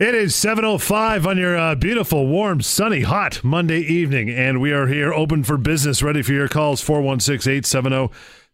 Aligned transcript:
It 0.00 0.14
is 0.14 0.32
7.05 0.34 1.26
on 1.26 1.38
your 1.38 1.58
uh, 1.58 1.74
beautiful, 1.74 2.28
warm, 2.28 2.60
sunny, 2.60 3.00
hot 3.00 3.42
Monday 3.42 3.80
evening, 3.80 4.30
and 4.30 4.60
we 4.60 4.70
are 4.70 4.86
here 4.86 5.12
open 5.12 5.42
for 5.42 5.56
business, 5.56 6.04
ready 6.04 6.22
for 6.22 6.30
your 6.30 6.46
calls, 6.46 6.80
416-870 6.84 8.08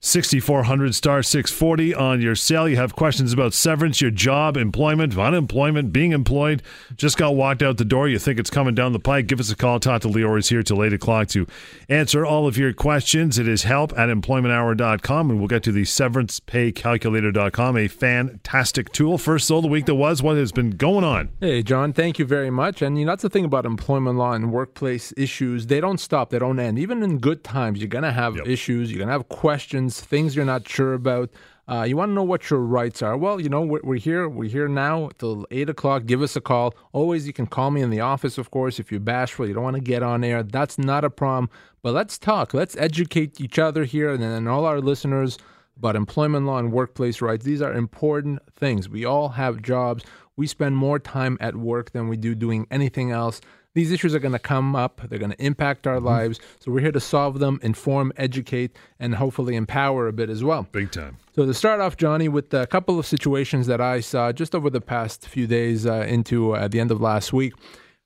6400 0.04 0.94
star 0.94 1.22
640 1.22 1.94
on 1.94 2.20
your 2.20 2.34
cell. 2.34 2.68
You 2.68 2.76
have 2.76 2.94
questions 2.94 3.32
about 3.32 3.54
severance, 3.54 4.02
your 4.02 4.10
job, 4.10 4.56
employment, 4.58 5.16
unemployment, 5.16 5.92
being 5.94 6.12
employed. 6.12 6.62
Just 6.96 7.16
got 7.16 7.34
walked 7.34 7.62
out 7.62 7.78
the 7.78 7.86
door. 7.86 8.06
You 8.06 8.18
think 8.18 8.38
it's 8.38 8.50
coming 8.50 8.74
down 8.74 8.92
the 8.92 8.98
pike. 8.98 9.26
Give 9.26 9.40
us 9.40 9.50
a 9.50 9.56
call. 9.56 9.80
Talk 9.80 10.02
to 10.02 10.08
Lior 10.08 10.38
is 10.38 10.50
here 10.50 10.62
till 10.62 10.84
8 10.84 10.92
o'clock 10.92 11.28
to 11.28 11.46
answer 11.88 12.26
all 12.26 12.46
of 12.46 12.58
your 12.58 12.74
questions. 12.74 13.38
It 13.38 13.48
is 13.48 13.62
help 13.62 13.98
at 13.98 14.10
employmenthour.com, 14.10 15.30
and 15.30 15.38
we'll 15.38 15.48
get 15.48 15.62
to 15.62 15.72
the 15.72 15.82
severancepaycalculator.com, 15.84 17.76
a 17.78 17.88
fantastic 17.88 18.92
tool. 18.92 19.16
First 19.18 19.50
of 19.50 19.62
the 19.62 19.68
week 19.68 19.86
that 19.86 19.94
was, 19.94 20.22
what 20.22 20.36
has 20.36 20.52
been 20.52 20.70
going 20.72 21.04
on? 21.04 21.30
Hey, 21.40 21.62
John, 21.62 21.92
thank 21.94 22.18
you 22.18 22.24
very 22.26 22.50
much. 22.50 22.82
And 22.82 22.98
you 22.98 23.06
know, 23.06 23.12
that's 23.12 23.22
the 23.22 23.30
thing 23.30 23.44
about 23.44 23.64
employment 23.64 24.18
law 24.18 24.32
and 24.32 24.52
workplace 24.52 25.12
issues. 25.16 25.66
They 25.66 25.80
don't 25.80 25.98
stop, 25.98 26.30
they 26.30 26.38
don't 26.38 26.58
end. 26.58 26.78
Even 26.78 27.02
in 27.02 27.18
good 27.18 27.42
times, 27.42 27.78
you're 27.78 27.88
going 27.88 28.04
to 28.04 28.12
have 28.12 28.36
Yep. 28.36 28.46
issues, 28.48 28.90
you're 28.90 28.98
going 28.98 29.08
to 29.08 29.12
have 29.12 29.28
questions, 29.28 29.93
things 30.00 30.36
you're 30.36 30.44
not 30.44 30.68
sure 30.68 30.94
about. 30.94 31.30
Uh, 31.66 31.82
you 31.82 31.96
want 31.96 32.10
to 32.10 32.14
know 32.14 32.22
what 32.22 32.50
your 32.50 32.60
rights 32.60 33.00
are. 33.00 33.16
Well, 33.16 33.40
you 33.40 33.48
know, 33.48 33.62
we're, 33.62 33.80
we're 33.82 33.98
here. 33.98 34.28
We're 34.28 34.50
here 34.50 34.68
now 34.68 35.08
till 35.18 35.46
8 35.50 35.70
o'clock. 35.70 36.04
Give 36.04 36.20
us 36.20 36.36
a 36.36 36.40
call. 36.40 36.74
Always, 36.92 37.26
you 37.26 37.32
can 37.32 37.46
call 37.46 37.70
me 37.70 37.80
in 37.80 37.88
the 37.88 38.00
office, 38.00 38.36
of 38.36 38.50
course, 38.50 38.78
if 38.78 38.90
you're 38.90 39.00
bashful, 39.00 39.48
you 39.48 39.54
don't 39.54 39.64
want 39.64 39.76
to 39.76 39.82
get 39.82 40.02
on 40.02 40.22
air. 40.24 40.42
That's 40.42 40.76
not 40.76 41.04
a 41.04 41.10
problem. 41.10 41.48
But 41.82 41.94
let's 41.94 42.18
talk. 42.18 42.52
Let's 42.52 42.76
educate 42.76 43.40
each 43.40 43.58
other 43.58 43.84
here 43.84 44.12
and, 44.12 44.22
and 44.22 44.46
all 44.46 44.66
our 44.66 44.80
listeners 44.80 45.38
about 45.76 45.96
employment 45.96 46.46
law 46.46 46.58
and 46.58 46.70
workplace 46.70 47.20
rights. 47.20 47.44
These 47.44 47.62
are 47.62 47.72
important 47.72 48.40
things. 48.54 48.88
We 48.88 49.04
all 49.04 49.30
have 49.30 49.62
jobs. 49.62 50.04
We 50.36 50.46
spend 50.46 50.76
more 50.76 50.98
time 50.98 51.38
at 51.40 51.56
work 51.56 51.92
than 51.92 52.08
we 52.08 52.16
do 52.16 52.34
doing 52.34 52.66
anything 52.70 53.10
else. 53.10 53.40
These 53.74 53.90
issues 53.90 54.14
are 54.14 54.20
going 54.20 54.32
to 54.32 54.38
come 54.38 54.76
up. 54.76 55.00
They're 55.08 55.18
going 55.18 55.32
to 55.32 55.44
impact 55.44 55.86
our 55.86 55.98
lives. 55.98 56.38
So 56.60 56.70
we're 56.70 56.80
here 56.80 56.92
to 56.92 57.00
solve 57.00 57.40
them, 57.40 57.58
inform, 57.62 58.12
educate, 58.16 58.76
and 59.00 59.16
hopefully 59.16 59.56
empower 59.56 60.06
a 60.06 60.12
bit 60.12 60.30
as 60.30 60.44
well. 60.44 60.68
Big 60.70 60.92
time. 60.92 61.16
So 61.34 61.44
to 61.44 61.52
start 61.52 61.80
off, 61.80 61.96
Johnny, 61.96 62.28
with 62.28 62.54
a 62.54 62.68
couple 62.68 63.00
of 63.00 63.06
situations 63.06 63.66
that 63.66 63.80
I 63.80 63.98
saw 63.98 64.30
just 64.30 64.54
over 64.54 64.70
the 64.70 64.80
past 64.80 65.26
few 65.26 65.48
days 65.48 65.86
uh, 65.86 66.06
into 66.08 66.52
uh, 66.52 66.68
the 66.68 66.78
end 66.78 66.92
of 66.92 67.00
last 67.00 67.32
week. 67.32 67.54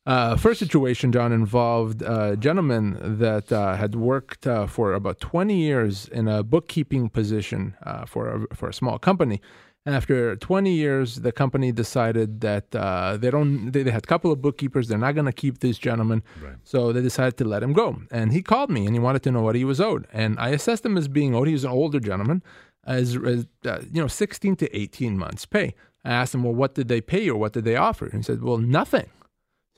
Uh, 0.07 0.37
first 0.37 0.59
situation, 0.59 1.13
John, 1.13 1.33
involved 1.33 2.01
a 2.01 2.35
gentleman 2.35 3.19
that 3.19 3.53
uh, 3.53 3.77
had 3.77 3.95
worked 3.95 4.47
uh, 4.47 4.67
for 4.67 4.95
about 4.95 5.21
20 5.21 5.55
years 5.55 6.09
in 6.09 6.27
a 6.29 6.43
bookkeeping 6.43 7.11
position 7.11 7.77
uh, 7.83 8.07
for 8.07 8.47
a, 8.51 8.55
for 8.55 8.71
a 8.71 8.73
small 8.73 8.99
company. 8.99 9.43
And 9.89 9.95
after 9.97 10.37
20 10.37 10.71
years, 10.71 11.17
the 11.27 11.33
company 11.33 11.73
decided 11.73 12.43
that 12.43 12.67
uh, 12.77 13.17
they 13.17 13.31
don't. 13.31 13.73
They, 13.73 13.83
they 13.85 13.91
had 13.91 14.05
a 14.05 14.07
couple 14.07 14.31
of 14.31 14.43
bookkeepers. 14.43 14.87
They're 14.89 14.99
not 14.99 15.15
going 15.15 15.25
to 15.25 15.33
keep 15.33 15.61
this 15.61 15.79
gentleman, 15.79 16.23
Right. 16.45 16.57
so 16.63 16.93
they 16.93 17.01
decided 17.01 17.39
to 17.39 17.47
let 17.47 17.63
him 17.63 17.73
go. 17.73 18.03
And 18.11 18.31
he 18.37 18.43
called 18.43 18.69
me 18.69 18.85
and 18.85 18.95
he 18.95 19.01
wanted 19.01 19.23
to 19.23 19.31
know 19.31 19.41
what 19.41 19.55
he 19.55 19.65
was 19.65 19.81
owed. 19.81 20.07
And 20.13 20.39
I 20.39 20.51
assessed 20.51 20.85
him 20.85 20.99
as 20.99 21.09
being 21.09 21.35
owed. 21.35 21.47
He 21.49 21.55
was 21.55 21.65
an 21.65 21.71
older 21.71 22.01
gentleman, 22.01 22.43
as, 22.85 23.17
as 23.17 23.47
uh, 23.65 23.81
you 23.91 24.03
know, 24.03 24.09
16 24.09 24.57
to 24.57 24.77
18 24.77 25.17
months 25.17 25.47
pay. 25.47 25.73
I 26.05 26.11
asked 26.13 26.35
him, 26.35 26.43
well, 26.45 26.55
what 26.55 26.75
did 26.75 26.89
they 26.89 27.01
pay 27.01 27.23
you 27.25 27.33
or 27.33 27.39
what 27.39 27.55
did 27.55 27.65
they 27.65 27.77
offer? 27.77 28.05
And 28.05 28.17
he 28.19 28.23
said, 28.25 28.43
well, 28.43 28.59
nothing. 28.59 29.09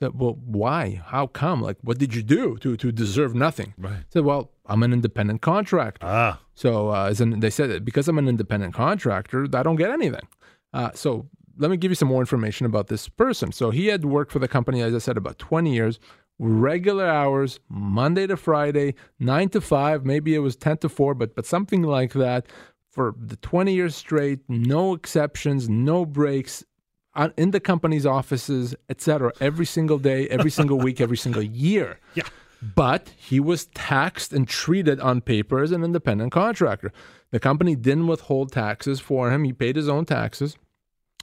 I 0.01 0.07
said, 0.07 0.19
well, 0.19 0.37
why? 0.43 1.01
How 1.05 1.25
come? 1.27 1.61
Like, 1.61 1.77
what 1.83 1.97
did 1.99 2.13
you 2.13 2.23
do 2.23 2.57
to 2.57 2.75
to 2.75 2.91
deserve 2.91 3.33
nothing? 3.33 3.75
Right. 3.77 3.93
I 3.93 4.09
said, 4.09 4.25
well, 4.25 4.51
I'm 4.65 4.83
an 4.83 4.91
independent 4.91 5.41
contractor. 5.41 6.05
Ah, 6.05 6.39
So 6.61 6.89
uh, 6.89 7.11
they 7.17 7.49
said 7.49 7.69
that 7.71 7.83
because 7.83 8.07
I'm 8.07 8.19
an 8.19 8.27
independent 8.27 8.73
contractor, 8.75 9.47
I 9.53 9.63
don't 9.63 9.77
get 9.77 9.89
anything. 9.89 10.27
Uh, 10.73 10.91
so 10.93 11.27
let 11.57 11.71
me 11.71 11.77
give 11.77 11.89
you 11.91 11.95
some 11.95 12.07
more 12.07 12.21
information 12.21 12.65
about 12.67 12.85
this 12.87 13.09
person. 13.09 13.51
So 13.51 13.71
he 13.71 13.87
had 13.87 14.05
worked 14.05 14.31
for 14.31 14.39
the 14.39 14.47
company, 14.47 14.81
as 14.81 14.93
I 14.93 14.99
said, 14.99 15.17
about 15.17 15.39
20 15.39 15.73
years, 15.73 15.99
regular 16.37 17.07
hours, 17.07 17.59
Monday 17.67 18.27
to 18.27 18.37
Friday, 18.37 18.93
nine 19.19 19.49
to 19.49 19.59
five. 19.61 20.05
Maybe 20.05 20.35
it 20.35 20.39
was 20.39 20.55
10 20.55 20.77
to 20.79 20.89
four, 20.89 21.15
but 21.15 21.33
but 21.35 21.45
something 21.45 21.81
like 21.81 22.13
that 22.13 22.45
for 22.91 23.15
the 23.17 23.37
20 23.37 23.73
years 23.73 23.95
straight. 23.95 24.39
No 24.47 24.93
exceptions, 24.93 25.67
no 25.69 26.05
breaks. 26.05 26.63
uh, 27.15 27.29
In 27.37 27.51
the 27.51 27.59
company's 27.59 28.05
offices, 28.05 28.75
etc., 28.87 29.31
every 29.41 29.65
single 29.65 29.97
day, 29.97 30.27
every 30.29 30.51
single 30.51 30.77
week, 30.77 31.01
every 31.01 31.17
single 31.17 31.43
year. 31.43 31.99
Yeah. 32.15 32.23
But 32.61 33.11
he 33.17 33.39
was 33.39 33.65
taxed 33.67 34.33
and 34.33 34.47
treated 34.47 34.99
on 34.99 35.21
paper 35.21 35.61
as 35.61 35.71
an 35.71 35.83
independent 35.83 36.31
contractor. 36.31 36.91
The 37.31 37.39
company 37.39 37.75
didn't 37.75 38.07
withhold 38.07 38.51
taxes 38.51 38.99
for 38.99 39.31
him. 39.31 39.43
He 39.43 39.53
paid 39.53 39.75
his 39.75 39.89
own 39.89 40.05
taxes. 40.05 40.57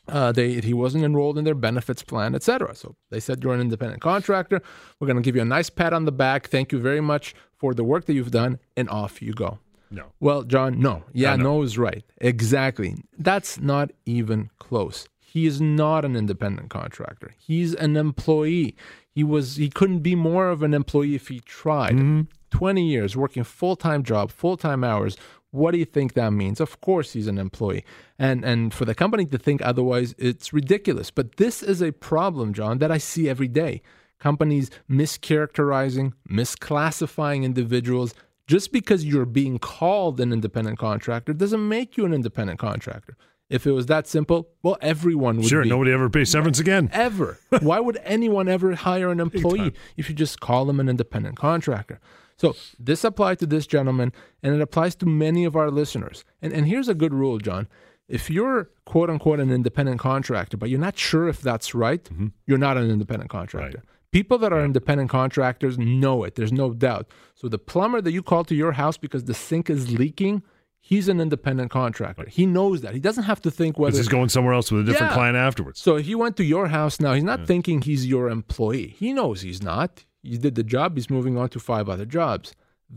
Uh, 0.09 0.33
they 0.33 0.55
he 0.61 0.73
wasn't 0.73 1.05
enrolled 1.05 1.37
in 1.37 1.45
their 1.45 1.55
benefits 1.55 2.03
plan, 2.03 2.35
etc. 2.35 2.75
So 2.75 2.97
they 3.11 3.21
said 3.21 3.45
you're 3.45 3.55
an 3.55 3.61
independent 3.61 4.01
contractor. 4.01 4.63
We're 4.99 5.07
going 5.07 5.19
to 5.19 5.23
give 5.23 5.37
you 5.37 5.43
a 5.43 5.45
nice 5.45 5.69
pat 5.69 5.93
on 5.93 6.07
the 6.07 6.13
back. 6.13 6.49
Thank 6.49 6.73
you 6.73 6.79
very 6.79 7.03
much 7.03 7.35
for 7.57 7.75
the 7.75 7.85
work 7.85 8.07
that 8.07 8.15
you've 8.15 8.31
done, 8.31 8.59
and 8.77 8.89
off 8.89 9.21
you 9.21 9.35
go. 9.35 9.59
no. 9.91 10.07
Well, 10.19 10.45
John, 10.45 10.81
no. 10.81 11.05
Yeah, 11.13 11.37
no. 11.37 11.45
no. 11.45 11.63
is 11.63 11.77
right. 11.77 12.05
Exactly. 12.19 12.97
That's 13.19 13.61
not 13.61 13.91
even 14.07 14.51
close. 14.59 15.09
He 15.31 15.45
is 15.45 15.61
not 15.61 16.07
an 16.07 16.17
independent 16.17 16.71
contractor. 16.71 17.35
He's 17.37 17.75
an 17.75 17.99
employee. 17.99 18.75
He 19.11 19.23
was 19.23 19.57
he 19.57 19.69
couldn't 19.69 19.99
be 19.99 20.15
more 20.15 20.49
of 20.49 20.63
an 20.63 20.73
employee 20.73 21.15
if 21.15 21.29
he 21.29 21.41
tried. 21.41 21.97
Mm-hmm. 21.97 22.21
20 22.49 22.89
years 22.89 23.15
working 23.15 23.45
full-time 23.45 24.03
job, 24.03 24.31
full-time 24.31 24.83
hours. 24.83 25.19
What 25.51 25.73
do 25.73 25.79
you 25.79 25.85
think 25.85 26.15
that 26.15 26.33
means? 26.33 26.61
Of 26.61 26.81
course 26.81 27.13
he's 27.13 27.27
an 27.27 27.37
employee. 27.37 27.85
And 28.19 28.43
and 28.43 28.73
for 28.73 28.87
the 28.87 28.95
company 28.95 29.27
to 29.27 29.37
think 29.37 29.61
otherwise, 29.61 30.15
it's 30.17 30.55
ridiculous. 30.55 31.11
But 31.11 31.37
this 31.37 31.63
is 31.63 31.83
a 31.83 31.93
problem, 31.93 32.55
John, 32.55 32.79
that 32.79 32.91
I 32.91 32.97
see 32.97 33.29
every 33.29 33.49
day. 33.49 33.83
Companies 34.19 34.71
mischaracterizing, 34.91 36.15
misclassifying 36.27 37.45
individuals 37.45 38.15
just 38.47 38.73
because 38.73 39.05
you're 39.05 39.27
being 39.27 39.59
called 39.59 40.19
an 40.21 40.33
independent 40.33 40.79
contractor 40.79 41.35
doesn't 41.35 41.69
make 41.69 41.99
you 41.99 42.07
an 42.07 42.15
independent 42.15 42.59
contractor. 42.59 43.15
If 43.51 43.67
it 43.67 43.73
was 43.73 43.87
that 43.87 44.07
simple, 44.07 44.49
well, 44.63 44.77
everyone 44.83 45.39
would 45.39 45.47
Sure, 45.47 45.63
be. 45.63 45.69
nobody 45.69 45.91
ever 45.91 46.11
pays 46.11 46.31
severance 46.31 46.59
again. 46.59 46.91
Ever. 46.93 47.39
Why 47.61 47.81
would 47.81 47.99
anyone 48.05 48.47
ever 48.49 48.75
hire 48.75 49.11
an 49.11 49.21
employee 49.21 49.73
if 49.97 50.11
you 50.11 50.15
just 50.15 50.41
call 50.41 50.67
them 50.67 50.81
an 50.81 50.89
independent 50.89 51.37
contractor? 51.37 51.99
So 52.37 52.55
this 52.79 53.05
applied 53.05 53.39
to 53.41 53.47
this 53.47 53.67
gentleman, 53.67 54.13
and 54.43 54.55
it 54.55 54.61
applies 54.61 54.95
to 54.97 55.07
many 55.07 55.45
of 55.45 55.57
our 55.57 55.71
listeners. 55.71 56.25
And 56.41 56.53
and 56.53 56.69
here's 56.69 56.89
a 56.89 56.95
good 56.95 57.13
rule, 57.13 57.39
John. 57.39 57.69
If 58.09 58.31
you're 58.31 58.71
quote 58.85 59.11
unquote 59.11 59.41
an 59.41 59.51
independent 59.51 59.99
contractor, 59.99 60.57
but 60.57 60.71
you're 60.71 60.79
not 60.79 60.99
sure 60.99 61.29
if 61.29 61.41
that's 61.41 61.75
right, 61.75 62.05
mm-hmm. 62.05 62.29
you're 62.47 62.59
not 62.59 62.77
an 62.77 62.91
independent 62.91 63.31
contractor. 63.31 63.83
People 64.13 64.39
that 64.39 64.53
are 64.53 64.65
independent 64.65 65.11
contractors 65.11 65.79
know 65.79 66.25
it. 66.25 66.35
There's 66.35 66.53
no 66.53 66.73
doubt. 66.73 67.09
So 67.35 67.49
the 67.49 67.59
plumber 67.59 68.01
that 68.01 68.13
you 68.13 68.23
call 68.23 68.45
to 68.45 68.55
your 68.55 68.73
house 68.73 68.97
because 68.97 69.25
the 69.25 69.35
sink 69.35 69.69
is 69.69 69.93
leaking, 69.93 70.43
he's 70.91 71.07
an 71.09 71.19
independent 71.21 71.71
contractor. 71.71 72.27
He 72.41 72.45
knows 72.47 72.81
that. 72.85 72.93
He 72.99 73.03
doesn't 73.09 73.25
have 73.25 73.41
to 73.47 73.51
think 73.51 73.79
whether 73.79 73.97
he's 73.97 74.09
going 74.19 74.31
somewhere 74.31 74.55
else 74.59 74.69
with 74.73 74.81
a 74.83 74.85
different 74.89 75.11
Yeah. 75.13 75.19
client 75.21 75.37
afterwards. 75.49 75.79
so 75.87 75.97
he 76.09 76.15
went 76.23 76.35
to 76.41 76.45
your 76.55 76.67
house 76.79 76.95
now. 77.05 77.13
He's 77.19 77.29
not 77.33 77.47
thinking 77.47 77.77
he's 77.83 78.05
your 78.15 78.27
employee. 78.39 78.89
He 79.03 79.09
knows 79.19 79.37
he's 79.43 79.63
not. 79.73 79.91
You 80.23 80.39
did 80.47 80.55
the 80.61 80.67
job, 80.77 80.89
he's 80.97 81.11
moving 81.19 81.35
on 81.37 81.49
to 81.51 81.59
five 81.73 81.87
other 81.95 82.07
jobs. 82.19 82.47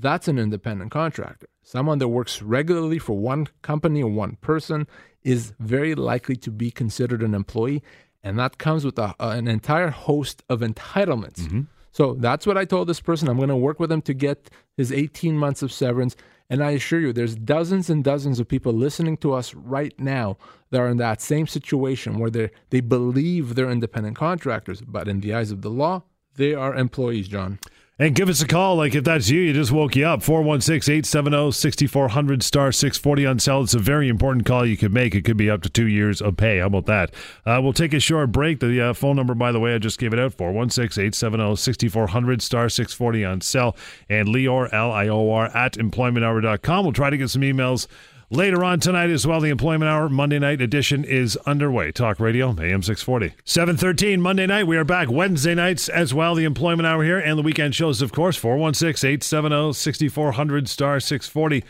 That's 0.07 0.27
an 0.29 0.37
independent 0.39 0.89
contractor. 0.91 1.47
Someone 1.63 1.97
that 1.99 2.07
works 2.19 2.41
regularly 2.57 2.99
for 3.07 3.15
one 3.33 3.47
company 3.61 4.01
or 4.01 4.11
one 4.25 4.33
person 4.51 4.87
is 5.33 5.53
very 5.59 5.93
likely 6.11 6.37
to 6.45 6.49
be 6.63 6.71
considered 6.71 7.21
an 7.21 7.33
employee. 7.41 7.81
And 8.23 8.39
that 8.39 8.57
comes 8.57 8.81
with 8.85 8.97
a, 8.97 9.09
an 9.19 9.47
entire 9.57 9.89
host 9.89 10.43
of 10.53 10.61
entitlements. 10.61 11.41
Mm-hmm. 11.41 11.61
So 11.91 12.03
that's 12.27 12.45
what 12.47 12.57
I 12.57 12.63
told 12.65 12.87
this 12.87 13.01
person. 13.01 13.27
I'm 13.27 13.37
going 13.43 13.49
to 13.49 13.55
work 13.69 13.79
with 13.81 13.91
him 13.91 14.01
to 14.03 14.13
get 14.13 14.49
his 14.77 14.91
18 14.93 15.35
months 15.37 15.61
of 15.61 15.71
severance. 15.73 16.15
And 16.51 16.61
I 16.61 16.71
assure 16.71 16.99
you, 16.99 17.13
there's 17.13 17.33
dozens 17.33 17.89
and 17.89 18.03
dozens 18.03 18.37
of 18.37 18.45
people 18.45 18.73
listening 18.73 19.15
to 19.17 19.31
us 19.31 19.53
right 19.53 19.97
now 19.97 20.37
that 20.69 20.81
are 20.81 20.89
in 20.89 20.97
that 20.97 21.21
same 21.21 21.47
situation 21.47 22.19
where 22.19 22.29
they 22.29 22.49
they 22.71 22.81
believe 22.81 23.55
they're 23.55 23.71
independent 23.71 24.17
contractors, 24.17 24.81
but 24.81 25.07
in 25.07 25.21
the 25.21 25.33
eyes 25.33 25.51
of 25.51 25.61
the 25.61 25.69
law, 25.69 26.03
they 26.35 26.53
are 26.53 26.75
employees, 26.75 27.29
John. 27.29 27.59
And 28.01 28.15
give 28.15 28.29
us 28.29 28.41
a 28.41 28.47
call. 28.47 28.77
Like 28.77 28.95
if 28.95 29.03
that's 29.03 29.29
you, 29.29 29.41
you 29.41 29.53
just 29.53 29.71
woke 29.71 29.95
you 29.95 30.07
up. 30.07 30.23
416 30.23 30.91
870 30.91 31.51
6400 31.51 32.41
star 32.41 32.71
640 32.71 33.25
on 33.27 33.37
cell. 33.37 33.61
It's 33.61 33.75
a 33.75 33.79
very 33.79 34.09
important 34.09 34.43
call 34.43 34.65
you 34.65 34.75
could 34.75 34.91
make. 34.91 35.13
It 35.13 35.21
could 35.21 35.37
be 35.37 35.51
up 35.51 35.61
to 35.61 35.69
two 35.69 35.85
years 35.85 36.19
of 36.19 36.35
pay. 36.35 36.57
How 36.57 36.65
about 36.65 36.87
that? 36.87 37.13
Uh, 37.45 37.59
we'll 37.61 37.73
take 37.73 37.93
a 37.93 37.99
short 37.99 38.31
break. 38.31 38.59
The 38.59 38.81
uh, 38.81 38.93
phone 38.93 39.17
number, 39.17 39.35
by 39.35 39.51
the 39.51 39.59
way, 39.59 39.75
I 39.75 39.77
just 39.77 39.99
gave 39.99 40.13
it 40.13 40.19
out 40.19 40.33
416 40.33 40.99
870 40.99 41.55
6400 41.57 42.41
star 42.41 42.69
640 42.69 43.23
on 43.23 43.41
cell. 43.41 43.75
And 44.09 44.29
Lior, 44.29 44.73
L 44.73 44.91
I 44.91 45.07
O 45.07 45.29
R, 45.29 45.55
at 45.55 45.73
employmenthour.com. 45.73 46.83
We'll 46.83 46.93
try 46.93 47.11
to 47.11 47.17
get 47.17 47.29
some 47.29 47.43
emails. 47.43 47.85
Later 48.33 48.63
on 48.63 48.79
tonight 48.79 49.09
as 49.09 49.27
well, 49.27 49.41
the 49.41 49.49
Employment 49.49 49.89
Hour 49.91 50.07
Monday 50.07 50.39
night 50.39 50.61
edition 50.61 51.03
is 51.03 51.35
underway. 51.45 51.91
Talk 51.91 52.17
Radio, 52.17 52.51
AM 52.51 52.81
640. 52.81 53.35
713 53.43 54.21
Monday 54.21 54.47
night. 54.47 54.67
We 54.67 54.77
are 54.77 54.85
back 54.85 55.11
Wednesday 55.11 55.53
nights 55.53 55.89
as 55.89 56.13
well. 56.13 56.33
The 56.33 56.45
Employment 56.45 56.87
Hour 56.87 57.03
here 57.03 57.19
and 57.19 57.37
the 57.37 57.41
weekend 57.41 57.75
shows, 57.75 58.01
of 58.01 58.13
course, 58.13 58.37
416 58.37 59.05
870 59.05 59.73
6400 59.73 60.69
star 60.69 61.01
640 61.01 61.65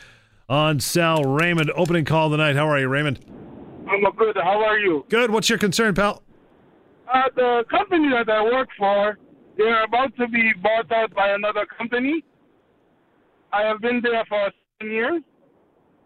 on 0.50 0.80
Sal 0.80 1.24
Raymond. 1.24 1.72
Opening 1.75 2.06
call 2.06 2.28
of 2.28 2.34
the 2.34 2.38
night. 2.38 2.56
How 2.56 2.68
are 2.68 2.78
you, 2.78 2.88
Raymond? 2.88 3.25
I'm 3.90 4.04
good. 4.16 4.38
How 4.38 4.63
are 4.63 4.78
you? 4.78 5.04
Good. 5.10 5.31
What's 5.31 5.50
your 5.50 5.58
concern, 5.58 5.96
pal? 5.96 6.22
Uh, 7.12 7.24
the 7.36 7.66
company 7.72 8.08
that 8.10 8.30
I 8.30 8.44
work 8.44 8.69
for, 8.78 9.18
they're 9.58 9.84
about 9.84 10.16
to 10.18 10.28
be 10.28 10.52
bought 10.62 10.92
out 10.92 11.12
by 11.16 11.30
another 11.30 11.66
company. 11.75 12.24
I 13.52 13.63
have 13.63 13.81
been 13.81 14.00
there 14.04 14.24
for 14.30 14.52
seven 14.80 14.94
years, 14.94 15.22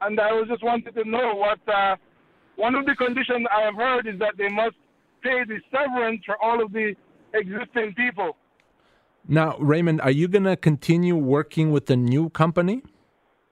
and 0.01 0.19
I 0.19 0.31
was 0.33 0.47
just 0.47 0.63
wanted 0.63 0.93
to 0.95 1.03
know 1.09 1.35
what 1.35 1.59
uh, 1.73 1.95
one 2.55 2.75
of 2.75 2.85
the 2.85 2.95
conditions 2.95 3.45
I 3.55 3.61
have 3.61 3.75
heard 3.75 4.07
is 4.07 4.19
that 4.19 4.35
they 4.37 4.49
must 4.49 4.75
pay 5.21 5.43
the 5.45 5.59
severance 5.71 6.21
for 6.25 6.41
all 6.41 6.63
of 6.63 6.71
the 6.71 6.95
existing 7.33 7.93
people. 7.95 8.37
Now, 9.27 9.57
Raymond, 9.59 10.01
are 10.01 10.11
you 10.11 10.27
going 10.27 10.43
to 10.43 10.55
continue 10.55 11.15
working 11.15 11.71
with 11.71 11.87
the 11.87 11.95
new 11.95 12.29
company? 12.29 12.83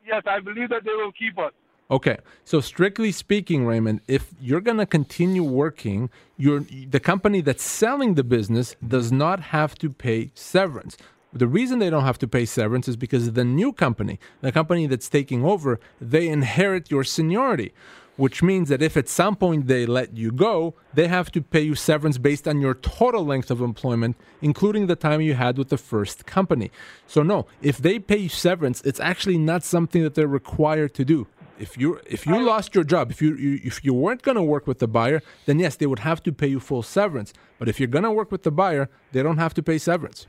Yes, 0.05 0.23
I 0.27 0.39
believe 0.39 0.69
that 0.69 0.83
they 0.83 0.91
will 0.91 1.11
keep 1.11 1.37
us. 1.39 1.51
Okay, 1.91 2.17
so 2.45 2.61
strictly 2.61 3.11
speaking, 3.11 3.65
Raymond, 3.65 4.01
if 4.07 4.31
you're 4.39 4.61
going 4.61 4.77
to 4.77 4.85
continue 4.85 5.43
working, 5.43 6.09
the 6.37 6.99
company 7.03 7.41
that's 7.41 7.63
selling 7.63 8.15
the 8.15 8.23
business 8.23 8.75
does 8.87 9.11
not 9.11 9.39
have 9.39 9.75
to 9.75 9.89
pay 9.89 10.31
severance. 10.33 10.97
The 11.33 11.47
reason 11.47 11.79
they 11.79 11.89
don't 11.89 12.03
have 12.03 12.19
to 12.19 12.27
pay 12.27 12.45
severance 12.45 12.87
is 12.87 12.95
because 12.95 13.33
the 13.33 13.43
new 13.43 13.73
company, 13.73 14.19
the 14.41 14.51
company 14.51 14.85
that's 14.85 15.09
taking 15.09 15.43
over, 15.43 15.79
they 15.99 16.27
inherit 16.27 16.91
your 16.91 17.03
seniority 17.03 17.73
which 18.15 18.43
means 18.43 18.69
that 18.69 18.81
if 18.81 18.95
at 18.95 19.09
some 19.09 19.35
point 19.35 19.67
they 19.67 19.85
let 19.85 20.15
you 20.15 20.31
go, 20.31 20.75
they 20.93 21.07
have 21.07 21.31
to 21.31 21.41
pay 21.41 21.61
you 21.61 21.75
severance 21.75 22.17
based 22.17 22.47
on 22.47 22.61
your 22.61 22.75
total 22.75 23.25
length 23.25 23.49
of 23.49 23.61
employment, 23.61 24.15
including 24.41 24.87
the 24.87 24.95
time 24.95 25.21
you 25.21 25.33
had 25.33 25.57
with 25.57 25.69
the 25.69 25.77
first 25.77 26.25
company. 26.25 26.71
So 27.07 27.23
no, 27.23 27.47
if 27.61 27.77
they 27.77 27.99
pay 27.99 28.17
you 28.17 28.29
severance, 28.29 28.81
it's 28.81 28.99
actually 28.99 29.37
not 29.37 29.63
something 29.63 30.03
that 30.03 30.15
they're 30.15 30.27
required 30.27 30.93
to 30.95 31.05
do. 31.05 31.27
If 31.59 31.77
you 31.77 31.99
if 32.05 32.25
you 32.25 32.41
lost 32.41 32.73
your 32.73 32.83
job, 32.83 33.11
if 33.11 33.21
you, 33.21 33.35
you 33.35 33.59
if 33.63 33.85
you 33.85 33.93
weren't 33.93 34.23
going 34.23 34.35
to 34.35 34.43
work 34.43 34.65
with 34.65 34.79
the 34.79 34.87
buyer, 34.87 35.21
then 35.45 35.59
yes, 35.59 35.75
they 35.75 35.85
would 35.85 35.99
have 35.99 36.21
to 36.23 36.31
pay 36.31 36.47
you 36.47 36.59
full 36.59 36.81
severance. 36.81 37.31
But 37.59 37.69
if 37.69 37.79
you're 37.79 37.87
going 37.87 38.03
to 38.03 38.11
work 38.11 38.31
with 38.31 38.43
the 38.43 38.51
buyer, 38.51 38.89
they 39.11 39.21
don't 39.21 39.37
have 39.37 39.53
to 39.55 39.63
pay 39.63 39.77
severance. 39.77 40.25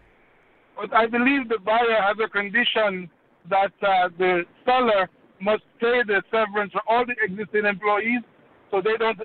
But 0.77 0.95
I 0.95 1.07
believe 1.07 1.49
the 1.49 1.59
buyer 1.59 2.01
has 2.01 2.17
a 2.25 2.29
condition 2.29 3.11
that 3.51 3.73
uh, 3.83 4.09
the 4.19 4.45
seller 4.65 5.09
must 5.41 5.63
pay 5.81 6.03
the 6.07 6.23
severance 6.31 6.73
for 6.73 6.83
all 6.89 7.05
the 7.05 7.15
existing 7.23 7.67
employees 7.67 8.23
so 8.71 8.81
they 8.81 8.97
don't 8.97 9.21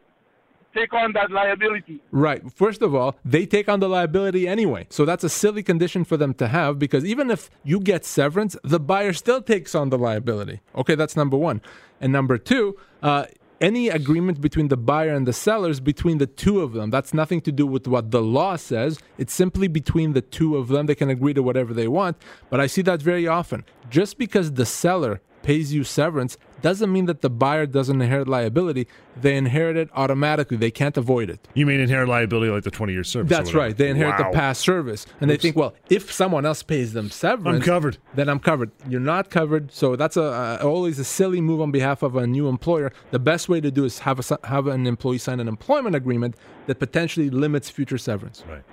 take 0.75 0.93
on 0.93 1.13
that 1.13 1.31
liability. 1.31 2.01
Right. 2.11 2.51
First 2.51 2.81
of 2.81 2.93
all, 2.93 3.15
they 3.25 3.45
take 3.45 3.67
on 3.69 3.79
the 3.79 3.89
liability 3.89 4.47
anyway. 4.47 4.85
So 4.89 5.05
that's 5.05 5.23
a 5.23 5.29
silly 5.29 5.63
condition 5.63 6.03
for 6.03 6.17
them 6.17 6.33
to 6.35 6.47
have 6.47 6.77
because 6.77 7.05
even 7.05 7.31
if 7.31 7.49
you 7.63 7.79
get 7.79 8.05
severance, 8.05 8.55
the 8.63 8.79
buyer 8.79 9.13
still 9.13 9.41
takes 9.41 9.73
on 9.73 9.89
the 9.89 9.97
liability. 9.97 10.61
Okay, 10.75 10.95
that's 10.95 11.15
number 11.15 11.37
one. 11.37 11.61
And 11.99 12.13
number 12.13 12.37
two, 12.37 12.77
uh, 13.01 13.25
any 13.61 13.89
agreement 13.89 14.41
between 14.41 14.69
the 14.69 14.77
buyer 14.77 15.13
and 15.13 15.27
the 15.27 15.33
sellers 15.33 15.79
between 15.79 16.17
the 16.17 16.27
two 16.27 16.61
of 16.61 16.73
them. 16.73 16.89
That's 16.89 17.13
nothing 17.13 17.41
to 17.41 17.51
do 17.51 17.65
with 17.65 17.87
what 17.87 18.11
the 18.11 18.21
law 18.21 18.55
says. 18.55 18.99
It's 19.17 19.33
simply 19.33 19.67
between 19.67 20.13
the 20.13 20.21
two 20.21 20.57
of 20.57 20.69
them. 20.69 20.85
They 20.85 20.95
can 20.95 21.09
agree 21.09 21.33
to 21.33 21.43
whatever 21.43 21.73
they 21.73 21.87
want. 21.87 22.17
But 22.49 22.59
I 22.59 22.67
see 22.67 22.81
that 22.83 23.01
very 23.01 23.27
often. 23.27 23.65
Just 23.89 24.17
because 24.17 24.53
the 24.53 24.65
seller 24.65 25.21
pays 25.41 25.73
you 25.73 25.83
severance 25.83 26.37
doesn't 26.61 26.91
mean 26.91 27.05
that 27.05 27.21
the 27.21 27.29
buyer 27.29 27.65
doesn't 27.65 28.01
inherit 28.01 28.27
liability. 28.27 28.87
They 29.19 29.35
inherit 29.35 29.77
it 29.77 29.89
automatically. 29.93 30.57
They 30.57 30.71
can't 30.71 30.95
avoid 30.97 31.29
it. 31.29 31.47
You 31.53 31.65
mean 31.65 31.79
inherit 31.79 32.09
liability 32.09 32.51
like 32.51 32.63
the 32.63 32.71
20 32.71 32.93
year 32.93 33.03
service? 33.03 33.29
That's 33.29 33.53
right. 33.53 33.75
They 33.75 33.89
inherit 33.89 34.19
wow. 34.19 34.31
the 34.31 34.35
past 34.35 34.61
service. 34.61 35.05
And 35.19 35.29
Oops. 35.29 35.41
they 35.41 35.47
think, 35.47 35.55
well, 35.55 35.73
if 35.89 36.11
someone 36.11 36.45
else 36.45 36.63
pays 36.63 36.93
them 36.93 37.09
severance, 37.09 37.57
I'm 37.57 37.61
covered. 37.61 37.97
Then 38.13 38.29
I'm 38.29 38.39
covered. 38.39 38.71
You're 38.87 38.99
not 38.99 39.29
covered. 39.29 39.71
So 39.71 39.95
that's 39.95 40.17
a, 40.17 40.59
a 40.61 40.67
always 40.67 40.99
a 40.99 41.03
silly 41.03 41.41
move 41.41 41.61
on 41.61 41.71
behalf 41.71 42.03
of 42.03 42.15
a 42.15 42.27
new 42.27 42.47
employer. 42.47 42.91
The 43.11 43.19
best 43.19 43.49
way 43.49 43.61
to 43.61 43.71
do 43.71 43.85
is 43.85 43.99
have, 43.99 44.19
a, 44.31 44.47
have 44.47 44.67
an 44.67 44.87
employee 44.87 45.17
sign 45.17 45.39
an 45.39 45.47
employment 45.47 45.95
agreement 45.95 46.35
that 46.67 46.79
potentially 46.79 47.29
limits 47.29 47.69
future 47.69 47.97
severance. 47.97 48.43
Right. 48.47 48.63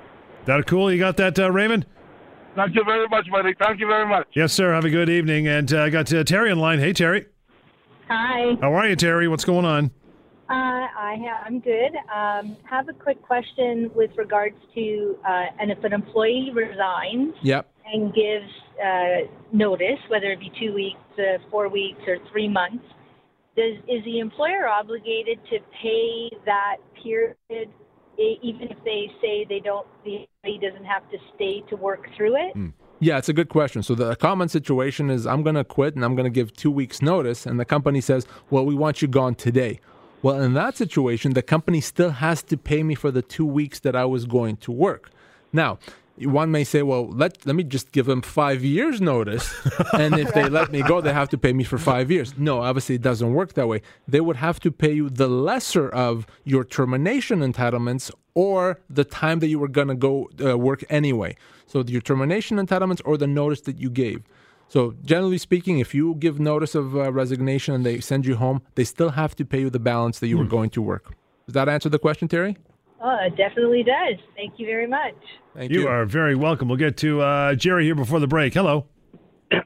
That 0.47 0.67
cool? 0.67 0.93
You 0.93 0.99
got 0.99 1.17
that, 1.17 1.39
uh, 1.39 1.51
Raymond? 1.51 1.87
Thank 2.57 2.75
you 2.75 2.85
very 2.85 3.07
much, 3.09 3.31
buddy. 3.31 3.55
Thank 3.59 3.81
you 3.81 3.87
very 3.87 4.07
much. 4.07 4.29
Yes, 4.35 4.51
sir. 4.51 4.73
Have 4.73 4.87
a 4.87 4.91
good 4.91 5.11
evening. 5.11 5.47
And 5.47 5.71
uh, 5.73 5.83
I 5.83 5.91
got 5.91 6.11
uh, 6.13 6.25
Terry 6.25 6.51
in 6.51 6.59
line. 6.59 6.79
Hey, 6.79 6.95
Terry. 6.95 7.27
Hi. 8.09 8.55
How 8.63 8.73
are 8.73 8.89
you, 8.89 8.97
Terry? 8.97 9.29
What's 9.29 9.45
going 9.45 9.67
on? 9.67 9.91
Uh, 10.49 10.53
I 10.53 11.17
ha- 11.21 11.43
I'm 11.45 11.61
good. 11.61 11.93
Um, 12.15 12.57
have 12.65 12.89
a 12.89 12.95
quick 12.95 13.21
question 13.21 13.91
with 13.95 14.11
regards 14.17 14.57
to, 14.75 15.19
uh, 15.29 15.45
and 15.61 15.71
if 15.71 15.85
an 15.85 15.93
employee 15.93 16.51
resigns 16.55 17.35
yep. 17.43 17.71
and 17.85 18.15
gives 18.15 18.51
uh, 18.83 19.29
notice, 19.53 19.99
whether 20.09 20.31
it 20.33 20.41
be 20.41 20.51
two 20.59 20.73
weeks, 20.73 20.99
uh, 21.19 21.39
four 21.51 21.69
weeks, 21.69 22.01
or 22.07 22.17
three 22.33 22.49
months, 22.49 22.85
does 23.55 23.77
is 23.89 24.05
the 24.05 24.19
employer 24.19 24.67
obligated 24.69 25.39
to 25.51 25.59
pay 25.83 26.31
that 26.47 26.77
period 27.03 27.69
even 28.19 28.69
if 28.69 28.79
they 28.85 29.11
say 29.21 29.45
they 29.49 29.61
don't, 29.61 29.87
the 30.05 30.27
employee 30.45 30.59
doesn't 30.61 30.85
have 30.87 31.09
to 31.11 31.19
stay 31.35 31.63
to 31.69 31.77
work 31.77 32.09
through 32.17 32.37
it? 32.37 32.55
Mm. 32.55 32.73
Yeah, 32.99 33.19
it's 33.19 33.29
a 33.29 33.35
good 33.35 33.51
question. 33.51 33.83
So 33.83 33.95
the 33.95 34.17
common 34.17 34.49
situation 34.49 35.11
is 35.11 35.27
I'm 35.27 35.43
going 35.43 35.57
to 35.57 35.65
quit 35.65 35.97
and 35.97 36.05
I'm 36.05 36.15
going 36.15 36.25
to 36.25 36.31
give 36.31 36.55
two 36.55 36.71
weeks 36.71 37.03
notice, 37.03 37.45
and 37.45 37.61
the 37.61 37.65
company 37.65 38.01
says, 38.01 38.27
"Well, 38.49 38.65
we 38.65 38.75
want 38.75 39.03
you 39.03 39.09
gone 39.09 39.35
today." 39.35 39.81
Well, 40.23 40.41
in 40.41 40.55
that 40.55 40.77
situation, 40.77 41.35
the 41.35 41.43
company 41.43 41.81
still 41.81 42.11
has 42.11 42.43
to 42.45 42.57
pay 42.57 42.83
me 42.83 42.95
for 42.95 43.11
the 43.11 43.23
two 43.23 43.45
weeks 43.45 43.81
that 43.81 43.95
I 43.95 44.07
was 44.07 44.25
going 44.25 44.57
to 44.59 44.73
work. 44.73 45.11
Now, 45.53 45.79
one 46.19 46.51
may 46.51 46.65
say, 46.65 46.83
well, 46.83 47.09
let, 47.09 47.45
let 47.47 47.57
me 47.57 47.63
just 47.63 47.93
give 47.93 48.07
them 48.07 48.23
five 48.23 48.65
years 48.65 49.01
notice. 49.01 49.55
and 49.93 50.19
if 50.19 50.33
they 50.33 50.49
let 50.49 50.73
me 50.73 50.83
go, 50.83 51.01
they 51.01 51.13
have 51.13 51.29
to 51.31 51.39
pay 51.39 51.53
me 51.53 51.65
for 51.65 51.79
five 51.79 52.11
years. 52.11 52.37
No, 52.39 52.63
obviously 52.63 52.95
it 52.95 53.03
doesn't 53.03 53.35
work 53.35 53.55
that 53.55 53.69
way. 53.69 53.83
They 54.09 54.21
would 54.21 54.37
have 54.37 54.59
to 54.61 54.71
pay 54.71 54.93
you 54.93 55.11
the 55.11 55.29
lesser 55.29 55.89
of 55.89 56.27
your 56.45 56.65
termination 56.65 57.41
entitlements 57.41 58.11
or 58.35 58.81
the 58.89 59.05
time 59.05 59.41
that 59.41 59.49
you 59.49 59.59
were 59.59 59.69
going 59.69 59.89
to 59.89 59.95
go 59.95 60.31
uh, 60.45 60.57
work 60.57 60.85
anyway. 60.89 61.37
So 61.67 61.85
your 61.87 62.01
termination 62.01 62.59
entitlements 62.59 63.03
or 63.05 63.17
the 63.17 63.27
notice 63.27 63.61
that 63.63 63.79
you 63.79 63.91
gave. 63.91 64.23
So 64.69 64.95
generally 65.05 65.39
speaking, 65.39 65.79
if 65.79 65.95
you 65.95 66.15
give 66.17 66.41
notice 66.41 66.75
of 66.75 66.97
uh, 66.97 67.13
resignation 67.13 67.75
and 67.75 67.85
they 67.85 68.01
send 68.01 68.27
you 68.27 68.37
home, 68.37 68.63
they 68.75 68.85
still 68.85 69.11
have 69.11 69.37
to 69.37 69.45
pay 69.45 69.61
you 69.61 69.71
the 69.71 69.79
balance 69.79 70.19
that 70.21 70.29
you 70.29 70.39
were 70.39 70.45
hmm. 70.45 70.51
going 70.51 70.71
to 70.71 70.83
work. 70.83 71.15
Does 71.47 71.55
that 71.55 71.69
answer 71.69 71.89
the 71.89 71.99
question, 71.99 72.27
Terry? 72.27 72.57
Oh, 73.01 73.17
it 73.27 73.37
definitely 73.37 73.83
does. 73.83 74.17
Thank 74.35 74.55
you 74.59 74.67
very 74.67 74.87
much. 74.87 75.15
Thank 75.55 75.71
you. 75.71 75.83
You 75.83 75.89
are 75.89 76.05
very 76.07 76.35
welcome. 76.35 76.69
We'll 76.69 76.79
get 76.79 76.97
to 76.99 77.21
uh, 77.21 77.55
Jerry 77.55 77.85
here 77.85 77.95
before 77.95 78.21
the 78.21 78.27
break. 78.27 78.55
Hello. 78.55 78.87
Hi 79.53 79.63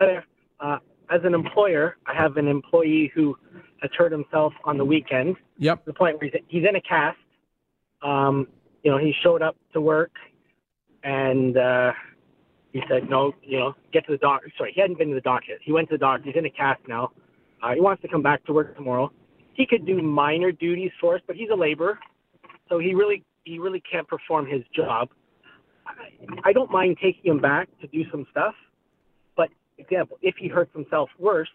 there. 0.00 0.26
Uh, 0.60 0.78
as 1.10 1.20
an 1.24 1.34
employer, 1.34 1.96
I 2.06 2.14
have 2.14 2.36
an 2.36 2.46
employee 2.46 3.10
who 3.14 3.36
has 3.82 3.90
hurt 3.96 4.12
himself 4.12 4.52
on 4.64 4.78
the 4.78 4.84
weekend. 4.84 5.36
Yep. 5.58 5.84
To 5.84 5.90
the 5.90 5.94
point 5.94 6.20
where 6.20 6.30
he's, 6.30 6.40
he's 6.48 6.64
in 6.68 6.76
a 6.76 6.80
cast. 6.80 7.18
Um, 8.02 8.46
you 8.84 8.90
know, 8.90 8.98
he 8.98 9.12
showed 9.22 9.42
up 9.42 9.56
to 9.72 9.80
work 9.80 10.12
and 11.02 11.56
uh, 11.56 11.92
he 12.72 12.80
said, 12.88 13.10
no, 13.10 13.32
you 13.42 13.58
know, 13.58 13.74
get 13.92 14.06
to 14.06 14.12
the 14.12 14.18
doctor. 14.18 14.52
Sorry, 14.56 14.72
he 14.72 14.80
hadn't 14.80 14.98
been 14.98 15.08
to 15.08 15.14
the 15.14 15.20
doctor 15.20 15.52
yet. 15.52 15.60
He 15.62 15.72
went 15.72 15.88
to 15.88 15.94
the 15.94 15.98
doctor. 15.98 16.26
He's 16.26 16.36
in 16.36 16.46
a 16.46 16.50
cast 16.50 16.80
now. 16.86 17.10
Uh, 17.60 17.74
he 17.74 17.80
wants 17.80 18.02
to 18.02 18.08
come 18.08 18.22
back 18.22 18.44
to 18.44 18.52
work 18.52 18.76
tomorrow. 18.76 19.10
He 19.54 19.66
could 19.66 19.84
do 19.84 20.00
minor 20.00 20.52
duties 20.52 20.92
for 21.00 21.16
us, 21.16 21.22
but 21.26 21.34
he's 21.34 21.50
a 21.50 21.56
laborer 21.56 21.98
so 22.68 22.78
he 22.78 22.94
really 22.94 23.24
he 23.44 23.58
really 23.58 23.82
can't 23.90 24.06
perform 24.06 24.46
his 24.46 24.62
job. 24.74 25.08
I, 25.86 26.50
I 26.50 26.52
don't 26.52 26.70
mind 26.70 26.98
taking 27.02 27.32
him 27.32 27.40
back 27.40 27.68
to 27.80 27.86
do 27.86 28.02
some 28.10 28.26
stuff, 28.30 28.54
but 29.36 29.48
example, 29.78 30.18
if 30.22 30.36
he 30.36 30.48
hurts 30.48 30.72
himself 30.74 31.08
worse, 31.18 31.48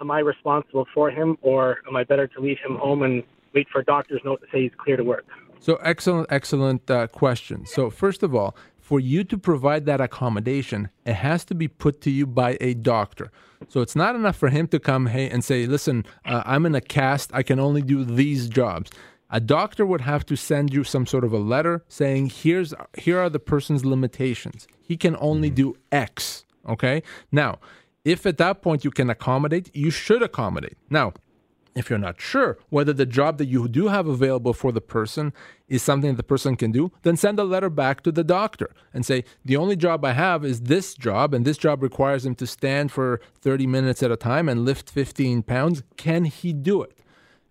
am 0.00 0.10
I 0.10 0.20
responsible 0.20 0.86
for 0.92 1.10
him, 1.10 1.36
or 1.42 1.78
am 1.88 1.96
I 1.96 2.04
better 2.04 2.26
to 2.28 2.40
leave 2.40 2.58
him 2.64 2.76
home 2.76 3.02
and 3.02 3.22
wait 3.54 3.68
for 3.72 3.80
a 3.80 3.84
doctor's 3.84 4.20
note 4.24 4.40
to 4.40 4.46
say 4.52 4.62
he's 4.62 4.72
clear 4.76 4.96
to 4.96 5.04
work? 5.04 5.24
So 5.60 5.76
excellent, 5.76 6.26
excellent 6.30 6.90
uh, 6.90 7.06
question. 7.06 7.64
So 7.64 7.88
first 7.90 8.22
of 8.22 8.34
all, 8.34 8.56
for 8.80 9.00
you 9.00 9.24
to 9.24 9.38
provide 9.38 9.86
that 9.86 9.98
accommodation, 9.98 10.90
it 11.06 11.14
has 11.14 11.42
to 11.46 11.54
be 11.54 11.68
put 11.68 12.02
to 12.02 12.10
you 12.10 12.26
by 12.26 12.58
a 12.60 12.74
doctor. 12.74 13.32
So 13.70 13.80
it's 13.80 13.96
not 13.96 14.14
enough 14.14 14.36
for 14.36 14.50
him 14.50 14.68
to 14.68 14.78
come 14.78 15.06
hey 15.06 15.30
and 15.30 15.42
say, 15.42 15.66
"Listen, 15.66 16.04
uh, 16.26 16.42
I'm 16.44 16.66
in 16.66 16.74
a 16.74 16.82
cast. 16.82 17.30
I 17.32 17.42
can 17.42 17.58
only 17.58 17.80
do 17.80 18.04
these 18.04 18.48
jobs." 18.48 18.90
A 19.34 19.40
doctor 19.40 19.84
would 19.84 20.02
have 20.02 20.24
to 20.24 20.36
send 20.36 20.72
you 20.72 20.84
some 20.84 21.06
sort 21.06 21.24
of 21.24 21.32
a 21.32 21.38
letter 21.38 21.84
saying 21.88 22.30
here's 22.30 22.72
here 22.96 23.18
are 23.18 23.28
the 23.28 23.40
person's 23.40 23.84
limitations 23.84 24.66
he 24.80 24.96
can 24.96 25.16
only 25.18 25.48
mm-hmm. 25.48 25.72
do 25.72 25.76
x 25.92 26.44
okay 26.66 27.02
now 27.32 27.58
if 28.04 28.24
at 28.24 28.38
that 28.38 28.62
point 28.62 28.84
you 28.84 28.90
can 28.90 29.10
accommodate 29.10 29.74
you 29.74 29.90
should 29.90 30.22
accommodate 30.22 30.78
now 30.88 31.12
if 31.74 31.90
you're 31.90 31.98
not 31.98 32.20
sure 32.20 32.56
whether 32.68 32.92
the 32.92 33.04
job 33.04 33.38
that 33.38 33.46
you 33.46 33.66
do 33.66 33.88
have 33.88 34.06
available 34.06 34.52
for 34.52 34.70
the 34.70 34.80
person 34.80 35.32
is 35.66 35.82
something 35.82 36.10
that 36.10 36.16
the 36.16 36.22
person 36.22 36.54
can 36.54 36.70
do, 36.70 36.92
then 37.02 37.16
send 37.16 37.36
a 37.40 37.42
letter 37.42 37.68
back 37.68 38.00
to 38.02 38.12
the 38.12 38.22
doctor 38.22 38.70
and 38.92 39.04
say, 39.04 39.24
The 39.44 39.56
only 39.56 39.74
job 39.74 40.04
I 40.04 40.12
have 40.12 40.44
is 40.44 40.60
this 40.62 40.94
job, 40.94 41.34
and 41.34 41.44
this 41.44 41.58
job 41.58 41.82
requires 41.82 42.24
him 42.24 42.36
to 42.36 42.46
stand 42.46 42.92
for 42.92 43.20
30 43.40 43.66
minutes 43.66 44.04
at 44.04 44.12
a 44.12 44.16
time 44.16 44.48
and 44.48 44.64
lift 44.64 44.88
15 44.88 45.42
pounds. 45.42 45.82
Can 45.96 46.26
he 46.26 46.52
do 46.52 46.80
it? 46.82 46.96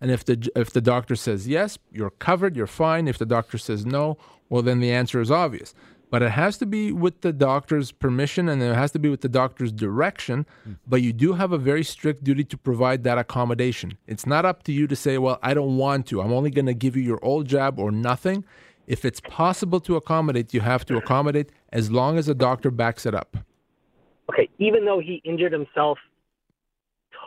And 0.04 0.12
if 0.12 0.22
the 0.22 0.50
if 0.54 0.70
the 0.70 0.82
doctor 0.82 1.16
says 1.16 1.48
yes, 1.48 1.78
you're 1.90 2.10
covered, 2.10 2.56
you're 2.56 2.66
fine. 2.66 3.08
If 3.08 3.16
the 3.16 3.24
doctor 3.24 3.56
says 3.56 3.86
no, 3.86 4.18
well 4.50 4.60
then 4.60 4.80
the 4.80 4.92
answer 4.92 5.18
is 5.18 5.30
obvious. 5.30 5.72
But 6.10 6.22
it 6.22 6.32
has 6.32 6.58
to 6.58 6.66
be 6.66 6.92
with 6.92 7.22
the 7.22 7.32
doctor's 7.32 7.90
permission 7.90 8.50
and 8.50 8.62
it 8.62 8.74
has 8.74 8.90
to 8.90 8.98
be 8.98 9.08
with 9.08 9.22
the 9.22 9.30
doctor's 9.30 9.72
direction. 9.72 10.44
Mm. 10.68 10.76
But 10.86 11.00
you 11.00 11.14
do 11.14 11.32
have 11.32 11.52
a 11.52 11.56
very 11.56 11.82
strict 11.82 12.22
duty 12.22 12.44
to 12.44 12.58
provide 12.58 13.02
that 13.04 13.16
accommodation. 13.16 13.96
It's 14.06 14.26
not 14.26 14.44
up 14.44 14.62
to 14.64 14.72
you 14.72 14.86
to 14.88 14.94
say, 14.94 15.16
well, 15.16 15.38
I 15.42 15.54
don't 15.54 15.78
want 15.78 16.06
to. 16.08 16.20
I'm 16.20 16.34
only 16.34 16.50
going 16.50 16.66
to 16.66 16.74
give 16.74 16.96
you 16.96 17.02
your 17.02 17.24
old 17.24 17.48
job 17.48 17.78
or 17.78 17.90
nothing. 17.90 18.44
If 18.86 19.06
it's 19.06 19.20
possible 19.20 19.80
to 19.80 19.96
accommodate, 19.96 20.52
you 20.52 20.60
have 20.60 20.84
to 20.84 20.98
accommodate 20.98 21.48
as 21.72 21.90
long 21.90 22.18
as 22.18 22.26
the 22.26 22.34
doctor 22.34 22.70
backs 22.70 23.06
it 23.06 23.14
up. 23.14 23.38
Okay, 24.30 24.50
even 24.58 24.84
though 24.84 25.00
he 25.00 25.22
injured 25.24 25.54
himself 25.54 25.96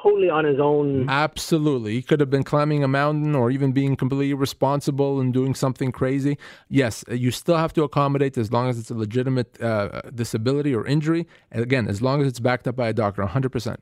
totally 0.01 0.29
on 0.29 0.45
his 0.45 0.59
own. 0.59 1.09
Absolutely. 1.09 1.93
He 1.93 2.01
could 2.01 2.19
have 2.19 2.29
been 2.29 2.43
climbing 2.43 2.83
a 2.83 2.87
mountain 2.87 3.35
or 3.35 3.51
even 3.51 3.71
being 3.71 3.95
completely 3.95 4.31
irresponsible 4.31 5.19
and 5.19 5.33
doing 5.33 5.55
something 5.55 5.91
crazy. 5.91 6.37
Yes, 6.69 7.03
you 7.09 7.31
still 7.31 7.57
have 7.57 7.73
to 7.73 7.83
accommodate 7.83 8.37
as 8.37 8.51
long 8.51 8.69
as 8.69 8.77
it's 8.79 8.89
a 8.89 8.95
legitimate 8.95 9.61
uh, 9.61 10.01
disability 10.13 10.73
or 10.73 10.85
injury. 10.85 11.27
And 11.51 11.63
again, 11.63 11.87
as 11.87 12.01
long 12.01 12.21
as 12.21 12.27
it's 12.27 12.39
backed 12.39 12.67
up 12.67 12.75
by 12.75 12.89
a 12.89 12.93
doctor, 12.93 13.23
100%. 13.23 13.77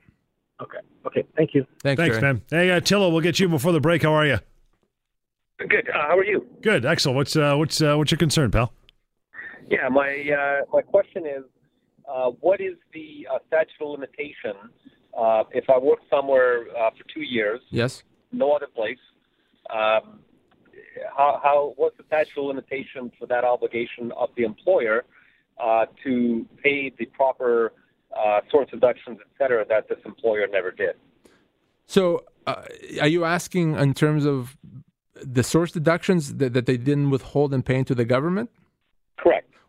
Okay. 0.62 0.77
Okay. 1.05 1.24
Thank 1.36 1.53
you. 1.53 1.65
Thanks, 1.81 2.00
Thanks, 2.00 2.17
Jerry. 2.17 2.34
man. 2.34 2.41
Hey, 2.50 2.72
uh, 2.72 2.79
Tillo, 2.79 3.10
we'll 3.12 3.22
get 3.22 3.39
you 3.39 3.48
before 3.48 3.72
the 3.72 3.81
break. 3.81 4.03
How 4.03 4.13
are 4.13 4.25
you? 4.25 4.39
Good. 5.57 5.89
Uh, 5.89 5.93
how 5.93 6.17
are 6.17 6.25
you? 6.25 6.45
Good, 6.62 6.86
excellent. 6.86 7.15
What's 7.15 7.36
uh, 7.36 7.55
what's 7.55 7.81
uh, 7.81 7.95
what's 7.95 8.12
your 8.12 8.17
concern, 8.17 8.51
pal? 8.51 8.74
Yeah, 9.69 9.88
my 9.89 10.25
uh, 10.38 10.65
my 10.72 10.81
question 10.81 11.25
is, 11.25 11.43
uh, 12.10 12.31
what 12.41 12.60
is 12.60 12.75
the 12.93 13.27
uh, 13.34 13.39
statute 13.48 13.72
of 13.81 13.89
limitation 13.89 14.53
uh, 15.17 15.43
if 15.51 15.69
I 15.69 15.77
work 15.77 16.00
somewhere 16.10 16.65
uh, 16.77 16.89
for 16.91 17.03
two 17.13 17.22
years, 17.22 17.62
Yes. 17.69 18.03
no 18.31 18.51
other 18.51 18.67
place? 18.67 18.98
Um, 19.69 20.19
how, 21.15 21.39
how 21.43 21.74
what's 21.77 21.98
the 21.98 22.03
statute 22.07 22.39
of 22.39 22.45
limitation 22.45 23.12
for 23.17 23.25
that 23.27 23.43
obligation 23.43 24.12
of 24.17 24.29
the 24.38 24.43
employer 24.43 25.03
uh, 25.62 25.86
to 26.03 26.45
pay 26.63 26.91
the 26.98 27.05
proper 27.05 27.74
uh, 28.15 28.41
source 28.51 28.69
deductions, 28.69 29.17
et 29.22 29.27
cetera, 29.38 29.65
that 29.67 29.88
this 29.89 30.00
employer 30.05 30.48
never 30.51 30.72
did? 30.72 30.95
So, 31.88 32.24
uh, 32.48 32.63
are 33.01 33.07
you 33.07 33.25
asking 33.25 33.75
in 33.75 33.93
terms 33.93 34.25
of 34.25 34.57
the 35.22 35.43
source 35.43 35.72
deductions 35.72 36.36
that, 36.36 36.53
that 36.53 36.65
they 36.65 36.77
didn't 36.77 37.10
withhold 37.10 37.53
and 37.53 37.65
pay 37.65 37.75
into 37.75 37.95
the 37.95 38.05
government? 38.05 38.50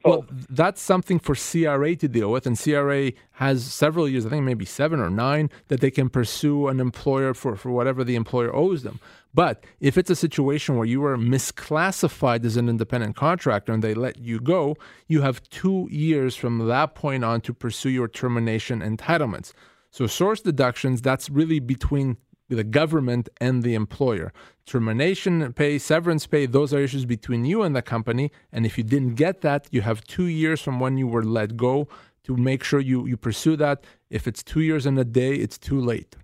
Well, 0.06 0.26
that's 0.48 0.80
something 0.80 1.18
for 1.18 1.34
CRA 1.34 1.96
to 1.96 2.08
deal 2.08 2.30
with, 2.30 2.46
and 2.46 2.58
CRA 2.58 3.12
has 3.32 3.64
several 3.64 4.08
years, 4.08 4.24
I 4.26 4.30
think 4.30 4.44
maybe 4.44 4.64
seven 4.64 5.00
or 5.00 5.10
nine, 5.10 5.50
that 5.68 5.80
they 5.80 5.90
can 5.90 6.08
pursue 6.08 6.68
an 6.68 6.80
employer 6.80 7.34
for, 7.34 7.56
for 7.56 7.70
whatever 7.70 8.04
the 8.04 8.14
employer 8.14 8.54
owes 8.54 8.82
them. 8.82 9.00
But 9.34 9.64
if 9.80 9.98
it's 9.98 10.08
a 10.08 10.16
situation 10.16 10.76
where 10.76 10.86
you 10.86 11.04
are 11.04 11.16
misclassified 11.16 12.44
as 12.44 12.56
an 12.56 12.68
independent 12.68 13.16
contractor 13.16 13.72
and 13.72 13.84
they 13.84 13.92
let 13.92 14.18
you 14.18 14.40
go, 14.40 14.76
you 15.08 15.20
have 15.22 15.42
two 15.50 15.88
years 15.90 16.36
from 16.36 16.66
that 16.68 16.94
point 16.94 17.22
on 17.22 17.42
to 17.42 17.52
pursue 17.52 17.90
your 17.90 18.08
termination 18.08 18.80
entitlements. 18.80 19.52
So, 19.90 20.06
source 20.06 20.40
deductions, 20.40 21.02
that's 21.02 21.28
really 21.28 21.60
between 21.60 22.16
the 22.48 22.64
government 22.64 23.28
and 23.40 23.62
the 23.62 23.74
employer. 23.74 24.32
Termination 24.66 25.52
pay, 25.52 25.78
severance 25.78 26.26
pay, 26.26 26.46
those 26.46 26.74
are 26.74 26.80
issues 26.80 27.04
between 27.04 27.44
you 27.44 27.62
and 27.62 27.74
the 27.76 27.82
company. 27.82 28.32
And 28.52 28.66
if 28.66 28.76
you 28.76 28.82
didn't 28.82 29.14
get 29.14 29.40
that, 29.42 29.68
you 29.70 29.82
have 29.82 30.04
two 30.04 30.26
years 30.26 30.60
from 30.60 30.80
when 30.80 30.98
you 30.98 31.06
were 31.06 31.22
let 31.22 31.56
go 31.56 31.86
to 32.24 32.36
make 32.36 32.64
sure 32.64 32.80
you, 32.80 33.06
you 33.06 33.16
pursue 33.16 33.56
that. 33.56 33.84
If 34.10 34.26
it's 34.26 34.42
two 34.42 34.60
years 34.60 34.84
and 34.84 34.98
a 34.98 35.04
day, 35.04 35.34
it's 35.34 35.56
too 35.56 35.80
late. 35.80 36.16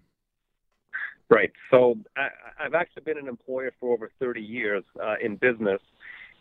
Right. 1.30 1.52
So 1.70 1.96
I, 2.16 2.28
I've 2.60 2.74
actually 2.74 3.02
been 3.04 3.16
an 3.16 3.28
employer 3.28 3.72
for 3.78 3.94
over 3.94 4.10
30 4.18 4.40
years 4.40 4.82
uh, 5.00 5.14
in 5.22 5.36
business. 5.36 5.80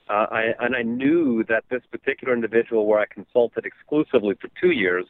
Uh, 0.09 0.25
I, 0.31 0.41
and 0.59 0.75
I 0.75 0.81
knew 0.81 1.43
that 1.49 1.65
this 1.69 1.83
particular 1.91 2.33
individual, 2.33 2.87
where 2.87 2.99
I 2.99 3.05
consulted 3.05 3.65
exclusively 3.65 4.35
for 4.41 4.49
two 4.59 4.71
years, 4.71 5.05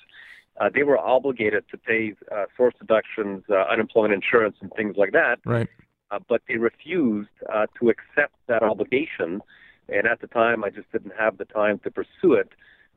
uh, 0.60 0.70
they 0.74 0.84
were 0.84 1.00
obligated 1.00 1.64
to 1.72 1.78
pay 1.78 2.14
uh, 2.32 2.46
source 2.58 2.76
deductions, 2.78 3.44
uh, 3.50 3.64
unemployment 3.72 4.14
insurance, 4.14 4.58
and 4.62 4.72
things 4.74 4.96
like 4.98 5.14
that. 5.14 5.40
Right. 5.46 5.70
Uh, 6.12 6.20
but 6.28 6.42
they 6.48 6.58
refused 6.58 7.30
uh, 7.52 7.66
to 7.80 7.90
accept 7.90 8.36
that 8.48 8.62
obligation. 8.64 9.42
And 9.90 10.06
at 10.06 10.20
the 10.20 10.28
time, 10.28 10.64
I 10.64 10.70
just 10.70 10.92
didn't 10.92 11.14
have 11.18 11.38
the 11.38 11.46
time 11.46 11.80
to 11.80 11.92
pursue 11.92 12.34
it. 12.34 12.50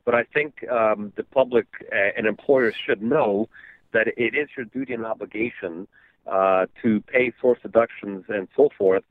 But 0.03 0.15
I 0.15 0.23
think 0.23 0.69
um, 0.69 1.13
the 1.15 1.23
public 1.23 1.65
uh, 1.91 1.95
and 2.17 2.27
employers 2.27 2.75
should 2.85 3.01
know 3.01 3.49
that 3.93 4.07
it 4.17 4.35
is 4.35 4.49
your 4.55 4.65
duty 4.65 4.93
and 4.93 5.05
obligation 5.05 5.87
uh, 6.27 6.65
to 6.81 7.01
pay 7.01 7.31
source 7.41 7.59
deductions 7.61 8.25
and 8.27 8.47
so 8.55 8.69
forth 8.77 9.03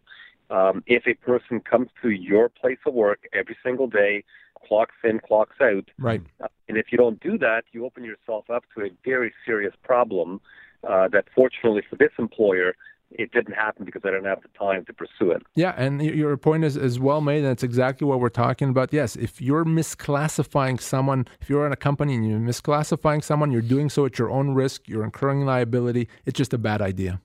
um, 0.51 0.83
if 0.87 1.07
a 1.07 1.15
person 1.15 1.61
comes 1.61 1.89
to 2.03 2.11
your 2.11 2.49
place 2.49 2.79
of 2.87 2.95
work 2.95 3.21
every 3.33 3.57
single 3.65 3.87
day, 3.87 4.25
clocks 4.67 4.95
in, 5.03 5.21
clocks 5.21 5.57
out. 5.61 5.91
Right. 5.99 6.23
Uh, 6.41 6.49
and 6.69 6.77
if 6.77 6.87
you 6.91 6.99
don't 6.99 7.21
do 7.21 7.39
that, 7.39 7.65
you 7.73 7.85
open 7.85 8.05
yourself 8.05 8.51
up 8.51 8.65
to 8.77 8.85
a 8.85 8.91
very 9.05 9.33
serious 9.47 9.75
problem 9.83 10.41
uh, 10.89 11.09
that 11.09 11.27
fortunately 11.35 11.83
for 11.89 11.97
this 11.97 12.13
employer, 12.19 12.75
it 13.15 13.33
didn't 13.33 13.55
happen 13.55 13.85
because 13.85 14.03
I 14.05 14.11
didn't 14.11 14.27
have 14.27 14.43
the 14.43 14.49
time 14.59 14.85
to 14.87 14.93
pursue 14.93 15.31
it. 15.31 15.43
Yeah, 15.55 15.75
and 15.77 16.03
your 16.03 16.37
point 16.37 16.65
is, 16.65 16.77
is 16.77 17.01
well 17.01 17.21
made, 17.21 17.45
and 17.45 17.53
it's 17.53 17.63
exactly 17.63 18.07
what 18.07 18.21
we're 18.21 18.29
talking 18.29 18.69
about. 18.69 18.93
Yes, 18.93 19.17
if 19.17 19.41
you're 19.41 19.65
misclassifying 19.65 20.81
someone, 20.81 21.27
if 21.41 21.49
you're 21.49 21.67
in 21.67 21.73
a 21.73 21.77
company 21.77 22.15
and 22.15 22.29
you're 22.29 22.39
misclassifying 22.39 23.23
someone, 23.23 23.53
you're 23.53 23.63
doing 23.63 23.89
so 23.89 24.07
at 24.07 24.19
your 24.19 24.31
own 24.31 24.55
risk, 24.55 24.89
you're 24.89 25.05
incurring 25.05 25.45
liability. 25.45 26.09
It's 26.27 26.37
just 26.37 26.53
a 26.53 26.59
bad 26.59 26.83
idea. 26.83 27.21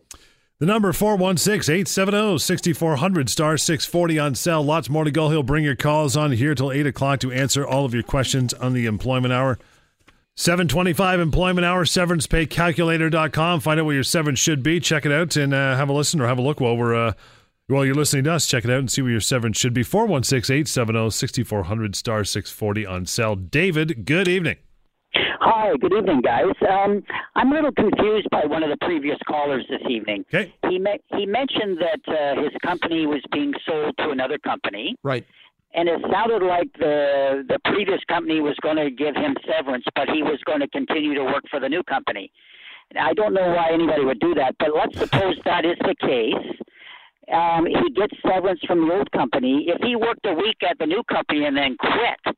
The 0.59 0.65
number 0.65 0.91
416-870-6400 0.91 3.29
star 3.29 3.57
640 3.57 4.19
on 4.19 4.35
sale. 4.35 4.61
Lots 4.61 4.89
more 4.89 5.05
to 5.05 5.11
go. 5.11 5.29
He'll 5.29 5.41
bring 5.41 5.63
your 5.63 5.77
calls 5.77 6.17
on 6.17 6.33
here 6.33 6.53
till 6.53 6.73
8 6.73 6.85
o'clock 6.85 7.21
to 7.21 7.31
answer 7.31 7.65
all 7.65 7.85
of 7.85 7.93
your 7.93 8.03
questions 8.03 8.53
on 8.53 8.73
the 8.73 8.85
employment 8.85 9.33
hour. 9.33 9.57
725 10.39 11.19
employment 11.19 11.65
hour, 11.65 11.83
severancepaycalculator.com. 11.83 13.59
Find 13.59 13.77
out 13.77 13.85
what 13.85 13.91
your 13.91 14.03
severance 14.03 14.39
should 14.39 14.63
be. 14.63 14.79
Check 14.79 15.05
it 15.05 15.11
out 15.11 15.35
and 15.35 15.53
uh, 15.53 15.75
have 15.75 15.89
a 15.89 15.93
listen 15.93 16.21
or 16.21 16.27
have 16.27 16.37
a 16.37 16.41
look 16.41 16.61
while 16.61 16.77
we're 16.77 16.95
uh, 16.95 17.11
while 17.67 17.83
you're 17.85 17.93
listening 17.93 18.23
to 18.23 18.31
us. 18.31 18.47
Check 18.47 18.63
it 18.63 18.71
out 18.71 18.79
and 18.79 18.89
see 18.89 19.01
what 19.01 19.09
your 19.09 19.19
severance 19.19 19.57
should 19.57 19.73
be. 19.73 19.83
416-870-6400 19.83 21.93
star 21.93 22.23
640 22.23 22.85
on 22.85 23.05
cell. 23.05 23.35
David, 23.35 24.05
good 24.05 24.29
evening. 24.29 24.55
Hi, 25.41 25.73
good 25.81 25.91
evening, 25.93 26.21
guys. 26.21 26.45
Um, 26.71 27.03
I'm 27.35 27.51
a 27.51 27.55
little 27.55 27.73
confused 27.73 28.29
by 28.31 28.45
one 28.45 28.63
of 28.63 28.69
the 28.69 28.77
previous 28.85 29.17
callers 29.27 29.65
this 29.69 29.81
evening. 29.89 30.23
Okay. 30.33 30.53
He 30.69 30.79
me- 30.79 31.01
he 31.17 31.25
mentioned 31.25 31.79
that 31.79 31.99
uh, 32.07 32.41
his 32.41 32.51
company 32.63 33.05
was 33.05 33.21
being 33.33 33.51
sold 33.67 33.97
to 33.97 34.11
another 34.11 34.37
company, 34.37 34.95
Right. 35.03 35.25
And 35.73 35.87
it 35.87 36.01
sounded 36.11 36.43
like 36.45 36.71
the 36.79 37.45
the 37.47 37.59
previous 37.65 38.03
company 38.07 38.41
was 38.41 38.55
going 38.61 38.77
to 38.77 38.89
give 38.89 39.15
him 39.15 39.35
severance, 39.47 39.85
but 39.95 40.09
he 40.09 40.23
was 40.23 40.39
going 40.45 40.59
to 40.59 40.67
continue 40.69 41.13
to 41.13 41.23
work 41.23 41.43
for 41.49 41.59
the 41.59 41.69
new 41.69 41.83
company. 41.83 42.31
I 42.99 43.13
don't 43.13 43.33
know 43.33 43.53
why 43.53 43.71
anybody 43.71 44.03
would 44.03 44.19
do 44.19 44.33
that, 44.35 44.55
but 44.59 44.69
let's 44.75 44.97
suppose 44.97 45.35
that 45.45 45.63
is 45.63 45.77
the 45.81 45.95
case. 46.01 46.59
Um, 47.31 47.67
he 47.67 47.91
gets 47.91 48.13
severance 48.25 48.59
from 48.65 48.87
the 48.87 48.93
old 48.95 49.11
company. 49.11 49.65
If 49.67 49.81
he 49.83 49.95
worked 49.95 50.25
a 50.25 50.33
week 50.33 50.57
at 50.67 50.79
the 50.79 50.87
new 50.87 51.03
company 51.03 51.45
and 51.45 51.55
then 51.55 51.77
quit, 51.77 52.35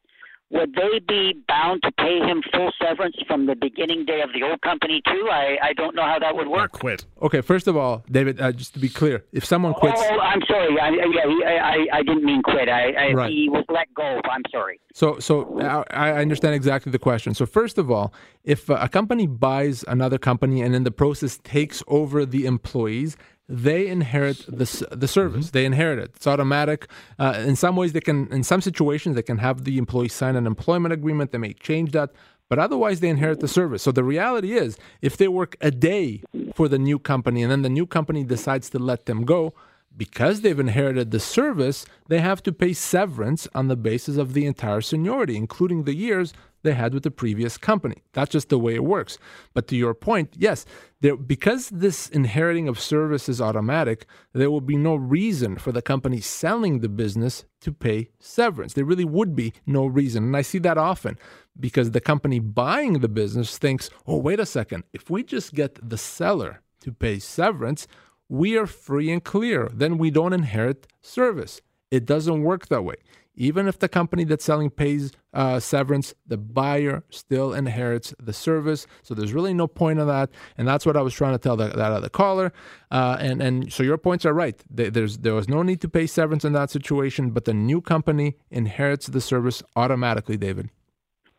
would 0.52 0.74
they 0.76 1.00
be 1.08 1.34
bound 1.48 1.82
to 1.84 1.92
pay 1.94 2.20
him 2.20 2.44
full 2.54 2.72
severance 2.82 3.16
from 3.28 3.46
the 3.46 3.56
beginning 3.56 4.06
day 4.06 4.22
of 4.22 4.30
the 4.34 4.44
old 4.44 4.62
company 4.62 5.02
too? 5.08 5.28
I, 5.32 5.58
I 5.64 5.74
don't 5.74 5.96
know 5.96 6.04
how 6.04 6.20
that 6.20 6.36
would 6.36 6.48
Or 6.48 6.52
work. 6.52 6.72
quit. 6.74 7.06
Okay, 7.22 7.42
first 7.42 7.68
of 7.68 7.76
all, 7.78 8.04
David, 8.12 8.40
uh, 8.42 8.52
just 8.52 8.74
to 8.74 8.80
be 8.80 8.90
clear, 8.90 9.24
if 9.32 9.46
someone 9.46 9.74
quits, 9.74 10.02
Oh, 10.04 10.20
I'm 10.20 10.42
sorry. 10.48 10.80
I, 10.80 10.90
yeah, 10.90 11.62
I, 11.62 11.88
I, 12.00 12.04
didn't 12.04 12.26
mean 12.26 12.42
quit. 12.44 12.68
I, 12.70 12.92
I 12.92 13.14
Right. 13.14 13.32
he 13.32 13.50
was 13.50 13.64
let 13.70 13.94
go. 13.94 14.20
I'm 14.30 14.44
sorry. 14.52 14.80
So, 14.94 15.20
so 15.20 15.60
I 15.62 15.84
I 16.16 16.22
understand 16.22 16.54
exactly 16.56 16.92
the 16.92 17.00
question. 17.00 17.34
So, 17.34 17.46
first 17.46 17.78
of 17.78 17.90
all, 17.90 18.14
if 18.44 18.70
a 18.70 18.90
company 18.90 19.28
buys 19.28 19.86
another 19.88 20.18
company 20.18 20.62
and 20.62 20.76
in 20.76 20.84
the 20.84 20.92
process 20.92 21.40
takes 21.44 21.82
over 21.88 22.26
the 22.26 22.46
employees, 22.46 23.16
they 23.52 23.88
inherit 23.88 24.46
the 24.48 24.88
the 24.92 25.08
service. 25.08 25.52
They 25.52 25.66
inherit 25.66 26.00
it. 26.00 26.12
It's 26.16 26.26
automatic. 26.26 26.88
Uh, 27.20 27.44
in 27.46 27.58
some 27.58 27.76
ways, 27.76 27.92
they 27.92 28.00
can. 28.00 28.28
In 28.32 28.44
some 28.44 28.62
situations, 28.62 29.16
they 29.16 29.22
can 29.22 29.40
have 29.40 29.66
the 29.66 29.78
employee 29.78 30.08
sign 30.08 30.38
an 30.38 30.48
employment 30.48 30.94
agreement. 30.94 31.32
They 31.32 31.38
may 31.38 31.54
change 31.54 31.92
that. 31.92 32.12
But 32.48 32.60
otherwise, 32.60 33.00
they 33.00 33.10
inherit 33.10 33.40
the 33.40 33.48
service. 33.48 33.82
So 33.84 33.92
the 33.92 34.04
reality 34.04 34.54
is, 34.54 34.78
if 35.02 35.18
they 35.18 35.28
work 35.28 35.56
a 35.62 35.72
day 35.72 36.24
for 36.54 36.68
the 36.68 36.80
new 36.80 37.00
company 37.00 37.44
and 37.44 37.52
then 37.52 37.62
the 37.62 37.70
new 37.70 37.86
company 37.86 38.24
decides 38.24 38.70
to 38.72 38.80
let 38.80 39.06
them 39.06 39.24
go, 39.24 39.54
because 39.96 40.42
they've 40.42 40.60
inherited 40.60 41.12
the 41.12 41.20
service, 41.20 41.86
they 42.08 42.20
have 42.20 42.42
to 42.44 42.52
pay 42.52 42.74
severance 42.74 43.48
on 43.54 43.68
the 43.68 43.76
basis 43.76 44.18
of 44.18 44.34
the 44.34 44.46
entire 44.46 44.82
seniority, 44.82 45.36
including 45.36 45.84
the 45.84 45.96
years 45.96 46.34
they 46.64 46.74
had 46.74 46.94
with 46.94 47.04
the 47.04 47.12
previous 47.12 47.58
company. 47.58 48.04
That's 48.14 48.32
just 48.32 48.50
the 48.50 48.60
way 48.60 48.76
it 48.76 48.84
works. 48.84 49.18
But 49.54 49.68
to 49.70 49.76
your 49.76 49.94
point, 49.94 50.36
yes, 50.38 50.66
there, 51.02 51.16
because 51.16 51.70
this 51.70 52.10
inheriting 52.10 52.68
of 52.68 52.80
service 52.80 53.28
is 53.28 53.42
automatic, 53.42 54.06
there 54.34 54.52
will 54.52 54.62
be 54.62 54.78
no 54.78 54.96
reason 54.96 55.58
for 55.58 55.72
the 55.72 55.82
company 55.82 56.22
selling 56.22 56.80
the 56.80 56.90
business 56.90 57.46
to 57.62 57.72
pay 57.72 58.10
severance. 58.20 58.74
There 58.74 58.86
really 58.86 59.06
would 59.06 59.36
be 59.36 59.54
no 59.66 59.86
reason. 59.86 60.26
And 60.26 60.38
I 60.38 60.42
see 60.44 60.60
that 60.60 60.78
often 60.78 61.18
because 61.60 61.92
the 61.92 62.02
company 62.02 62.40
buying 62.40 63.00
the 63.00 63.10
business 63.10 63.58
thinks, 63.58 63.90
oh, 64.08 64.18
wait 64.18 64.40
a 64.40 64.46
second, 64.46 64.84
if 64.94 65.10
we 65.10 65.24
just 65.24 65.54
get 65.54 65.78
the 65.88 65.98
seller 65.98 66.62
to 66.82 66.92
pay 66.92 67.20
severance, 67.20 67.88
we 68.30 68.58
are 68.58 68.68
free 68.68 69.12
and 69.12 69.24
clear. 69.24 69.70
Then 69.74 69.98
we 69.98 70.10
don't 70.10 70.34
inherit 70.34 70.88
service. 71.02 71.62
It 71.92 72.06
doesn't 72.06 72.44
work 72.44 72.68
that 72.68 72.84
way. 72.84 72.96
Even 73.36 73.68
if 73.68 73.80
the 73.80 73.88
company 73.88 74.24
that's 74.26 74.44
selling 74.44 74.70
pays 74.70 75.12
uh, 75.34 75.60
severance, 75.60 76.14
the 76.28 76.38
buyer 76.38 77.04
still 77.10 77.54
inherits 77.54 78.14
the 78.20 78.34
service. 78.34 78.86
So 79.04 79.14
there's 79.14 79.32
really 79.34 79.54
no 79.54 79.68
point 79.68 80.00
of 80.00 80.08
that, 80.08 80.30
and 80.58 80.68
that's 80.68 80.86
what 80.86 80.98
I 80.98 81.02
was 81.02 81.14
trying 81.14 81.34
to 81.34 81.38
tell 81.40 81.56
that, 81.56 81.76
that 81.76 81.92
other 81.94 82.10
caller. 82.10 82.52
Uh, 82.92 83.18
and 83.20 83.42
and 83.42 83.72
so 83.72 83.84
your 83.84 83.98
points 83.98 84.26
are 84.26 84.34
right. 84.34 84.62
There's 84.70 85.20
there 85.20 85.34
was 85.34 85.48
no 85.48 85.64
need 85.64 85.80
to 85.82 85.88
pay 85.90 86.08
severance 86.08 86.44
in 86.44 86.52
that 86.54 86.70
situation, 86.72 87.32
but 87.32 87.46
the 87.46 87.54
new 87.54 87.80
company 87.80 88.36
inherits 88.50 89.08
the 89.08 89.22
service 89.22 89.64
automatically. 89.78 90.36
David. 90.38 90.70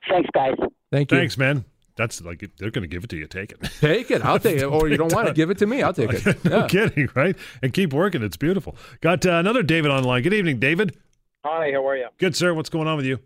Thanks, 0.08 0.30
guys. 0.34 0.54
Thank 0.90 1.12
you. 1.12 1.18
Thanks, 1.18 1.36
man. 1.36 1.64
That's 1.94 2.22
like 2.22 2.40
they're 2.58 2.70
going 2.70 2.82
to 2.82 2.88
give 2.88 3.04
it 3.04 3.10
to 3.10 3.16
you. 3.18 3.26
Take 3.26 3.52
it. 3.52 3.58
Take 3.80 4.10
it. 4.10 4.24
I'll 4.24 4.38
take 4.38 4.56
it. 4.58 4.64
Or 4.64 4.88
you 4.88 4.96
don't 4.96 5.12
want 5.12 5.28
to 5.28 5.34
give 5.34 5.50
it 5.50 5.58
to 5.58 5.66
me. 5.66 5.82
I'll 5.82 5.92
take 5.92 6.10
it. 6.10 6.42
no 6.44 6.56
Yeah. 6.60 6.66
kidding, 6.66 7.08
right? 7.14 7.36
And 7.62 7.74
keep 7.74 7.92
working. 7.92 8.22
It's 8.22 8.38
beautiful. 8.38 8.76
Got 9.02 9.26
uh, 9.26 9.32
another 9.32 9.62
David 9.62 9.90
online. 9.90 10.22
Good 10.22 10.32
evening, 10.32 10.58
David. 10.58 10.96
Hi, 11.44 11.72
how 11.72 11.88
are 11.88 11.96
you? 11.96 12.06
Good, 12.18 12.36
sir. 12.36 12.54
What's 12.54 12.68
going 12.68 12.86
on 12.86 12.96
with 12.96 13.06
you? 13.06 13.18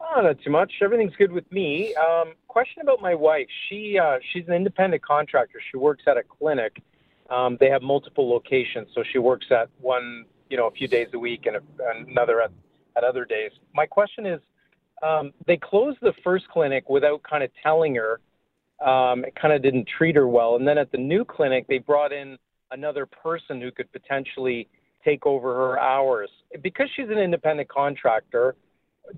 Oh, 0.00 0.22
not 0.22 0.40
too 0.42 0.50
much. 0.50 0.72
Everything's 0.82 1.14
good 1.14 1.30
with 1.30 1.50
me. 1.52 1.94
Um, 1.94 2.32
question 2.48 2.82
about 2.82 3.00
my 3.00 3.14
wife. 3.14 3.46
She 3.68 3.96
uh, 3.96 4.18
she's 4.32 4.42
an 4.48 4.54
independent 4.54 5.04
contractor. 5.04 5.60
She 5.70 5.76
works 5.76 6.02
at 6.08 6.16
a 6.16 6.22
clinic. 6.24 6.82
Um, 7.28 7.56
they 7.60 7.70
have 7.70 7.80
multiple 7.82 8.28
locations, 8.28 8.88
so 8.92 9.04
she 9.12 9.18
works 9.18 9.46
at 9.52 9.68
one, 9.80 10.24
you 10.48 10.56
know, 10.56 10.66
a 10.66 10.72
few 10.72 10.88
days 10.88 11.06
a 11.14 11.18
week, 11.18 11.46
and 11.46 11.56
a, 11.56 11.60
another 12.08 12.40
at, 12.40 12.50
at 12.96 13.04
other 13.04 13.24
days. 13.24 13.52
My 13.72 13.86
question 13.86 14.26
is, 14.26 14.40
um, 15.06 15.32
they 15.46 15.56
closed 15.56 15.98
the 16.02 16.12
first 16.24 16.48
clinic 16.48 16.88
without 16.88 17.22
kind 17.22 17.44
of 17.44 17.50
telling 17.62 17.94
her. 17.94 18.20
Um, 18.84 19.24
it 19.24 19.36
kind 19.40 19.54
of 19.54 19.62
didn't 19.62 19.86
treat 19.86 20.16
her 20.16 20.26
well, 20.26 20.56
and 20.56 20.66
then 20.66 20.76
at 20.76 20.90
the 20.90 20.98
new 20.98 21.24
clinic, 21.24 21.66
they 21.68 21.78
brought 21.78 22.12
in 22.12 22.36
another 22.72 23.06
person 23.06 23.60
who 23.60 23.70
could 23.70 23.92
potentially 23.92 24.66
take 25.04 25.26
over 25.26 25.54
her 25.54 25.78
hours 25.78 26.30
because 26.62 26.88
she's 26.94 27.08
an 27.08 27.18
independent 27.18 27.68
contractor 27.68 28.54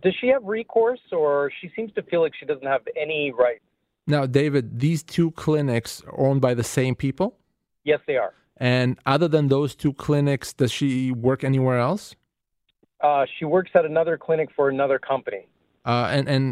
does 0.03 0.15
she 0.21 0.29
have 0.29 0.43
recourse 0.45 1.01
or 1.13 1.51
she 1.61 1.71
seems 1.77 1.93
to 1.95 2.03
feel 2.05 2.21
like 2.23 2.33
she 2.39 2.47
doesn't 2.47 2.67
have 2.67 2.83
any 2.97 3.33
rights 3.33 3.65
Now, 4.07 4.27
David, 4.27 4.65
these 4.81 5.03
two 5.03 5.31
clinics 5.33 6.03
are 6.07 6.19
owned 6.27 6.41
by 6.41 6.55
the 6.55 6.65
same 6.65 6.95
people. 6.95 7.29
yes 7.85 8.01
they 8.07 8.17
are 8.17 8.33
And 8.57 8.99
other 9.15 9.29
than 9.35 9.49
those 9.49 9.75
two 9.83 9.93
clinics, 10.07 10.53
does 10.61 10.73
she 10.79 10.91
work 11.29 11.41
anywhere 11.45 11.79
else? 11.91 12.05
uh, 13.01 13.25
she 13.39 13.45
works 13.45 13.71
at 13.75 13.85
another 13.85 14.17
clinic 14.27 14.49
for 14.57 14.69
another 14.69 14.99
company 15.13 15.43
Uh, 15.85 16.07
and 16.17 16.25
and 16.35 16.45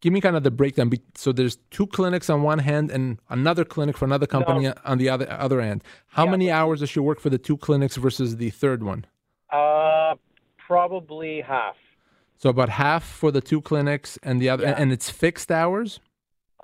give 0.00 0.12
me 0.12 0.20
kind 0.20 0.36
of 0.36 0.42
the 0.42 0.50
breakdown. 0.50 0.90
So 1.14 1.32
there's 1.32 1.56
two 1.70 1.86
clinics 1.86 2.28
on 2.30 2.42
one 2.42 2.58
hand 2.58 2.90
and 2.90 3.18
another 3.30 3.64
clinic 3.64 3.96
for 3.96 4.04
another 4.04 4.26
company 4.26 4.68
on 4.84 4.98
the 4.98 5.08
other 5.08 5.26
other 5.30 5.60
end. 5.60 5.82
How 6.08 6.24
Yeah, 6.24 6.30
many 6.32 6.50
hours 6.50 6.80
does 6.80 6.90
she 6.90 7.00
work 7.00 7.20
for 7.20 7.30
the 7.30 7.38
two 7.38 7.56
clinics 7.56 7.96
versus 7.96 8.36
the 8.36 8.50
third 8.50 8.82
one? 8.82 9.04
uh, 9.52 10.14
probably 10.66 11.40
half 11.40 11.76
So 12.38 12.50
about 12.50 12.68
half 12.68 13.04
for 13.04 13.30
the 13.30 13.40
two 13.40 13.60
clinics 13.62 14.18
and 14.22 14.40
the 14.42 14.48
other, 14.50 14.64
Yeah. 14.64 14.74
and 14.80 14.92
it's 14.92 15.08
fixed 15.10 15.50
hours. 15.50 16.00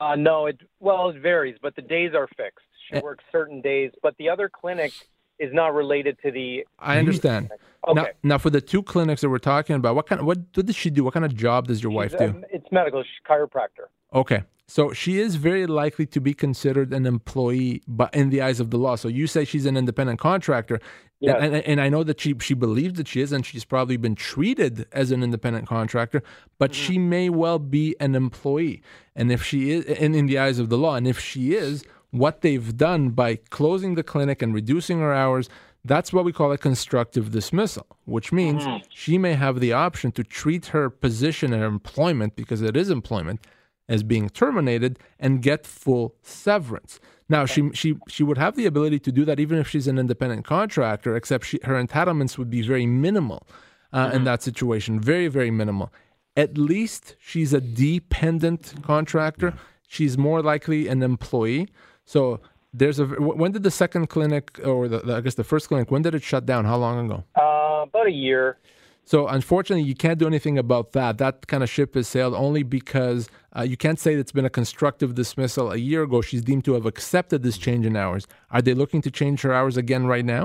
uh, 0.00 0.16
no 0.16 0.46
it 0.46 0.58
well 0.80 1.10
it 1.10 1.18
varies 1.22 1.56
but 1.62 1.76
the 1.76 1.82
days 1.96 2.12
are 2.20 2.26
fixed 2.36 2.66
she 2.88 2.96
Eh. 2.96 3.00
works 3.00 3.22
certain 3.30 3.60
days 3.60 3.90
but 4.02 4.12
the 4.18 4.28
other 4.28 4.48
clinic 4.60 4.92
is 5.38 5.50
not 5.60 5.72
related 5.82 6.14
to 6.24 6.30
the 6.32 6.48
I 6.78 6.98
understand. 6.98 7.50
okay 7.86 7.94
Now, 8.00 8.06
now 8.30 8.38
for 8.38 8.50
the 8.50 8.60
two 8.60 8.82
clinics 8.82 9.20
that 9.22 9.30
we're 9.30 9.38
talking 9.54 9.76
about, 9.76 9.94
what 9.94 10.06
kind 10.08 10.20
of 10.20 10.26
what, 10.26 10.38
what 10.54 10.66
does 10.66 10.76
she 10.76 10.90
do? 10.90 11.00
What 11.04 11.14
kind 11.14 11.24
of 11.24 11.34
job 11.46 11.60
does 11.68 11.82
your 11.84 11.92
wife 12.00 12.12
She's, 12.12 12.20
do? 12.20 12.51
Medical 12.72 13.02
she's 13.02 13.10
a 13.24 13.32
chiropractor 13.32 13.86
Okay. 14.14 14.42
So 14.66 14.92
she 14.92 15.18
is 15.18 15.36
very 15.36 15.66
likely 15.66 16.06
to 16.06 16.20
be 16.20 16.32
considered 16.34 16.92
an 16.92 17.04
employee, 17.06 17.82
but 17.88 18.14
in 18.14 18.30
the 18.30 18.40
eyes 18.42 18.60
of 18.60 18.70
the 18.70 18.78
law. 18.78 18.94
So 18.96 19.08
you 19.08 19.26
say 19.26 19.44
she's 19.44 19.66
an 19.66 19.76
independent 19.76 20.18
contractor, 20.20 20.80
Yes. 21.20 21.36
and, 21.40 21.54
and, 21.56 21.64
and 21.66 21.80
I 21.80 21.88
know 21.88 22.02
that 22.04 22.20
she 22.20 22.34
she 22.40 22.54
believes 22.54 22.94
that 22.98 23.08
she 23.08 23.20
is, 23.20 23.32
and 23.32 23.44
she's 23.44 23.64
probably 23.64 23.96
been 23.96 24.14
treated 24.14 24.86
as 24.92 25.10
an 25.12 25.22
independent 25.22 25.66
contractor, 25.68 26.22
but 26.58 26.70
Mm-hmm. 26.72 26.82
she 26.84 26.98
may 26.98 27.28
well 27.30 27.58
be 27.58 27.96
an 28.00 28.14
employee. 28.14 28.82
And 29.16 29.30
if 29.32 29.42
she 29.42 29.70
is, 29.72 29.84
and 29.86 30.14
in 30.16 30.26
the 30.26 30.38
eyes 30.38 30.58
of 30.58 30.68
the 30.68 30.78
law, 30.78 30.94
and 30.96 31.06
if 31.06 31.18
she 31.18 31.54
is, 31.54 31.84
what 32.10 32.40
they've 32.42 32.76
done 32.76 33.10
by 33.10 33.36
closing 33.50 33.94
the 33.94 34.02
clinic 34.02 34.42
and 34.42 34.54
reducing 34.54 34.98
her 35.00 35.14
hours. 35.14 35.48
That's 35.84 36.12
what 36.12 36.24
we 36.24 36.32
call 36.32 36.52
a 36.52 36.58
constructive 36.58 37.32
dismissal, 37.32 37.86
which 38.04 38.32
means 38.32 38.62
Mm-hmm. 38.64 38.84
she 38.88 39.18
may 39.18 39.34
have 39.34 39.58
the 39.60 39.72
option 39.72 40.12
to 40.12 40.22
treat 40.22 40.66
her 40.66 40.88
position 40.90 41.52
and 41.52 41.62
her 41.62 41.68
employment, 41.68 42.36
because 42.36 42.62
it 42.62 42.76
is 42.76 42.88
employment, 42.90 43.40
as 43.88 44.02
being 44.04 44.28
terminated 44.30 44.98
and 45.18 45.42
get 45.42 45.66
full 45.66 46.14
severance. 46.22 47.00
Now, 47.28 47.46
she 47.46 47.70
she 47.72 47.96
she 48.08 48.22
would 48.22 48.38
have 48.38 48.54
the 48.56 48.66
ability 48.66 49.00
to 49.00 49.12
do 49.12 49.24
that 49.24 49.40
even 49.40 49.58
if 49.58 49.68
she's 49.68 49.88
an 49.88 49.98
independent 49.98 50.44
contractor, 50.44 51.16
except 51.16 51.46
she, 51.46 51.58
her 51.64 51.82
entitlements 51.82 52.38
would 52.38 52.50
be 52.50 52.62
very 52.62 52.86
minimal 52.86 53.46
uh, 53.92 54.10
in 54.14 54.24
that 54.24 54.42
situation, 54.42 55.00
very 55.00 55.28
very 55.28 55.50
minimal. 55.50 55.92
At 56.36 56.56
least 56.56 57.16
she's 57.18 57.52
a 57.52 57.60
dependent 57.60 58.74
contractor. 58.82 59.54
She's 59.88 60.16
more 60.16 60.42
likely 60.42 60.88
an 60.88 61.02
employee. 61.02 61.68
So 62.04 62.40
there's 62.72 62.98
a 62.98 63.06
when 63.06 63.52
did 63.52 63.62
the 63.62 63.70
second 63.70 64.08
clinic 64.08 64.58
or 64.64 64.88
the, 64.88 64.98
the- 65.00 65.16
I 65.16 65.20
guess 65.20 65.34
the 65.34 65.44
first 65.44 65.68
clinic 65.68 65.90
when 65.90 66.02
did 66.02 66.14
it 66.14 66.22
shut 66.22 66.46
down? 66.46 66.64
How 66.64 66.76
long 66.76 67.06
ago? 67.06 67.24
uh, 67.36 67.82
about 67.88 68.06
a 68.06 68.10
year 68.12 68.58
So 69.04 69.26
unfortunately, 69.26 69.82
you 69.92 69.94
can't 70.04 70.18
do 70.18 70.26
anything 70.26 70.56
about 70.58 70.92
that. 70.92 71.18
That 71.18 71.46
kind 71.48 71.62
of 71.64 71.68
ship 71.68 71.94
has 71.96 72.06
sailed 72.08 72.34
only 72.34 72.62
because 72.62 73.28
uh, 73.56 73.62
you 73.62 73.76
can't 73.76 73.98
say 73.98 74.14
it's 74.14 74.30
been 74.32 74.44
a 74.44 74.50
constructive 74.60 75.10
dismissal. 75.22 75.72
A 75.72 75.76
year 75.76 76.02
ago, 76.04 76.22
she's 76.22 76.42
deemed 76.42 76.64
to 76.68 76.72
have 76.74 76.86
accepted 76.86 77.42
this 77.42 77.58
change 77.58 77.84
in 77.84 77.96
hours. 77.96 78.26
Are 78.54 78.62
they 78.62 78.74
looking 78.74 79.02
to 79.02 79.10
change 79.10 79.38
her 79.42 79.52
hours 79.52 79.76
again 79.76 80.06
right 80.06 80.24
now? 80.24 80.44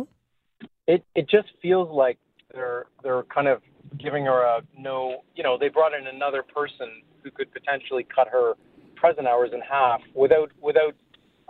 it 0.87 1.01
it 1.19 1.25
just 1.29 1.49
feels 1.61 1.89
like 2.03 2.17
they're 2.53 2.85
they're 3.03 3.23
kind 3.37 3.47
of 3.53 3.61
giving 4.05 4.23
her 4.25 4.39
a 4.53 4.61
no 4.87 4.97
you 5.37 5.43
know 5.45 5.53
they 5.61 5.69
brought 5.69 5.93
in 5.93 6.07
another 6.07 6.41
person 6.59 6.89
who 7.21 7.29
could 7.37 7.49
potentially 7.57 8.05
cut 8.17 8.27
her 8.35 8.47
present 8.95 9.27
hours 9.27 9.51
in 9.53 9.61
half 9.61 10.01
without 10.15 10.49
without 10.61 10.95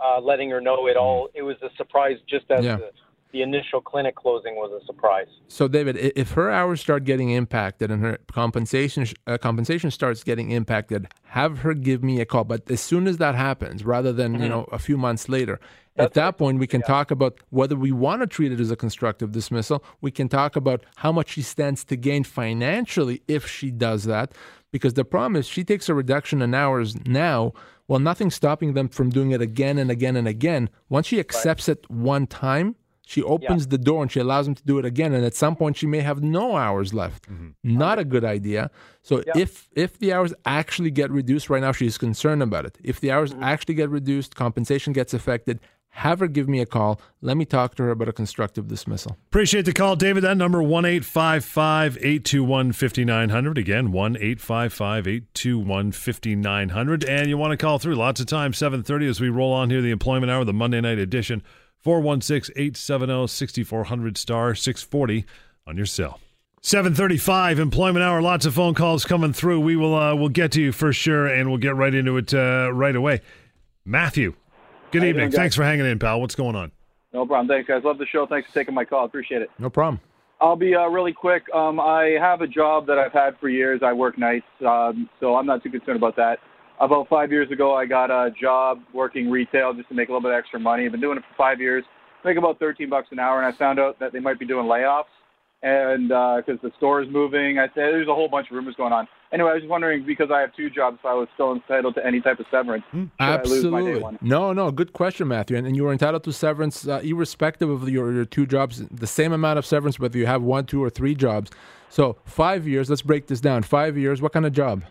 uh, 0.04 0.20
letting 0.20 0.50
her 0.50 0.60
know 0.60 0.86
it 0.86 0.96
all 0.96 1.28
it 1.34 1.42
was 1.42 1.56
a 1.62 1.70
surprise 1.76 2.16
just 2.28 2.50
as 2.50 2.64
Yeah. 2.64 2.76
the, 2.76 2.90
the 3.32 3.42
initial 3.42 3.80
clinic 3.80 4.14
closing 4.16 4.54
was 4.56 4.70
a 4.80 4.84
surprise 4.86 5.26
So, 5.48 5.68
David, 5.68 5.96
if 5.98 6.32
her 6.32 6.50
hours 6.50 6.80
start 6.80 7.04
getting 7.04 7.30
impacted 7.30 7.90
and 7.90 8.02
her 8.02 8.18
compensation 8.32 9.06
uh, 9.26 9.36
compensation 9.38 9.90
starts 9.90 10.24
getting 10.24 10.50
impacted, 10.50 11.08
have 11.24 11.58
her 11.58 11.74
give 11.74 12.02
me 12.02 12.20
a 12.20 12.24
call. 12.24 12.44
But 12.44 12.70
as 12.70 12.80
soon 12.80 13.06
as 13.06 13.18
that 13.18 13.34
happens, 13.34 13.84
rather 13.84 14.12
than 14.12 14.40
you 14.40 14.48
know 14.48 14.64
a 14.72 14.78
few 14.78 14.96
months 14.96 15.28
later, 15.28 15.60
at 15.96 16.14
that 16.14 16.38
point 16.38 16.58
we 16.58 16.66
can 16.66 16.80
talk 16.82 17.10
about 17.10 17.34
whether 17.50 17.76
we 17.76 17.92
want 17.92 18.22
to 18.22 18.26
treat 18.26 18.50
it 18.52 18.60
as 18.60 18.70
a 18.70 18.76
constructive 18.76 19.30
dismissal. 19.32 19.84
We 20.00 20.10
can 20.10 20.28
talk 20.28 20.56
about 20.56 20.84
how 20.96 21.12
much 21.12 21.30
she 21.30 21.42
stands 21.42 21.84
to 21.84 21.96
gain 21.96 22.24
financially 22.24 23.20
if 23.28 23.46
she 23.46 23.70
does 23.70 24.04
that. 24.04 24.32
Because 24.70 24.94
the 24.94 25.04
problem 25.04 25.36
is, 25.36 25.46
she 25.46 25.64
takes 25.64 25.88
a 25.88 25.94
reduction 25.94 26.40
in 26.42 26.54
hours 26.54 26.94
now. 27.06 27.52
Well, 27.88 27.98
nothing's 27.98 28.34
stopping 28.34 28.74
them 28.74 28.88
from 28.88 29.10
doing 29.10 29.32
it 29.32 29.40
again 29.40 29.78
and 29.78 29.90
again 29.90 30.14
and 30.14 30.28
again. 30.28 30.68
Once 30.88 31.06
she 31.06 31.18
accepts 31.18 31.68
it 31.68 31.90
one 31.90 32.26
time, 32.26 32.76
she 33.06 33.22
opens 33.22 33.68
the 33.68 33.78
door 33.78 34.02
and 34.02 34.12
she 34.12 34.20
allows 34.20 34.44
them 34.44 34.54
to 34.54 34.62
do 34.64 34.78
it 34.78 34.84
again. 34.84 35.14
And 35.14 35.24
at 35.24 35.34
some 35.34 35.56
point, 35.56 35.78
she 35.78 35.86
may 35.86 36.00
have 36.00 36.22
no 36.22 36.56
hours 36.56 36.92
left. 36.92 37.26
Mm-hmm. 37.30 37.48
Not 37.64 37.98
a 37.98 38.04
good 38.04 38.22
idea. 38.22 38.70
So 39.00 39.22
if 39.34 39.70
if 39.72 39.98
the 39.98 40.12
hours 40.12 40.34
actually 40.44 40.90
get 40.90 41.10
reduced, 41.10 41.48
right 41.48 41.62
now 41.62 41.72
she's 41.72 41.96
concerned 41.96 42.42
about 42.42 42.66
it. 42.66 42.76
If 42.84 43.00
the 43.00 43.10
hours 43.10 43.32
mm-hmm. 43.32 43.42
actually 43.42 43.76
get 43.76 43.88
reduced, 43.88 44.36
compensation 44.36 44.92
gets 44.92 45.14
affected. 45.14 45.58
Have 45.98 46.20
her 46.20 46.28
give 46.28 46.48
me 46.48 46.60
a 46.60 46.66
call. 46.66 47.00
Let 47.20 47.36
me 47.36 47.44
talk 47.44 47.74
to 47.74 47.82
her 47.82 47.90
about 47.90 48.08
a 48.08 48.12
constructive 48.12 48.68
dismissal. 48.68 49.16
Appreciate 49.30 49.64
the 49.64 49.72
call, 49.72 49.96
David. 49.96 50.22
That 50.22 50.36
number 50.36 50.62
one 50.62 50.84
eight 50.84 51.04
five 51.04 51.44
five 51.44 51.98
eight 52.00 52.24
two 52.24 52.44
one 52.44 52.70
fifty 52.70 53.04
nine 53.04 53.30
hundred. 53.30 53.58
Again, 53.58 53.90
one 53.90 54.16
eight 54.20 54.40
five 54.40 54.72
five 54.72 55.08
eight 55.08 55.34
two 55.34 55.58
one 55.58 55.90
fifty 55.90 56.36
nine 56.36 56.68
hundred. 56.68 57.04
And 57.04 57.28
you 57.28 57.36
want 57.36 57.50
to 57.50 57.56
call 57.56 57.80
through 57.80 57.96
lots 57.96 58.20
of 58.20 58.26
time, 58.26 58.52
seven 58.52 58.84
thirty 58.84 59.08
as 59.08 59.20
we 59.20 59.28
roll 59.28 59.52
on 59.52 59.70
here 59.70 59.82
the 59.82 59.90
employment 59.90 60.30
hour, 60.30 60.44
the 60.44 60.52
Monday 60.52 60.80
night 60.80 60.98
edition. 60.98 61.42
416-870-6400 61.84 64.16
star 64.16 64.54
640 64.54 65.24
on 65.66 65.76
your 65.76 65.86
cell. 65.86 66.20
735 66.62 67.58
employment 67.58 68.04
hour 68.04 68.22
lots 68.22 68.46
of 68.46 68.54
phone 68.54 68.74
calls 68.74 69.04
coming 69.04 69.32
through 69.32 69.60
we 69.60 69.76
will 69.76 69.94
uh, 69.94 70.14
we'll 70.14 70.28
get 70.28 70.52
to 70.52 70.60
you 70.60 70.72
for 70.72 70.92
sure 70.92 71.26
and 71.26 71.48
we'll 71.48 71.58
get 71.58 71.76
right 71.76 71.94
into 71.94 72.16
it 72.16 72.34
uh, 72.34 72.68
right 72.72 72.96
away 72.96 73.20
matthew 73.84 74.34
good 74.90 75.02
How 75.02 75.08
evening 75.08 75.30
doing, 75.30 75.40
thanks 75.40 75.54
for 75.54 75.64
hanging 75.64 75.86
in 75.86 75.98
pal 75.98 76.20
what's 76.20 76.34
going 76.34 76.56
on 76.56 76.72
No 77.12 77.26
problem. 77.26 77.48
Thanks, 77.48 77.68
guys. 77.68 77.82
Love 77.84 77.98
the 77.98 78.06
show. 78.06 78.26
Thanks 78.26 78.48
for 78.48 78.54
taking 78.54 78.74
my 78.74 78.84
call. 78.84 79.04
Appreciate 79.04 79.42
it. 79.42 79.50
No 79.58 79.70
problem. 79.70 80.00
I'll 80.40 80.56
be 80.56 80.74
uh, 80.74 80.86
really 80.86 81.12
quick. 81.12 81.42
Um, 81.52 81.80
I 81.80 82.16
have 82.20 82.42
a 82.42 82.46
job 82.46 82.86
that 82.86 82.98
I've 82.98 83.12
had 83.12 83.36
for 83.40 83.48
years. 83.48 83.80
I 83.84 83.92
work 83.92 84.18
nights, 84.18 84.46
um, 84.66 85.08
so 85.18 85.34
I'm 85.34 85.46
not 85.46 85.62
too 85.64 85.70
concerned 85.70 85.96
about 85.96 86.14
that. 86.16 86.38
About 86.80 87.08
five 87.08 87.32
years 87.32 87.50
ago, 87.50 87.74
I 87.74 87.86
got 87.86 88.10
a 88.10 88.30
job 88.40 88.80
working 88.94 89.30
retail 89.30 89.74
just 89.74 89.88
to 89.88 89.94
make 89.94 90.08
a 90.08 90.12
little 90.12 90.28
bit 90.28 90.36
extra 90.36 90.60
money. 90.60 90.86
I've 90.86 90.92
been 90.92 91.00
doing 91.00 91.18
it 91.18 91.24
for 91.28 91.34
five 91.36 91.60
years, 91.60 91.82
make 92.24 92.36
about 92.36 92.60
13 92.60 92.88
bucks 92.88 93.08
an 93.10 93.18
hour, 93.18 93.42
and 93.42 93.52
I 93.52 93.58
found 93.58 93.80
out 93.80 93.98
that 93.98 94.12
they 94.12 94.20
might 94.20 94.38
be 94.38 94.46
doing 94.46 94.66
layoffs. 94.66 95.04
And 95.62 96.08
because 96.08 96.60
the 96.62 96.70
store 96.76 97.02
is 97.02 97.08
moving, 97.10 97.58
I 97.58 97.66
said 97.68 97.74
there's 97.76 98.08
a 98.08 98.14
whole 98.14 98.28
bunch 98.28 98.48
of 98.50 98.56
rumors 98.56 98.74
going 98.76 98.92
on. 98.92 99.08
Anyway, 99.32 99.50
I 99.50 99.54
was 99.54 99.64
wondering 99.66 100.06
because 100.06 100.30
I 100.32 100.40
have 100.40 100.54
two 100.54 100.70
jobs, 100.70 100.98
if 101.00 101.04
I 101.04 101.12
was 101.12 101.28
still 101.34 101.52
entitled 101.52 101.94
to 101.96 102.06
any 102.06 102.20
type 102.20 102.40
of 102.40 102.46
severance. 102.50 102.84
Should 102.92 103.10
I 103.18 103.42
lose 103.42 103.64
my 103.64 103.80
day 103.80 103.88
Absolutely. 103.88 104.00
one? 104.00 104.18
No, 104.22 104.52
no, 104.54 104.70
good 104.70 104.94
question, 104.94 105.28
Matthew. 105.28 105.56
And, 105.56 105.66
and 105.66 105.76
you 105.76 105.86
are 105.86 105.92
entitled 105.92 106.24
to 106.24 106.32
severance 106.32 106.88
uh, 106.88 107.00
irrespective 107.04 107.68
of 107.68 107.88
your, 107.90 108.12
your 108.12 108.24
two 108.24 108.46
jobs, 108.46 108.82
the 108.90 109.06
same 109.06 109.32
amount 109.32 109.58
of 109.58 109.66
severance 109.66 109.98
whether 109.98 110.16
you 110.16 110.26
have 110.26 110.42
one, 110.42 110.64
two, 110.64 110.82
or 110.82 110.88
three 110.88 111.14
jobs. 111.14 111.50
So 111.90 112.16
five 112.24 112.66
years. 112.66 112.88
Let's 112.88 113.02
break 113.02 113.26
this 113.26 113.40
down. 113.40 113.64
Five 113.64 113.98
years. 113.98 114.22
What 114.22 114.32
kind 114.32 114.46
of 114.46 114.52
job? 114.52 114.82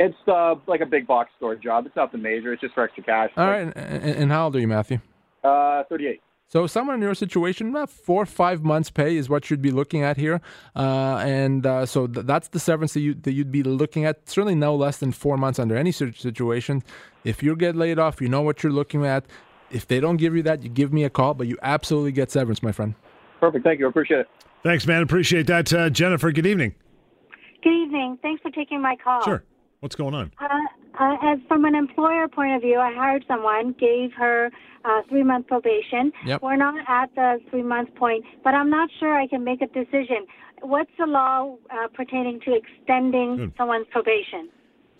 It's 0.00 0.16
uh, 0.26 0.54
like 0.66 0.80
a 0.80 0.86
big 0.86 1.06
box 1.06 1.30
store 1.36 1.54
job. 1.54 1.86
It's 1.86 1.96
nothing 1.96 2.22
major. 2.22 2.52
It's 2.52 2.60
just 2.60 2.74
for 2.74 2.84
extra 2.84 3.02
cash. 3.02 3.30
All 3.36 3.46
right. 3.46 3.62
And, 3.62 3.76
and, 3.76 4.04
and 4.04 4.32
how 4.32 4.44
old 4.44 4.56
are 4.56 4.60
you, 4.60 4.68
Matthew? 4.68 4.98
Uh, 5.44 5.84
38. 5.88 6.20
So 6.50 6.66
someone 6.66 6.96
in 6.96 7.02
your 7.02 7.14
situation, 7.14 7.68
about 7.68 7.90
four 7.90 8.22
or 8.22 8.26
five 8.26 8.64
months' 8.64 8.90
pay 8.90 9.18
is 9.18 9.28
what 9.28 9.50
you'd 9.50 9.60
be 9.60 9.70
looking 9.70 10.02
at 10.02 10.16
here, 10.16 10.40
uh, 10.74 11.16
and 11.16 11.66
uh, 11.66 11.84
so 11.84 12.06
th- 12.06 12.24
that's 12.24 12.48
the 12.48 12.58
severance 12.58 12.94
that 12.94 13.00
you 13.00 13.12
that 13.12 13.32
you'd 13.32 13.52
be 13.52 13.62
looking 13.62 14.06
at. 14.06 14.26
Certainly 14.26 14.54
no 14.54 14.74
less 14.74 14.96
than 14.96 15.12
four 15.12 15.36
months 15.36 15.58
under 15.58 15.76
any 15.76 15.92
situation. 15.92 16.82
If 17.22 17.42
you 17.42 17.54
get 17.54 17.76
laid 17.76 17.98
off, 17.98 18.22
you 18.22 18.30
know 18.30 18.40
what 18.40 18.62
you're 18.62 18.72
looking 18.72 19.04
at. 19.04 19.26
If 19.70 19.86
they 19.88 20.00
don't 20.00 20.16
give 20.16 20.34
you 20.34 20.42
that, 20.44 20.62
you 20.62 20.70
give 20.70 20.90
me 20.90 21.04
a 21.04 21.10
call, 21.10 21.34
but 21.34 21.46
you 21.46 21.58
absolutely 21.62 22.12
get 22.12 22.30
severance, 22.30 22.62
my 22.62 22.72
friend. 22.72 22.94
Perfect. 23.40 23.62
Thank 23.62 23.80
you. 23.80 23.86
I 23.86 23.90
appreciate 23.90 24.20
it. 24.20 24.28
Thanks, 24.62 24.86
man. 24.86 25.02
Appreciate 25.02 25.46
that. 25.48 25.70
Uh, 25.70 25.90
Jennifer, 25.90 26.32
good 26.32 26.46
evening. 26.46 26.74
Good 27.62 27.74
evening. 27.74 28.18
Thanks 28.22 28.40
for 28.40 28.50
taking 28.50 28.80
my 28.80 28.96
call. 28.96 29.22
Sure. 29.22 29.44
What's 29.80 29.96
going 29.96 30.14
on? 30.14 30.32
Uh, 30.98 31.16
as 31.22 31.38
from 31.46 31.64
an 31.64 31.74
employer 31.74 32.26
point 32.26 32.54
of 32.54 32.62
view, 32.62 32.78
I 32.78 32.92
hired 32.92 33.24
someone, 33.28 33.74
gave 33.78 34.12
her 34.14 34.50
uh, 34.84 35.02
three 35.08 35.22
month 35.22 35.46
probation. 35.46 36.12
Yep. 36.26 36.42
We're 36.42 36.56
not 36.56 36.74
at 36.88 37.14
the 37.14 37.38
three 37.50 37.62
month 37.62 37.94
point, 37.94 38.24
but 38.42 38.54
I'm 38.54 38.70
not 38.70 38.90
sure 38.98 39.14
I 39.14 39.26
can 39.26 39.44
make 39.44 39.62
a 39.62 39.68
decision. 39.68 40.26
What's 40.60 40.90
the 40.98 41.06
law 41.06 41.54
uh, 41.70 41.88
pertaining 41.94 42.40
to 42.40 42.54
extending 42.54 43.52
someone's 43.56 43.86
probation? 43.90 44.50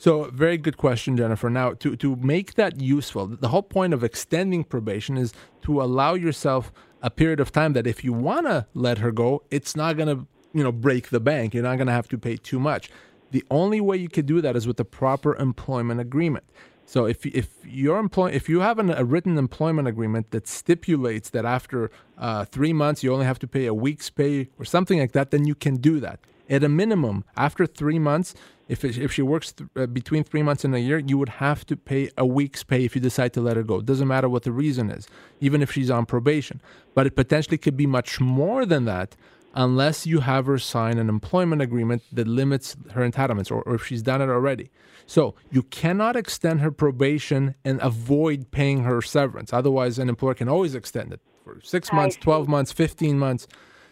So, 0.01 0.31
very 0.31 0.57
good 0.57 0.77
question, 0.77 1.17
Jennifer. 1.17 1.51
Now, 1.51 1.73
to, 1.75 1.97
to 1.97 2.15
make 2.15 2.55
that 2.55 2.81
useful, 2.81 3.27
the 3.27 3.49
whole 3.49 3.65
point 3.65 3.93
of 3.93 4.05
extending 4.05 4.63
probation 4.63 5.17
is 5.17 5.33
to 5.63 5.83
allow 5.83 6.15
yourself 6.15 6.73
a 7.03 7.11
period 7.11 7.41
of 7.41 7.51
time 7.51 7.73
that 7.73 7.89
if 7.89 8.05
you 8.05 8.13
want 8.13 8.47
to 8.47 8.67
let 8.75 8.99
her 8.99 9.11
go, 9.11 9.43
it's 9.51 9.75
not 9.75 9.97
going 9.97 10.09
to, 10.09 10.27
you 10.53 10.63
know, 10.63 10.71
break 10.71 11.09
the 11.09 11.19
bank. 11.19 11.53
You're 11.53 11.65
not 11.65 11.77
going 11.79 11.89
to 11.89 11.93
have 11.93 12.07
to 12.11 12.19
pay 12.19 12.37
too 12.37 12.61
much. 12.61 12.91
The 13.31 13.45
only 13.51 13.81
way 13.81 13.97
you 13.97 14.09
could 14.09 14.27
do 14.27 14.41
that 14.41 14.57
is 14.57 14.67
with 14.67 14.81
a 14.81 14.85
proper 14.85 15.37
employment 15.37 16.01
agreement. 16.01 16.45
So 16.87 17.05
if 17.05 17.27
if 17.27 17.49
your 17.67 17.99
employ 17.99 18.29
if 18.31 18.49
you 18.49 18.61
have 18.61 18.79
an, 18.79 18.89
a 18.91 19.05
written 19.05 19.37
employment 19.37 19.87
agreement 19.87 20.31
that 20.31 20.49
stipulates 20.49 21.29
that 21.31 21.45
after 21.45 21.91
uh, 22.17 22.47
three 22.47 22.73
months 22.73 23.03
you 23.03 23.13
only 23.13 23.27
have 23.27 23.39
to 23.41 23.47
pay 23.47 23.67
a 23.67 23.75
week's 23.75 24.09
pay 24.09 24.49
or 24.59 24.65
something 24.65 24.99
like 24.99 25.13
that, 25.13 25.31
then 25.31 25.45
you 25.45 25.55
can 25.55 25.77
do 25.77 26.01
that. 26.01 26.19
At 26.49 26.65
a 26.65 26.69
minimum, 26.71 27.25
after 27.37 27.67
three 27.67 27.99
months, 27.99 28.35
if 28.69 28.83
it, 28.87 28.97
if 28.97 29.13
she 29.13 29.21
works 29.21 29.53
th- 29.53 29.69
uh, 29.77 29.87
between 29.87 30.25
three 30.25 30.43
months 30.43 30.65
and 30.65 30.75
a 30.75 30.81
year, 30.81 30.99
you 30.99 31.19
would 31.19 31.29
have 31.29 31.67
to 31.67 31.77
pay 31.77 32.11
a 32.17 32.25
week's 32.25 32.65
pay 32.65 32.87
if 32.87 32.95
you 32.95 33.03
decide 33.03 33.35
to 33.35 33.43
let 33.43 33.57
her 33.59 33.63
go. 33.63 33.81
It 33.81 33.87
doesn't 33.87 34.09
matter 34.09 34.31
what 34.31 34.45
the 34.45 34.53
reason 34.53 34.91
is, 34.91 35.07
even 35.41 35.61
if 35.61 35.71
she's 35.71 35.91
on 35.91 36.07
probation. 36.07 36.63
But 36.95 37.07
it 37.07 37.15
potentially 37.15 37.59
could 37.59 37.77
be 37.77 37.87
much 37.87 38.19
more 38.19 38.65
than 38.65 38.87
that 38.87 39.15
unless 39.55 40.07
you 40.07 40.21
have 40.21 40.47
her 40.47 40.59
sign 40.59 40.99
an 40.99 41.09
employment 41.09 41.63
agreement 41.63 42.03
that 42.13 42.27
limits 42.27 42.77
her 42.93 43.09
entitlements 43.09 43.51
or, 43.51 43.63
or 43.63 43.75
if 43.75 43.87
she's 43.87 44.03
done 44.03 44.21
it 44.21 44.29
already. 44.29 44.71
So 45.07 45.35
you 45.51 45.63
cannot 45.63 46.17
extend 46.17 46.61
her 46.61 46.71
probation 46.71 47.55
and 47.65 47.81
avoid 47.81 48.51
paying 48.51 48.85
her 48.85 49.01
severance. 49.01 49.53
Otherwise, 49.53 49.99
an 49.99 50.09
employer 50.09 50.35
can 50.35 50.49
always 50.49 50.75
extend 50.75 51.13
it 51.13 51.21
for 51.45 51.61
six 51.63 51.93
months, 51.93 52.17
12 52.17 52.47
months, 52.47 52.73
15 52.73 53.19
months. 53.19 53.47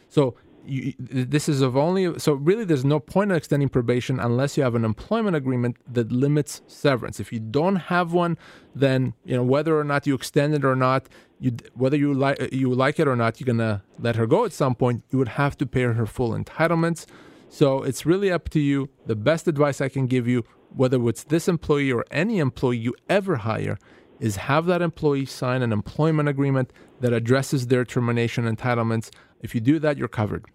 So 0.08 0.36
you, 0.66 0.94
this 0.98 1.48
is 1.48 1.60
of 1.60 1.76
only 1.76 2.18
so 2.18 2.34
really 2.34 2.64
there's 2.64 2.84
no 2.84 3.00
point 3.00 3.30
in 3.30 3.36
extending 3.36 3.68
probation 3.68 4.18
unless 4.18 4.56
you 4.56 4.62
have 4.62 4.74
an 4.74 4.84
employment 4.84 5.36
agreement 5.36 5.76
that 5.92 6.10
limits 6.10 6.62
severance. 6.66 7.20
If 7.20 7.32
you 7.32 7.40
don't 7.40 7.76
have 7.76 8.12
one, 8.12 8.36
then 8.74 9.14
you 9.24 9.36
know 9.36 9.44
whether 9.44 9.78
or 9.78 9.84
not 9.84 10.06
you 10.06 10.14
extend 10.14 10.54
it 10.54 10.64
or 10.64 10.76
not, 10.76 11.08
you 11.40 11.56
whether 11.74 11.96
you 11.96 12.12
like 12.14 12.40
uh, 12.40 12.48
you 12.52 12.72
like 12.74 12.98
it 12.98 13.08
or 13.08 13.16
not, 13.16 13.40
you're 13.40 13.46
gonna 13.46 13.82
let 13.98 14.16
her 14.16 14.26
go 14.26 14.44
at 14.44 14.52
some 14.52 14.74
point. 14.74 15.04
You 15.10 15.18
would 15.18 15.28
have 15.28 15.56
to 15.58 15.66
pay 15.66 15.82
her 15.82 16.06
full 16.06 16.30
entitlements. 16.30 17.06
So 17.48 17.82
it's 17.82 18.04
really 18.04 18.30
up 18.30 18.48
to 18.50 18.60
you. 18.60 18.90
The 19.06 19.16
best 19.16 19.46
advice 19.46 19.80
I 19.80 19.88
can 19.88 20.06
give 20.06 20.26
you, 20.26 20.44
whether 20.74 21.08
it's 21.08 21.24
this 21.24 21.48
employee 21.48 21.92
or 21.92 22.04
any 22.10 22.38
employee 22.38 22.78
you 22.78 22.94
ever 23.08 23.36
hire, 23.36 23.78
is 24.20 24.36
have 24.36 24.66
that 24.66 24.82
employee 24.82 25.26
sign 25.26 25.62
an 25.62 25.72
employment 25.72 26.28
agreement 26.28 26.72
that 27.00 27.12
addresses 27.12 27.68
their 27.68 27.84
termination 27.84 28.44
entitlements. 28.44 29.10
If 29.42 29.54
you 29.54 29.60
do 29.60 29.78
that, 29.78 29.96
you're 29.96 30.08
covered. 30.08 30.46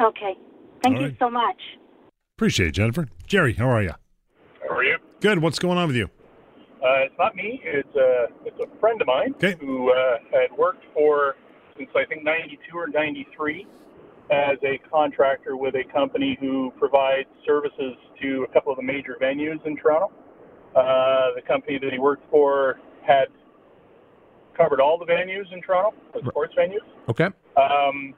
Okay. 0.00 0.34
Thank 0.82 0.96
All 0.96 1.02
you 1.02 1.08
right. 1.08 1.16
so 1.18 1.30
much. 1.30 1.56
Appreciate 2.36 2.68
it, 2.68 2.72
Jennifer. 2.72 3.08
Jerry, 3.26 3.54
how 3.54 3.68
are 3.68 3.82
you? 3.82 3.92
How 4.62 4.76
are 4.76 4.84
you? 4.84 4.96
Good. 5.20 5.40
What's 5.40 5.58
going 5.58 5.76
on 5.78 5.88
with 5.88 5.96
you? 5.96 6.06
Uh, 6.80 7.02
it's 7.02 7.14
not 7.18 7.34
me. 7.34 7.60
It's 7.64 7.94
a 7.96 8.26
it's 8.44 8.56
a 8.60 8.78
friend 8.80 9.00
of 9.00 9.08
mine 9.08 9.34
Okay. 9.36 9.56
who 9.60 9.90
uh, 9.90 10.18
had 10.30 10.56
worked 10.56 10.84
for 10.94 11.34
since 11.76 11.90
I 11.96 12.04
think 12.04 12.22
'92 12.22 12.76
or 12.76 12.86
'93 12.86 13.66
as 14.30 14.58
a 14.62 14.78
contractor 14.88 15.56
with 15.56 15.74
a 15.74 15.82
company 15.92 16.36
who 16.40 16.72
provides 16.78 17.28
services 17.44 17.94
to 18.22 18.46
a 18.48 18.52
couple 18.52 18.70
of 18.70 18.76
the 18.76 18.84
major 18.84 19.16
venues 19.20 19.64
in 19.66 19.76
Toronto. 19.76 20.12
Uh, 20.76 21.34
the 21.34 21.42
company 21.48 21.78
that 21.82 21.90
he 21.92 21.98
worked 21.98 22.22
for 22.30 22.78
had 23.04 23.26
covered 24.56 24.80
all 24.80 24.98
the 24.98 25.06
venues 25.06 25.52
in 25.52 25.60
Toronto, 25.62 25.96
the 26.14 26.20
sports 26.28 26.54
venues. 26.56 26.86
Okay. 27.08 27.28
Um, 27.56 28.14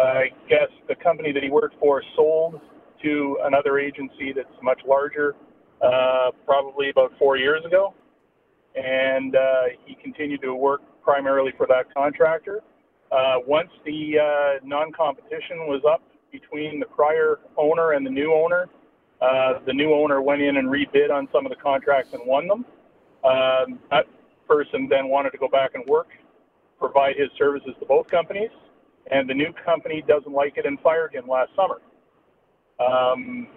I 0.00 0.30
guess 0.48 0.68
the 0.88 0.94
company 0.94 1.32
that 1.32 1.42
he 1.42 1.50
worked 1.50 1.78
for 1.78 2.02
sold 2.16 2.60
to 3.02 3.38
another 3.44 3.78
agency 3.78 4.32
that's 4.34 4.48
much 4.62 4.80
larger, 4.86 5.34
uh, 5.82 6.30
probably 6.46 6.90
about 6.90 7.12
four 7.18 7.36
years 7.36 7.64
ago, 7.64 7.94
and 8.74 9.34
uh, 9.36 9.62
he 9.84 9.96
continued 10.02 10.40
to 10.42 10.54
work 10.54 10.80
primarily 11.02 11.52
for 11.56 11.66
that 11.66 11.92
contractor. 11.92 12.60
Uh, 13.10 13.36
once 13.46 13.68
the 13.84 14.18
uh, 14.18 14.64
non-competition 14.64 15.66
was 15.66 15.82
up 15.90 16.02
between 16.30 16.80
the 16.80 16.86
prior 16.86 17.40
owner 17.58 17.92
and 17.92 18.06
the 18.06 18.10
new 18.10 18.32
owner, 18.32 18.68
uh, 19.20 19.60
the 19.66 19.72
new 19.72 19.92
owner 19.92 20.22
went 20.22 20.40
in 20.40 20.56
and 20.56 20.68
rebid 20.68 21.10
on 21.12 21.28
some 21.32 21.44
of 21.44 21.50
the 21.50 21.56
contracts 21.56 22.12
and 22.14 22.22
won 22.26 22.48
them. 22.48 22.64
Um, 23.24 23.78
that 23.90 24.06
person 24.48 24.88
then 24.88 25.08
wanted 25.08 25.30
to 25.30 25.38
go 25.38 25.48
back 25.48 25.72
and 25.74 25.84
work, 25.86 26.08
provide 26.78 27.16
his 27.16 27.28
services 27.36 27.74
to 27.80 27.86
both 27.86 28.08
companies, 28.08 28.50
and 29.10 29.28
the 29.28 29.34
new 29.34 29.52
company 29.64 30.02
doesn't 30.06 30.32
like 30.32 30.56
it 30.56 30.66
and 30.66 30.78
fired 30.80 31.14
him 31.14 31.26
last 31.28 31.50
summer. 31.56 31.80
Um, 32.80 33.48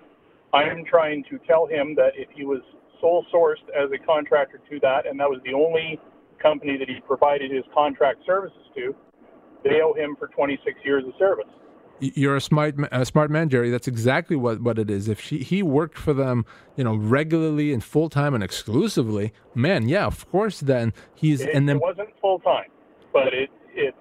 I'm 0.53 0.85
trying 0.85 1.23
to 1.29 1.39
tell 1.47 1.67
him 1.67 1.95
that 1.95 2.11
if 2.15 2.29
he 2.35 2.45
was 2.45 2.61
sole 3.01 3.25
sourced 3.33 3.63
as 3.75 3.89
a 3.91 4.05
contractor 4.05 4.59
to 4.69 4.79
that, 4.81 5.05
and 5.05 5.19
that 5.19 5.29
was 5.29 5.39
the 5.45 5.53
only 5.53 5.99
company 6.41 6.77
that 6.77 6.89
he 6.89 6.99
provided 7.05 7.51
his 7.51 7.63
contract 7.73 8.19
services 8.25 8.57
to, 8.75 8.95
they 9.63 9.81
owe 9.81 9.93
him 9.93 10.15
for 10.17 10.27
26 10.27 10.77
years 10.83 11.03
of 11.05 11.13
service. 11.17 11.45
You're 11.99 12.35
a 12.35 12.41
smart, 12.41 12.77
ma- 12.77 12.87
a 12.91 13.05
smart 13.05 13.31
man, 13.31 13.47
Jerry. 13.47 13.69
That's 13.69 13.87
exactly 13.87 14.35
what, 14.35 14.61
what 14.61 14.77
it 14.77 14.89
is. 14.89 15.07
If 15.07 15.21
she, 15.21 15.39
he 15.39 15.63
worked 15.63 15.97
for 15.97 16.13
them, 16.13 16.45
you 16.75 16.83
know, 16.83 16.95
regularly 16.95 17.71
and 17.71 17.81
full 17.81 18.09
time 18.09 18.33
and 18.33 18.43
exclusively, 18.43 19.31
man, 19.53 19.87
yeah, 19.87 20.05
of 20.05 20.29
course. 20.29 20.59
Then 20.59 20.93
he's 21.13 21.41
It, 21.41 21.55
and 21.55 21.69
then 21.69 21.77
it 21.77 21.81
wasn't 21.81 22.09
full 22.19 22.39
time, 22.39 22.69
but 23.13 23.33
it 23.33 23.49
it's 23.73 23.97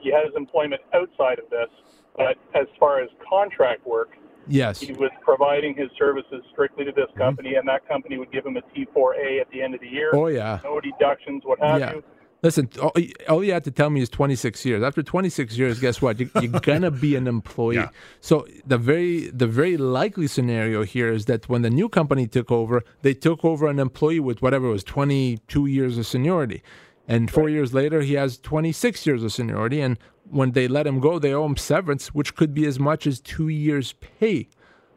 he 0.00 0.10
has 0.10 0.32
employment 0.36 0.80
outside 0.94 1.38
of 1.38 1.48
this. 1.50 1.68
But 2.16 2.36
as 2.54 2.66
far 2.78 3.00
as 3.00 3.08
contract 3.28 3.86
work, 3.86 4.10
yes, 4.46 4.80
he 4.80 4.92
was 4.92 5.10
providing 5.22 5.74
his 5.74 5.88
services 5.98 6.42
strictly 6.52 6.84
to 6.84 6.92
this 6.92 7.06
Mm-hmm. 7.10 7.20
company, 7.20 7.54
and 7.54 7.66
that 7.68 7.86
company 7.88 8.18
would 8.18 8.30
give 8.32 8.44
him 8.46 8.56
a 8.56 8.62
T4A 8.62 9.40
at 9.40 9.50
the 9.50 9.62
end 9.62 9.74
of 9.74 9.80
the 9.80 9.88
year. 9.88 10.10
Oh, 10.12 10.26
yeah. 10.26 10.60
no 10.64 10.80
deductions, 10.80 11.42
what 11.44 11.58
have 11.60 11.80
yeah. 11.80 11.92
you. 11.94 12.04
Listen, 12.42 12.70
all, 12.80 12.92
all 13.28 13.44
you 13.44 13.52
had 13.52 13.64
to 13.64 13.70
tell 13.70 13.90
me 13.90 14.00
is 14.00 14.08
26 14.08 14.64
years. 14.64 14.82
After 14.82 15.02
26 15.02 15.58
years, 15.58 15.78
guess 15.78 16.00
what? 16.00 16.18
You, 16.18 16.30
you're 16.40 16.58
gonna 16.60 16.90
be 16.90 17.14
an 17.14 17.26
employee. 17.26 17.76
Yeah. 17.76 17.88
So 18.22 18.46
the 18.66 18.78
very 18.78 19.28
the 19.28 19.46
very 19.46 19.76
likely 19.76 20.26
scenario 20.26 20.82
here 20.82 21.12
is 21.12 21.26
that 21.26 21.50
when 21.50 21.60
the 21.60 21.68
new 21.68 21.90
company 21.90 22.26
took 22.26 22.50
over, 22.50 22.82
they 23.02 23.12
took 23.12 23.44
over 23.44 23.66
an 23.66 23.78
employee 23.78 24.20
with 24.20 24.40
whatever 24.40 24.68
it 24.68 24.72
was 24.72 24.84
22 24.84 25.66
years 25.66 25.98
of 25.98 26.06
seniority, 26.06 26.62
and 27.08 27.30
four 27.30 27.48
years 27.48 27.74
later 27.74 28.02
he 28.02 28.14
has 28.14 28.38
26 28.38 29.06
years 29.06 29.22
of 29.22 29.32
seniority. 29.32 29.80
And 29.80 29.98
when 30.28 30.52
they 30.52 30.68
let 30.68 30.86
him 30.86 31.00
go, 31.00 31.18
they 31.18 31.32
owe 31.32 31.44
him 31.44 31.56
severance, 31.56 32.14
which 32.14 32.34
could 32.34 32.54
be 32.54 32.66
as 32.66 32.78
much 32.78 33.06
as 33.06 33.20
two 33.20 33.48
years' 33.48 33.94
pay. 33.94 34.48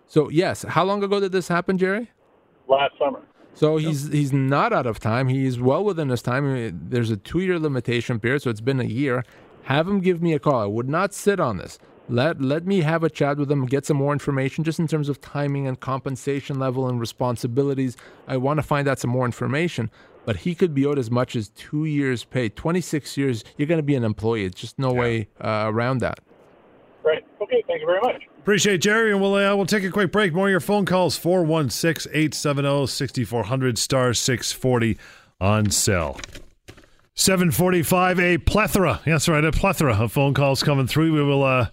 So 0.08 0.30
yes, 0.30 0.64
how 0.64 0.84
long 0.84 1.04
ago 1.04 1.20
did 1.20 1.32
this 1.32 1.48
happen, 1.48 1.78
Jerry? 1.78 2.12
Last 2.68 2.98
summer. 3.00 3.22
So 3.56 3.78
he's 3.78 4.08
he's 4.08 4.34
not 4.34 4.74
out 4.74 4.88
of 4.88 5.00
time. 5.00 5.28
He's 5.28 5.60
well 5.60 5.84
within 5.84 6.10
his 6.10 6.22
time. 6.22 6.88
There's 6.90 7.12
a 7.12 7.18
two 7.18 7.40
year 7.40 7.60
limitation 7.60 8.20
period, 8.20 8.42
so 8.42 8.50
it's 8.50 8.62
been 8.62 8.80
a 8.80 8.86
year. 8.86 9.24
Have 9.64 9.88
him 9.88 10.00
give 10.00 10.22
me 10.22 10.34
a 10.34 10.40
call. 10.40 10.60
I 10.60 10.66
would 10.66 10.90
not 10.90 11.14
sit 11.14 11.40
on 11.40 11.58
this. 11.58 11.78
Let 12.10 12.42
let 12.42 12.66
me 12.66 12.82
have 12.82 13.04
a 13.04 13.10
chat 13.10 13.38
with 13.38 13.52
him, 13.52 13.66
get 13.66 13.86
some 13.86 13.98
more 13.98 14.12
information, 14.12 14.64
just 14.64 14.80
in 14.80 14.88
terms 14.88 15.08
of 15.08 15.22
timing 15.22 15.68
and 15.68 15.80
compensation 15.80 16.60
level 16.60 16.90
and 16.90 17.00
responsibilities. 17.00 17.96
I 18.28 18.38
want 18.38 18.58
to 18.58 18.64
find 18.64 18.88
out 18.88 19.00
some 19.00 19.12
more 19.12 19.26
information. 19.26 19.90
But 20.26 20.38
he 20.38 20.56
could 20.56 20.74
be 20.74 20.86
owed 20.86 20.98
as 20.98 21.12
much 21.12 21.36
as 21.36 21.50
two 21.50 21.84
years' 21.86 22.24
pay. 22.24 22.48
Twenty 22.50 22.82
six 22.82 23.18
years, 23.18 23.44
you're 23.58 23.68
going 23.68 23.80
to 23.80 23.84
be 23.84 23.96
an 23.96 24.04
employee. 24.04 24.46
It's 24.46 24.60
just 24.60 24.80
no 24.80 24.92
way 24.94 25.28
uh, 25.42 25.66
around 25.68 26.00
that. 26.00 26.20
Right. 27.04 27.24
Okay, 27.42 27.64
thank 27.68 27.82
you 27.82 27.88
very 27.88 28.00
much. 28.02 28.24
Appreciate 28.40 28.76
it, 28.76 28.78
Jerry, 28.80 29.12
and 29.12 29.22
we'll 29.22 29.36
uh, 29.36 29.56
we'll 29.56 29.66
take 29.66 29.84
a 29.84 29.90
quick 29.90 30.12
break. 30.12 30.34
More 30.34 30.48
of 30.48 30.52
your 30.52 30.60
phone 30.60 30.86
calls 30.86 31.18
416-870-6400 31.20 33.78
star 33.78 34.14
640 34.14 34.98
on 35.40 35.72
cell. 35.72 36.20
745 37.16 38.20
a 38.20 38.38
plethora. 38.40 39.00
Yes, 39.06 39.30
right, 39.30 39.46
a 39.46 39.52
plethora 39.52 39.94
of 39.96 40.12
phone 40.12 40.34
calls 40.34 40.64
coming 40.64 40.88
through. 40.88 41.14
We 41.14 41.24
will 41.24 41.44
uh 41.44 41.68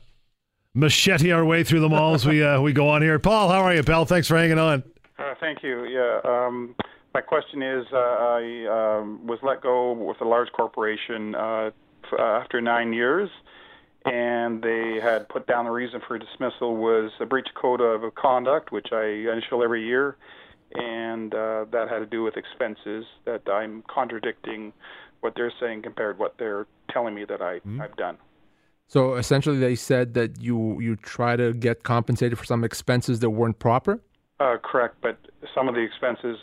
machete 0.74 1.32
our 1.32 1.44
way 1.44 1.64
through 1.64 1.80
them 1.80 1.92
all 1.92 2.14
as 2.14 2.26
we 2.26 2.42
uh, 2.42 2.60
we 2.60 2.72
go 2.72 2.88
on 2.88 3.02
here. 3.02 3.18
Paul, 3.18 3.48
how 3.48 3.62
are 3.62 3.74
you, 3.74 3.82
pal? 3.82 4.04
Thanks 4.04 4.28
for 4.28 4.36
hanging 4.36 4.58
on. 4.58 4.82
Uh, 5.18 5.34
thank 5.40 5.62
you. 5.62 5.84
Yeah. 5.86 6.20
Um, 6.24 6.74
my 7.14 7.20
question 7.20 7.62
is, 7.62 7.86
uh, 7.92 7.96
I 7.96 8.98
um, 8.98 9.26
was 9.26 9.38
let 9.42 9.62
go 9.62 9.92
with 9.92 10.20
a 10.20 10.24
large 10.24 10.50
corporation 10.52 11.34
uh, 11.34 11.70
f- 12.04 12.18
uh, 12.18 12.22
after 12.22 12.60
nine 12.60 12.92
years, 12.92 13.28
and 14.04 14.62
they 14.62 14.98
had 15.02 15.28
put 15.28 15.46
down 15.46 15.64
the 15.64 15.70
reason 15.70 16.00
for 16.06 16.18
dismissal 16.18 16.76
was 16.76 17.10
a 17.20 17.26
breach 17.26 17.48
of 17.48 17.60
code 17.60 17.80
of 17.80 18.02
conduct, 18.14 18.70
which 18.70 18.88
I 18.92 19.04
initial 19.32 19.62
every 19.62 19.84
year, 19.84 20.16
and 20.74 21.34
uh, 21.34 21.66
that 21.72 21.88
had 21.88 21.98
to 21.98 22.06
do 22.06 22.22
with 22.22 22.36
expenses. 22.36 23.04
That 23.24 23.42
I'm 23.50 23.82
contradicting 23.88 24.72
what 25.20 25.34
they're 25.34 25.52
saying 25.60 25.82
compared 25.82 26.16
to 26.16 26.20
what 26.20 26.36
they're 26.38 26.66
telling 26.90 27.14
me 27.14 27.24
that 27.26 27.42
I, 27.42 27.60
I've 27.82 27.96
done. 27.96 28.16
So 28.86 29.14
essentially, 29.14 29.58
they 29.58 29.74
said 29.74 30.14
that 30.14 30.40
you 30.40 30.80
you 30.80 30.96
try 30.96 31.36
to 31.36 31.52
get 31.52 31.82
compensated 31.82 32.38
for 32.38 32.44
some 32.44 32.62
expenses 32.64 33.20
that 33.20 33.30
weren't 33.30 33.58
proper. 33.58 34.00
Uh, 34.38 34.56
correct, 34.62 34.96
but 35.02 35.18
some 35.54 35.68
of 35.68 35.74
the 35.74 35.80
expenses 35.80 36.38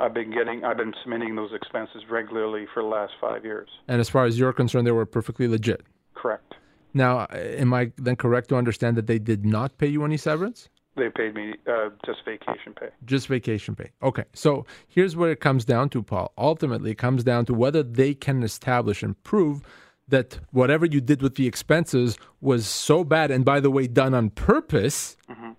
I've 0.00 0.14
been 0.14 0.30
getting, 0.30 0.64
I've 0.64 0.76
been 0.76 0.94
submitting 1.02 1.36
those 1.36 1.52
expenses 1.54 2.02
regularly 2.10 2.66
for 2.72 2.82
the 2.82 2.88
last 2.88 3.12
five 3.20 3.44
years. 3.44 3.68
And 3.88 4.00
as 4.00 4.08
far 4.08 4.24
as 4.24 4.38
you're 4.38 4.52
concerned, 4.52 4.86
they 4.86 4.92
were 4.92 5.06
perfectly 5.06 5.46
legit. 5.46 5.82
Correct. 6.14 6.54
Now, 6.92 7.26
am 7.30 7.72
I 7.74 7.92
then 7.96 8.16
correct 8.16 8.48
to 8.50 8.56
understand 8.56 8.96
that 8.96 9.06
they 9.06 9.18
did 9.18 9.44
not 9.44 9.78
pay 9.78 9.86
you 9.88 10.04
any 10.04 10.16
severance? 10.16 10.68
They 10.96 11.10
paid 11.10 11.34
me 11.34 11.54
uh, 11.68 11.90
just 12.06 12.24
vacation 12.24 12.72
pay. 12.78 12.88
Just 13.04 13.26
vacation 13.26 13.74
pay. 13.74 13.90
Okay. 14.02 14.24
So 14.32 14.64
here's 14.86 15.16
what 15.16 15.28
it 15.28 15.40
comes 15.40 15.64
down 15.64 15.88
to, 15.90 16.02
Paul. 16.02 16.32
Ultimately, 16.38 16.92
it 16.92 16.98
comes 16.98 17.24
down 17.24 17.46
to 17.46 17.54
whether 17.54 17.82
they 17.82 18.14
can 18.14 18.44
establish 18.44 19.02
and 19.02 19.20
prove 19.24 19.62
that 20.06 20.38
whatever 20.52 20.86
you 20.86 21.00
did 21.00 21.22
with 21.22 21.34
the 21.34 21.46
expenses 21.46 22.18
was 22.40 22.66
so 22.66 23.02
bad, 23.02 23.30
and 23.30 23.44
by 23.44 23.58
the 23.58 23.70
way, 23.70 23.86
done 23.86 24.14
on 24.14 24.30
purpose, 24.30 25.16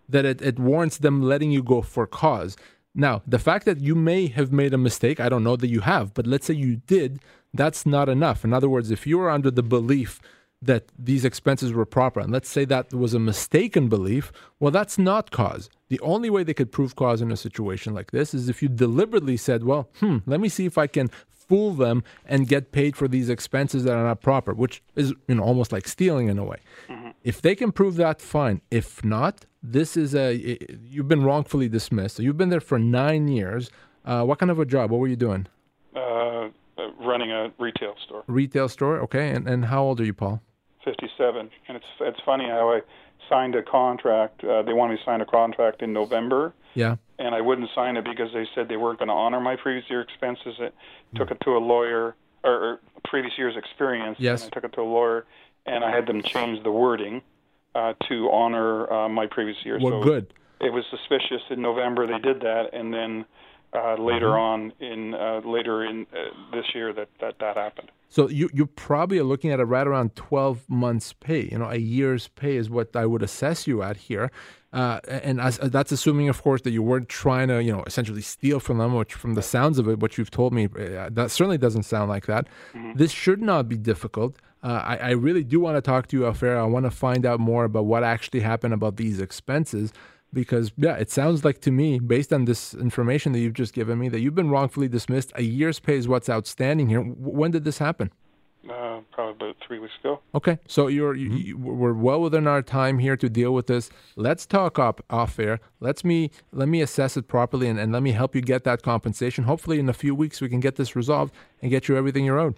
that 0.08 0.24
it, 0.24 0.41
it 0.41 0.60
warrants 0.60 1.00
them 1.00 1.21
letting 1.21 1.52
you 1.52 1.63
go 1.63 1.82
for 1.82 2.06
cause. 2.06 2.56
Now, 2.95 3.21
the 3.27 3.39
fact 3.39 3.65
that 3.65 3.81
you 3.81 3.93
may 3.93 4.27
have 4.27 4.53
made 4.53 4.73
a 4.73 4.77
mistake, 4.77 5.19
I 5.19 5.27
don't 5.27 5.43
know 5.43 5.58
that 5.58 5.67
you 5.67 5.81
have, 5.81 6.13
but 6.13 6.25
let's 6.25 6.45
say 6.45 6.53
you 6.53 6.77
did, 6.88 7.19
that's 7.53 7.86
not 7.86 8.08
enough. 8.08 8.45
In 8.45 8.53
other 8.53 8.69
words, 8.69 8.89
if 8.89 9.05
you 9.05 9.17
were 9.17 9.29
under 9.29 9.51
the 9.51 9.63
belief 9.63 10.21
that 10.62 10.86
these 10.97 11.25
expenses 11.25 11.73
were 11.73 11.86
proper, 11.86 12.21
and 12.21 12.31
let's 12.31 12.49
say 12.49 12.63
that 12.65 12.93
was 12.93 13.13
a 13.13 13.19
mistaken 13.19 13.89
belief, 13.89 14.31
well, 14.60 14.71
that's 14.71 14.97
not 14.97 15.29
cause. 15.29 15.69
The 15.89 15.99
only 15.99 16.29
way 16.29 16.43
they 16.43 16.53
could 16.53 16.71
prove 16.71 16.95
cause 16.95 17.21
in 17.21 17.31
a 17.31 17.38
situation 17.38 17.93
like 17.93 18.12
this 18.12 18.34
is 18.34 18.47
if 18.47 18.63
you 18.63 18.69
deliberately 18.69 19.38
said, 19.38 19.65
well, 19.65 19.89
hmm, 19.99 20.19
let 20.25 20.39
me 20.39 20.47
see 20.49 20.65
if 20.65 20.77
I 20.77 20.88
can 20.88 21.12
fool 21.47 21.73
them 21.73 22.03
and 22.25 22.47
get 22.47 22.71
paid 22.71 22.95
for 22.95 23.08
these 23.08 23.29
expenses 23.29 23.84
that 23.84 23.95
are 23.95 24.03
not 24.03 24.21
proper, 24.21 24.53
which 24.53 24.81
is 24.95 25.13
you 25.27 25.36
know 25.36 25.43
almost 25.43 25.71
like 25.71 25.88
stealing 25.88 26.27
in 26.27 26.39
a 26.39 26.43
way. 26.43 26.58
If 27.23 27.41
they 27.41 27.55
can 27.55 27.71
prove 27.71 27.95
that, 27.97 28.21
fine. 28.21 28.62
If 28.71 29.03
not, 29.03 29.45
this 29.71 29.97
is 29.97 30.13
a 30.15 30.58
you've 30.84 31.08
been 31.08 31.23
wrongfully 31.23 31.67
dismissed. 31.69 32.15
So 32.17 32.23
you've 32.23 32.38
been 32.38 32.49
there 32.49 32.62
for 32.62 32.80
nine 32.80 33.28
years. 33.28 33.69
Uh, 34.06 34.23
what 34.23 34.39
kind 34.39 34.51
of 34.51 34.60
a 34.60 34.65
job? 34.65 34.91
What 34.91 34.99
were 34.99 35.08
you 35.08 35.15
doing? 35.15 35.47
Uh, 35.95 35.99
uh, 35.99 36.49
running 36.99 37.32
a 37.32 37.51
retail 37.58 37.95
store. 38.06 38.23
Retail 38.28 38.69
store. 38.69 38.99
Okay. 39.01 39.30
And 39.32 39.47
and 39.47 39.65
how 39.65 39.84
old 39.84 39.99
are 39.99 40.06
you, 40.06 40.13
Paul? 40.13 40.41
57. 40.84 41.49
And 41.67 41.78
it's 41.78 41.86
it's 42.01 42.19
funny 42.25 42.45
how 42.45 42.71
I 42.71 42.82
signed 43.30 43.56
a 43.56 43.63
contract. 43.63 44.43
Uh, 44.43 44.62
they 44.62 44.73
wanted 44.73 44.93
me 44.93 44.97
to 44.99 45.04
sign 45.06 45.21
a 45.21 45.25
contract 45.25 45.82
in 45.82 45.91
November, 45.93 46.54
Yeah. 46.75 46.97
and 47.17 47.34
I 47.34 47.41
wouldn't 47.41 47.69
sign 47.73 47.97
it 47.97 48.04
because 48.06 48.32
they 48.34 48.45
said 48.54 48.69
they 48.69 48.78
weren't 48.78 48.99
going 48.99 49.08
to 49.10 49.15
honor 49.15 49.39
my 49.39 49.56
previous 49.56 49.86
year 49.89 50.01
expenses. 50.01 50.54
It 50.60 50.75
took 51.15 51.32
it 51.32 51.39
to 51.43 51.51
a 51.58 51.58
lawyer 51.58 52.15
or, 52.43 52.51
or 52.54 52.80
previous 53.06 53.34
year's 53.36 53.56
experience. 53.58 54.17
Yes. 54.19 54.43
And 54.43 54.51
I 54.51 54.54
took 54.54 54.63
it 54.65 54.73
to 54.75 54.82
a 54.82 54.84
lawyer, 54.84 55.25
and 55.65 55.84
I 55.84 55.89
had 55.89 56.06
them 56.06 56.21
change 56.21 56.62
the 56.63 56.71
wording 56.71 57.23
uh, 57.75 57.93
to 58.07 58.29
honor 58.31 58.91
uh, 58.91 59.09
my 59.09 59.27
previous 59.27 59.57
year. 59.63 59.77
Well, 59.81 60.01
so 60.01 60.03
good. 60.03 60.33
It 60.61 60.71
was 60.71 60.85
suspicious 60.89 61.41
in 61.49 61.61
November 61.61 62.07
they 62.07 62.19
did 62.19 62.39
that, 62.41 62.69
and 62.73 62.93
then 62.93 63.25
uh, 63.75 64.01
later 64.01 64.27
Mm-hmm. 64.27 64.51
on 64.51 64.73
in 64.79 65.13
uh, 65.13 65.41
later 65.45 65.83
in 65.85 66.07
uh, 66.13 66.55
this 66.55 66.65
year 66.73 66.93
that, 66.93 67.09
that 67.19 67.35
that 67.39 67.57
happened. 67.57 67.91
So 68.09 68.29
you 68.29 68.49
you 68.53 68.65
probably 68.65 69.17
are 69.19 69.23
looking 69.23 69.51
at 69.51 69.59
a 69.59 69.65
right 69.65 69.85
around 69.85 70.15
twelve 70.15 70.69
months' 70.69 71.13
pay. 71.13 71.49
You 71.51 71.57
know, 71.59 71.69
a 71.69 71.77
year's 71.77 72.27
pay 72.29 72.55
is 72.55 72.69
what 72.69 72.95
I 72.95 73.05
would 73.05 73.23
assess 73.23 73.67
you 73.67 73.83
at 73.83 73.97
here, 73.97 74.31
uh, 74.71 74.99
and 75.07 75.41
as, 75.41 75.57
that's 75.57 75.91
assuming, 75.91 76.29
of 76.29 76.41
course, 76.41 76.61
that 76.61 76.71
you 76.71 76.83
weren't 76.83 77.09
trying 77.09 77.49
to 77.49 77.61
you 77.61 77.73
know 77.73 77.83
essentially 77.85 78.21
steal 78.21 78.59
from 78.59 78.77
them. 78.77 78.93
Which, 78.93 79.13
from 79.13 79.33
the 79.33 79.41
sounds 79.41 79.79
of 79.79 79.88
it, 79.89 79.99
what 79.99 80.17
you've 80.17 80.31
told 80.31 80.53
me, 80.53 80.65
uh, 80.65 81.09
that 81.11 81.31
certainly 81.31 81.57
doesn't 81.57 81.83
sound 81.83 82.09
like 82.09 82.25
that. 82.27 82.47
This 82.95 83.11
should 83.11 83.41
not 83.41 83.67
be 83.67 83.77
difficult. 83.77 84.38
Uh, 84.63 84.81
I, 84.83 84.97
I 84.97 85.11
really 85.11 85.43
do 85.43 85.59
want 85.59 85.77
to 85.77 85.81
talk 85.81 86.07
to 86.07 86.17
you, 86.17 86.23
Alfera. 86.23 86.57
I 86.57 86.63
want 86.63 86.85
to 86.85 86.91
find 86.91 87.25
out 87.25 87.39
more 87.39 87.65
about 87.65 87.85
what 87.85 88.03
actually 88.03 88.39
happened 88.39 88.73
about 88.73 88.95
these 88.97 89.19
expenses. 89.19 89.93
Because 90.33 90.71
yeah, 90.77 90.95
it 90.95 91.09
sounds 91.09 91.45
like 91.45 91.61
to 91.61 91.71
me, 91.71 91.99
based 91.99 92.33
on 92.33 92.45
this 92.45 92.73
information 92.73 93.31
that 93.31 93.39
you've 93.39 93.53
just 93.53 93.73
given 93.73 93.97
me, 93.97 94.09
that 94.09 94.19
you've 94.19 94.35
been 94.35 94.49
wrongfully 94.49 94.88
dismissed. 94.88 95.31
A 95.35 95.43
year's 95.43 95.79
pay 95.79 95.95
is 95.95 96.07
what's 96.07 96.29
outstanding 96.29 96.89
here. 96.89 97.01
When 97.01 97.51
did 97.51 97.63
this 97.63 97.77
happen? 97.77 98.11
Uh, 98.69 98.99
probably 99.11 99.33
about 99.33 99.55
three 99.65 99.77
weeks 99.77 99.93
ago. 99.99 100.19
Okay, 100.33 100.57
so 100.67 100.88
you're 100.88 101.13
you, 101.13 101.29
you, 101.29 101.57
we're 101.57 101.93
well 101.93 102.19
within 102.19 102.47
our 102.47 102.63
time 102.63 102.97
here 102.97 103.15
to 103.15 103.29
deal 103.29 103.53
with 103.53 103.67
this. 103.67 103.91
Let's 104.15 104.45
talk 104.45 104.79
up 104.79 105.05
off 105.09 105.38
air. 105.39 105.59
Let's 105.79 106.03
me 106.03 106.31
let 106.51 106.67
me 106.67 106.81
assess 106.81 107.15
it 107.15 107.27
properly 107.27 107.69
and, 107.69 107.79
and 107.79 107.93
let 107.93 108.01
me 108.01 108.11
help 108.11 108.33
you 108.33 108.41
get 108.41 108.63
that 108.63 108.81
compensation. 108.81 109.43
Hopefully, 109.43 109.79
in 109.79 109.88
a 109.88 109.93
few 109.93 110.15
weeks, 110.15 110.41
we 110.41 110.49
can 110.49 110.59
get 110.59 110.77
this 110.77 110.95
resolved 110.95 111.33
and 111.61 111.69
get 111.69 111.88
you 111.88 111.95
everything 111.95 112.25
you're 112.25 112.39
owed. 112.39 112.55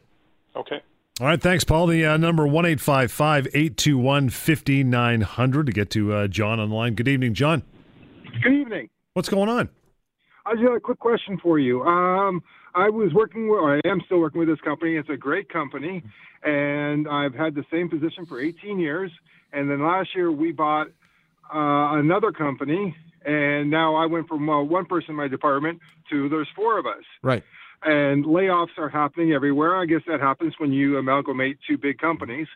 Okay. 0.56 0.82
All 1.20 1.26
right, 1.26 1.42
thanks, 1.42 1.64
Paul. 1.64 1.88
The 1.88 2.06
uh, 2.06 2.18
number 2.18 2.46
one 2.46 2.68
eight 2.68 2.80
five 2.80 3.12
five 3.12 3.48
eight 3.56 3.76
two 3.76 3.98
one 3.98 4.30
fifty 4.30 4.84
nine 4.84 5.22
hundred 5.22 5.66
to 5.66 5.72
get 5.72 5.90
to 5.92 6.14
uh, 6.14 6.28
John 6.28 6.60
on 6.60 6.70
the 6.70 6.76
line. 6.76 6.94
Good 6.94 7.08
evening, 7.08 7.34
John. 7.34 7.64
Good 8.44 8.54
evening. 8.54 8.90
What's 9.14 9.28
going 9.28 9.50
on? 9.50 9.68
I 10.46 10.54
just 10.54 10.64
got 10.64 10.76
a 10.76 10.80
quick 10.80 11.00
question 11.00 11.40
for 11.42 11.58
you. 11.58 11.82
Um, 11.82 12.44
I 12.76 12.90
was 12.90 13.12
working 13.16 13.50
with, 13.50 13.58
or 13.58 13.78
I 13.78 13.82
am 13.86 14.00
still 14.06 14.20
working 14.20 14.38
with 14.38 14.48
this 14.48 14.62
company. 14.62 14.96
It's 14.96 15.10
a 15.10 15.18
great 15.18 15.50
company, 15.50 16.04
and 16.44 17.08
I've 17.08 17.34
had 17.34 17.56
the 17.56 17.64
same 17.72 17.90
position 17.90 18.28
for 18.28 18.40
18 18.40 18.80
years. 18.80 19.12
And 19.54 19.72
then 19.72 19.84
last 19.84 20.10
year 20.16 20.32
we 20.32 20.52
bought 20.52 20.86
uh, 21.52 21.98
another 21.98 22.32
company, 22.32 22.96
and 23.26 23.72
now 23.72 23.96
I 23.96 24.06
went 24.06 24.28
from 24.28 24.48
uh, 24.48 24.62
one 24.62 24.86
person 24.86 25.12
in 25.12 25.16
my 25.16 25.28
department 25.28 25.80
to 26.12 26.30
there's 26.30 26.48
four 26.56 26.78
of 26.78 26.86
us. 26.86 27.04
Right. 27.24 27.44
And 27.84 28.26
layoffs 28.26 28.78
are 28.78 28.90
happening 28.90 29.34
everywhere. 29.34 29.76
I 29.76 29.86
guess 29.86 30.02
that 30.08 30.20
happens 30.20 30.54
when 30.58 30.74
you 30.74 30.98
amalgamate 30.98 31.60
two 31.68 31.78
big 31.78 32.00
companies. 32.00 32.48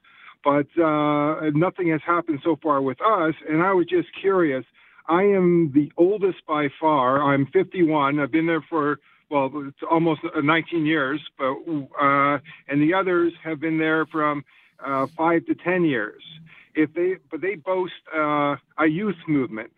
But 0.44 0.68
uh, 0.82 1.52
nothing 1.54 1.90
has 1.90 2.02
happened 2.06 2.40
so 2.44 2.58
far 2.62 2.82
with 2.82 3.00
us. 3.02 3.36
And 3.48 3.62
I 3.62 3.74
was 3.74 3.86
just 3.86 4.08
curious. 4.20 4.66
I 5.08 5.24
am 5.24 5.72
the 5.74 5.92
oldest 5.98 6.40
by 6.48 6.70
far. 6.80 7.22
I'm 7.22 7.46
51. 7.48 8.20
I've 8.20 8.32
been 8.32 8.48
there 8.48 8.66
for 8.70 9.00
well, 9.30 9.50
it's 9.66 9.78
almost 9.90 10.22
uh, 10.36 10.42
19 10.42 10.86
years. 10.86 11.22
But 11.38 11.54
uh, 12.02 12.40
and 12.68 12.82
the 12.82 12.94
others 12.94 13.34
have 13.44 13.60
been 13.60 13.78
there 13.78 14.06
from 14.08 14.44
uh, 14.86 15.08
five 15.18 15.46
to 15.46 15.56
10 15.56 15.86
years. 15.86 16.22
If 16.74 16.94
they 16.94 17.16
but 17.30 17.42
they 17.42 17.56
boast 17.56 17.94
uh, 18.16 18.56
a 18.78 18.88
youth 18.88 19.18
movement. 19.28 19.72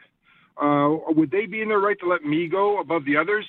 Uh, 0.56 0.98
would 1.08 1.32
they 1.32 1.48
be 1.48 1.62
in 1.62 1.70
their 1.70 1.80
right 1.80 2.00
to 2.00 2.08
let 2.08 2.24
me 2.24 2.48
go 2.48 2.80
above 2.80 3.06
the 3.06 3.18
others? 3.18 3.46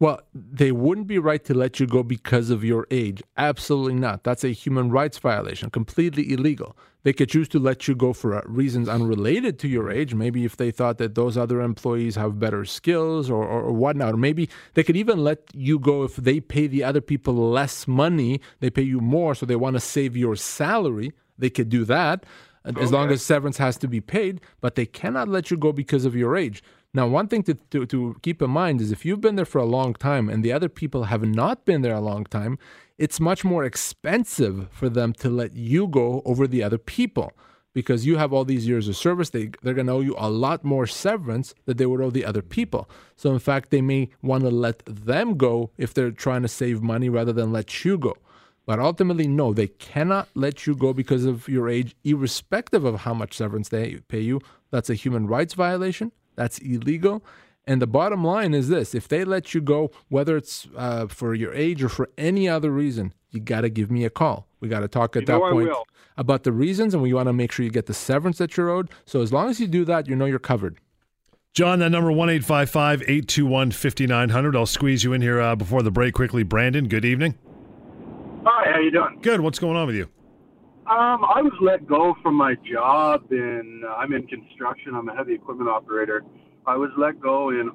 Well, 0.00 0.22
they 0.34 0.72
wouldn't 0.72 1.08
be 1.08 1.18
right 1.18 1.44
to 1.44 1.52
let 1.52 1.78
you 1.78 1.86
go 1.86 2.02
because 2.02 2.48
of 2.48 2.64
your 2.64 2.86
age. 2.90 3.22
Absolutely 3.36 3.96
not. 3.96 4.24
That's 4.24 4.42
a 4.44 4.48
human 4.48 4.90
rights 4.90 5.18
violation, 5.18 5.68
completely 5.68 6.32
illegal. 6.32 6.74
They 7.02 7.12
could 7.12 7.28
choose 7.28 7.48
to 7.50 7.58
let 7.58 7.86
you 7.86 7.94
go 7.94 8.14
for 8.14 8.34
uh, 8.34 8.40
reasons 8.46 8.88
unrelated 8.88 9.58
to 9.58 9.68
your 9.68 9.90
age. 9.90 10.14
Maybe 10.14 10.46
if 10.46 10.56
they 10.56 10.70
thought 10.70 10.96
that 10.98 11.16
those 11.16 11.36
other 11.36 11.60
employees 11.60 12.16
have 12.16 12.38
better 12.38 12.64
skills 12.64 13.28
or, 13.28 13.44
or, 13.44 13.60
or 13.60 13.72
whatnot. 13.72 14.14
Or 14.14 14.16
maybe 14.16 14.48
they 14.72 14.82
could 14.82 14.96
even 14.96 15.22
let 15.22 15.42
you 15.52 15.78
go 15.78 16.02
if 16.04 16.16
they 16.16 16.40
pay 16.40 16.66
the 16.66 16.82
other 16.82 17.02
people 17.02 17.34
less 17.34 17.86
money, 17.86 18.40
they 18.60 18.70
pay 18.70 18.82
you 18.82 19.00
more, 19.00 19.34
so 19.34 19.44
they 19.44 19.56
want 19.56 19.74
to 19.74 19.80
save 19.80 20.16
your 20.16 20.34
salary. 20.34 21.12
They 21.38 21.50
could 21.50 21.68
do 21.68 21.84
that 21.84 22.24
uh, 22.64 22.72
as 22.80 22.90
long 22.90 23.10
as 23.10 23.22
severance 23.22 23.58
has 23.58 23.76
to 23.78 23.88
be 23.88 24.00
paid, 24.00 24.40
but 24.60 24.76
they 24.76 24.86
cannot 24.86 25.28
let 25.28 25.50
you 25.50 25.56
go 25.58 25.72
because 25.72 26.04
of 26.06 26.14
your 26.16 26.36
age. 26.36 26.62
Now, 26.92 27.06
one 27.06 27.28
thing 27.28 27.44
to, 27.44 27.54
to, 27.54 27.86
to 27.86 28.16
keep 28.22 28.42
in 28.42 28.50
mind 28.50 28.80
is 28.80 28.90
if 28.90 29.04
you've 29.04 29.20
been 29.20 29.36
there 29.36 29.44
for 29.44 29.58
a 29.58 29.64
long 29.64 29.94
time 29.94 30.28
and 30.28 30.44
the 30.44 30.52
other 30.52 30.68
people 30.68 31.04
have 31.04 31.24
not 31.24 31.64
been 31.64 31.82
there 31.82 31.94
a 31.94 32.00
long 32.00 32.24
time, 32.24 32.58
it's 32.98 33.20
much 33.20 33.44
more 33.44 33.64
expensive 33.64 34.68
for 34.72 34.88
them 34.88 35.12
to 35.14 35.30
let 35.30 35.54
you 35.54 35.86
go 35.86 36.20
over 36.24 36.48
the 36.48 36.64
other 36.64 36.78
people 36.78 37.32
because 37.72 38.06
you 38.06 38.16
have 38.16 38.32
all 38.32 38.44
these 38.44 38.66
years 38.66 38.88
of 38.88 38.96
service. 38.96 39.30
They, 39.30 39.50
they're 39.62 39.74
going 39.74 39.86
to 39.86 39.92
owe 39.92 40.00
you 40.00 40.16
a 40.18 40.28
lot 40.28 40.64
more 40.64 40.86
severance 40.86 41.54
that 41.66 41.78
they 41.78 41.86
would 41.86 42.00
owe 42.00 42.10
the 42.10 42.24
other 42.24 42.42
people. 42.42 42.90
So, 43.16 43.32
in 43.32 43.38
fact, 43.38 43.70
they 43.70 43.80
may 43.80 44.10
want 44.20 44.42
to 44.42 44.50
let 44.50 44.82
them 44.84 45.36
go 45.36 45.70
if 45.78 45.94
they're 45.94 46.10
trying 46.10 46.42
to 46.42 46.48
save 46.48 46.82
money 46.82 47.08
rather 47.08 47.32
than 47.32 47.52
let 47.52 47.84
you 47.84 47.98
go. 47.98 48.16
But 48.66 48.80
ultimately, 48.80 49.28
no, 49.28 49.52
they 49.52 49.68
cannot 49.68 50.28
let 50.34 50.66
you 50.66 50.74
go 50.74 50.92
because 50.92 51.24
of 51.24 51.48
your 51.48 51.68
age, 51.68 51.94
irrespective 52.04 52.84
of 52.84 53.00
how 53.00 53.14
much 53.14 53.36
severance 53.36 53.68
they 53.68 54.00
pay 54.08 54.20
you. 54.20 54.40
That's 54.70 54.90
a 54.90 54.94
human 54.94 55.26
rights 55.26 55.54
violation. 55.54 56.12
That's 56.40 56.56
illegal. 56.60 57.22
And 57.66 57.82
the 57.82 57.86
bottom 57.86 58.24
line 58.24 58.54
is 58.54 58.70
this 58.70 58.94
if 58.94 59.06
they 59.06 59.26
let 59.26 59.52
you 59.52 59.60
go, 59.60 59.90
whether 60.08 60.38
it's 60.38 60.66
uh, 60.74 61.06
for 61.06 61.34
your 61.34 61.52
age 61.52 61.82
or 61.82 61.90
for 61.90 62.08
any 62.16 62.48
other 62.48 62.70
reason, 62.70 63.12
you 63.30 63.40
got 63.40 63.60
to 63.60 63.68
give 63.68 63.90
me 63.90 64.06
a 64.06 64.10
call. 64.10 64.46
We 64.58 64.70
got 64.70 64.80
to 64.80 64.88
talk 64.88 65.16
at 65.16 65.22
You 65.22 65.26
that 65.26 65.38
point 65.38 65.68
about 66.16 66.44
the 66.44 66.52
reasons, 66.52 66.94
and 66.94 67.02
we 67.02 67.12
want 67.12 67.26
to 67.26 67.34
make 67.34 67.52
sure 67.52 67.62
you 67.62 67.70
get 67.70 67.84
the 67.84 67.92
severance 67.92 68.38
that 68.38 68.56
you're 68.56 68.70
owed. 68.70 68.88
So 69.04 69.20
as 69.20 69.34
long 69.34 69.50
as 69.50 69.60
you 69.60 69.66
do 69.66 69.84
that, 69.84 70.08
you 70.08 70.16
know 70.16 70.24
you're 70.24 70.38
covered. 70.38 70.78
John, 71.52 71.80
that 71.80 71.90
number 71.90 72.10
one 72.10 72.30
eight 72.30 72.42
five 72.42 72.70
five 72.70 73.02
eight 73.06 73.28
two 73.28 73.44
one 73.44 73.70
fifty 73.70 74.06
nine 74.06 74.30
hundred. 74.30 74.56
I'll 74.56 74.64
squeeze 74.64 75.04
you 75.04 75.12
in 75.12 75.20
here 75.20 75.42
uh, 75.42 75.56
before 75.56 75.82
the 75.82 75.90
break 75.90 76.14
quickly. 76.14 76.42
Brandon, 76.42 76.88
good 76.88 77.04
evening. 77.04 77.34
Hi, 78.46 78.72
how 78.72 78.80
you 78.80 78.90
doing? 78.90 79.18
Good. 79.20 79.42
What's 79.42 79.58
going 79.58 79.76
on 79.76 79.86
with 79.86 79.96
you? 79.96 80.08
Um, 80.90 81.24
I 81.24 81.40
was 81.40 81.52
let 81.60 81.86
go 81.86 82.16
from 82.20 82.34
my 82.34 82.56
job 82.68 83.30
in. 83.30 83.84
Uh, 83.86 83.94
I'm 83.94 84.12
in 84.12 84.26
construction. 84.26 84.96
I'm 84.96 85.08
a 85.08 85.14
heavy 85.14 85.34
equipment 85.34 85.70
operator. 85.70 86.24
I 86.66 86.76
was 86.76 86.90
let 86.98 87.20
go 87.20 87.50
in 87.50 87.70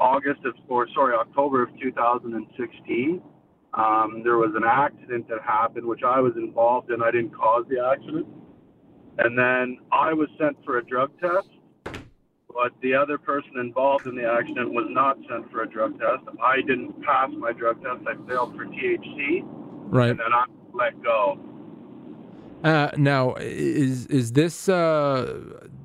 August 0.00 0.40
of, 0.44 0.54
or 0.68 0.88
sorry, 0.92 1.14
October 1.14 1.62
of 1.62 1.68
2016. 1.80 3.22
Um, 3.74 4.22
there 4.24 4.36
was 4.36 4.50
an 4.56 4.64
accident 4.66 5.28
that 5.28 5.38
happened, 5.46 5.86
which 5.86 6.02
I 6.04 6.18
was 6.18 6.32
involved 6.34 6.90
in. 6.90 7.04
I 7.04 7.12
didn't 7.12 7.30
cause 7.30 7.66
the 7.70 7.78
accident, 7.86 8.26
and 9.18 9.38
then 9.38 9.78
I 9.92 10.12
was 10.12 10.28
sent 10.36 10.56
for 10.64 10.78
a 10.78 10.84
drug 10.84 11.12
test. 11.20 11.46
But 12.52 12.72
the 12.82 12.94
other 12.94 13.16
person 13.16 13.58
involved 13.60 14.08
in 14.08 14.16
the 14.16 14.28
accident 14.28 14.72
was 14.72 14.86
not 14.90 15.18
sent 15.30 15.52
for 15.52 15.62
a 15.62 15.68
drug 15.68 16.00
test. 16.00 16.24
I 16.42 16.56
didn't 16.62 17.00
pass 17.04 17.30
my 17.38 17.52
drug 17.52 17.80
test. 17.80 18.00
I 18.08 18.14
failed 18.26 18.56
for 18.56 18.64
THC, 18.66 19.44
Right. 19.86 20.10
and 20.10 20.18
then 20.18 20.32
I 20.32 20.46
was 20.48 20.74
let 20.74 21.00
go. 21.00 21.38
Uh, 22.62 22.90
now, 22.96 23.34
is 23.36 24.06
is 24.06 24.32
this? 24.32 24.68
Uh, 24.68 25.40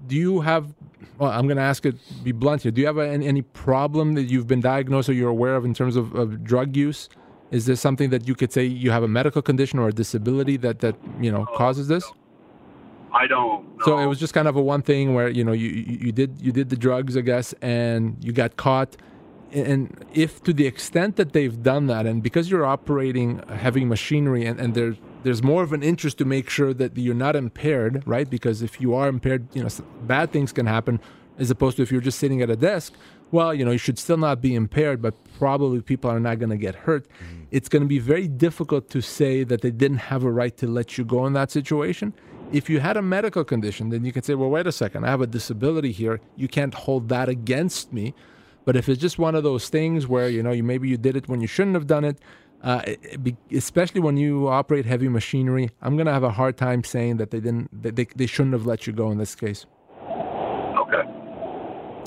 do 0.07 0.15
you 0.15 0.41
have? 0.41 0.73
Well, 1.17 1.31
I'm 1.31 1.47
going 1.47 1.57
to 1.57 1.63
ask 1.63 1.85
it. 1.85 1.95
Be 2.23 2.33
blunt 2.33 2.63
here. 2.63 2.71
Do 2.71 2.81
you 2.81 2.88
have 2.88 2.97
any, 2.97 3.25
any 3.25 3.41
problem 3.41 4.15
that 4.15 4.23
you've 4.23 4.47
been 4.47 4.59
diagnosed 4.59 5.07
or 5.07 5.13
you're 5.13 5.29
aware 5.29 5.55
of 5.55 5.63
in 5.63 5.73
terms 5.73 5.95
of, 5.95 6.13
of 6.13 6.43
drug 6.43 6.75
use? 6.75 7.07
Is 7.51 7.65
this 7.65 7.79
something 7.79 8.09
that 8.09 8.27
you 8.27 8.35
could 8.35 8.51
say 8.51 8.65
you 8.65 8.91
have 8.91 9.03
a 9.03 9.07
medical 9.07 9.41
condition 9.41 9.79
or 9.79 9.88
a 9.88 9.93
disability 9.93 10.57
that 10.57 10.79
that 10.79 10.95
you 11.21 11.31
know 11.31 11.45
causes 11.55 11.88
this? 11.88 12.03
I 13.13 13.27
don't. 13.27 13.65
So 13.85 13.97
it 13.99 14.07
was 14.07 14.19
just 14.19 14.33
kind 14.33 14.47
of 14.47 14.57
a 14.57 14.61
one 14.61 14.81
thing 14.81 15.13
where 15.13 15.29
you 15.29 15.43
know 15.45 15.53
you, 15.53 15.69
you 15.69 15.97
you 16.07 16.11
did 16.11 16.41
you 16.41 16.51
did 16.51 16.69
the 16.69 16.75
drugs, 16.75 17.15
I 17.15 17.21
guess, 17.21 17.53
and 17.61 18.17
you 18.21 18.33
got 18.33 18.57
caught. 18.57 18.97
And 19.53 20.03
if 20.13 20.43
to 20.43 20.51
the 20.51 20.67
extent 20.67 21.15
that 21.15 21.31
they've 21.31 21.63
done 21.63 21.88
that, 21.88 22.05
and 22.05 22.21
because 22.21 22.51
you're 22.51 22.65
operating 22.65 23.39
heavy 23.47 23.85
machinery, 23.85 24.45
and, 24.45 24.59
and 24.59 24.73
there's 24.73 24.97
there's 25.25 25.41
more 25.41 25.63
of 25.63 25.73
an 25.73 25.81
interest 25.81 26.19
to 26.19 26.25
make 26.25 26.51
sure 26.51 26.71
that 26.71 26.95
you're 26.95 27.15
not 27.15 27.35
impaired, 27.35 28.03
right? 28.05 28.29
Because 28.29 28.61
if 28.61 28.79
you 28.79 28.93
are 28.93 29.07
impaired, 29.07 29.47
you 29.55 29.63
know, 29.63 29.69
bad 30.03 30.31
things 30.31 30.51
can 30.51 30.67
happen, 30.67 30.99
as 31.39 31.49
opposed 31.49 31.77
to 31.77 31.83
if 31.83 31.91
you're 31.91 31.99
just 31.99 32.19
sitting 32.19 32.43
at 32.43 32.51
a 32.51 32.55
desk. 32.55 32.93
Well, 33.31 33.51
you 33.51 33.65
know, 33.65 33.71
you 33.71 33.79
should 33.79 33.97
still 33.97 34.17
not 34.17 34.39
be 34.39 34.53
impaired, 34.53 35.01
but 35.01 35.15
probably 35.39 35.81
people 35.81 36.11
are 36.11 36.19
not 36.19 36.38
going 36.38 36.51
to 36.51 36.57
get 36.57 36.75
hurt. 36.75 37.09
Mm-hmm. 37.09 37.45
It's 37.49 37.67
going 37.67 37.81
to 37.81 37.88
be 37.88 37.97
very 37.97 38.27
difficult 38.27 38.88
to 38.91 39.01
say 39.01 39.43
that 39.43 39.61
they 39.61 39.71
didn't 39.71 39.97
have 39.97 40.23
a 40.23 40.31
right 40.31 40.55
to 40.57 40.67
let 40.67 40.95
you 40.95 41.03
go 41.03 41.25
in 41.25 41.33
that 41.33 41.49
situation. 41.49 42.13
If 42.51 42.69
you 42.69 42.79
had 42.79 42.95
a 42.95 43.01
medical 43.01 43.43
condition, 43.43 43.89
then 43.89 44.05
you 44.05 44.13
can 44.13 44.21
say, 44.21 44.35
well, 44.35 44.51
wait 44.51 44.67
a 44.67 44.71
second, 44.71 45.05
I 45.05 45.09
have 45.09 45.21
a 45.21 45.27
disability 45.27 45.91
here. 45.91 46.21
You 46.35 46.47
can't 46.47 46.75
hold 46.75 47.09
that 47.09 47.29
against 47.29 47.91
me. 47.91 48.13
But 48.63 48.75
if 48.75 48.88
it's 48.89 49.01
just 49.01 49.17
one 49.17 49.33
of 49.33 49.43
those 49.43 49.69
things 49.69 50.07
where 50.07 50.27
you 50.27 50.41
know 50.43 50.51
you 50.51 50.63
maybe 50.63 50.89
you 50.89 50.97
did 50.97 51.15
it 51.15 51.27
when 51.27 51.39
you 51.39 51.47
shouldn't 51.47 51.75
have 51.75 51.88
done 51.88 52.03
it, 52.03 52.19
uh, 52.63 52.81
it- 52.87 52.99
it 53.03 53.23
be- 53.23 53.37
especially 53.51 54.01
when 54.01 54.17
you 54.17 54.47
operate 54.47 54.85
heavy 54.85 55.07
machinery, 55.07 55.69
I'm 55.81 55.95
gonna 55.97 56.13
have 56.13 56.23
a 56.23 56.31
hard 56.31 56.57
time 56.57 56.83
saying 56.83 57.17
that 57.17 57.31
they 57.31 57.39
didn't, 57.39 57.69
that 57.83 57.95
they, 57.95 58.07
they 58.15 58.25
shouldn't 58.25 58.53
have 58.53 58.65
let 58.65 58.87
you 58.87 58.93
go 58.93 59.11
in 59.11 59.17
this 59.17 59.35
case. 59.35 59.65
Okay. 60.09 61.03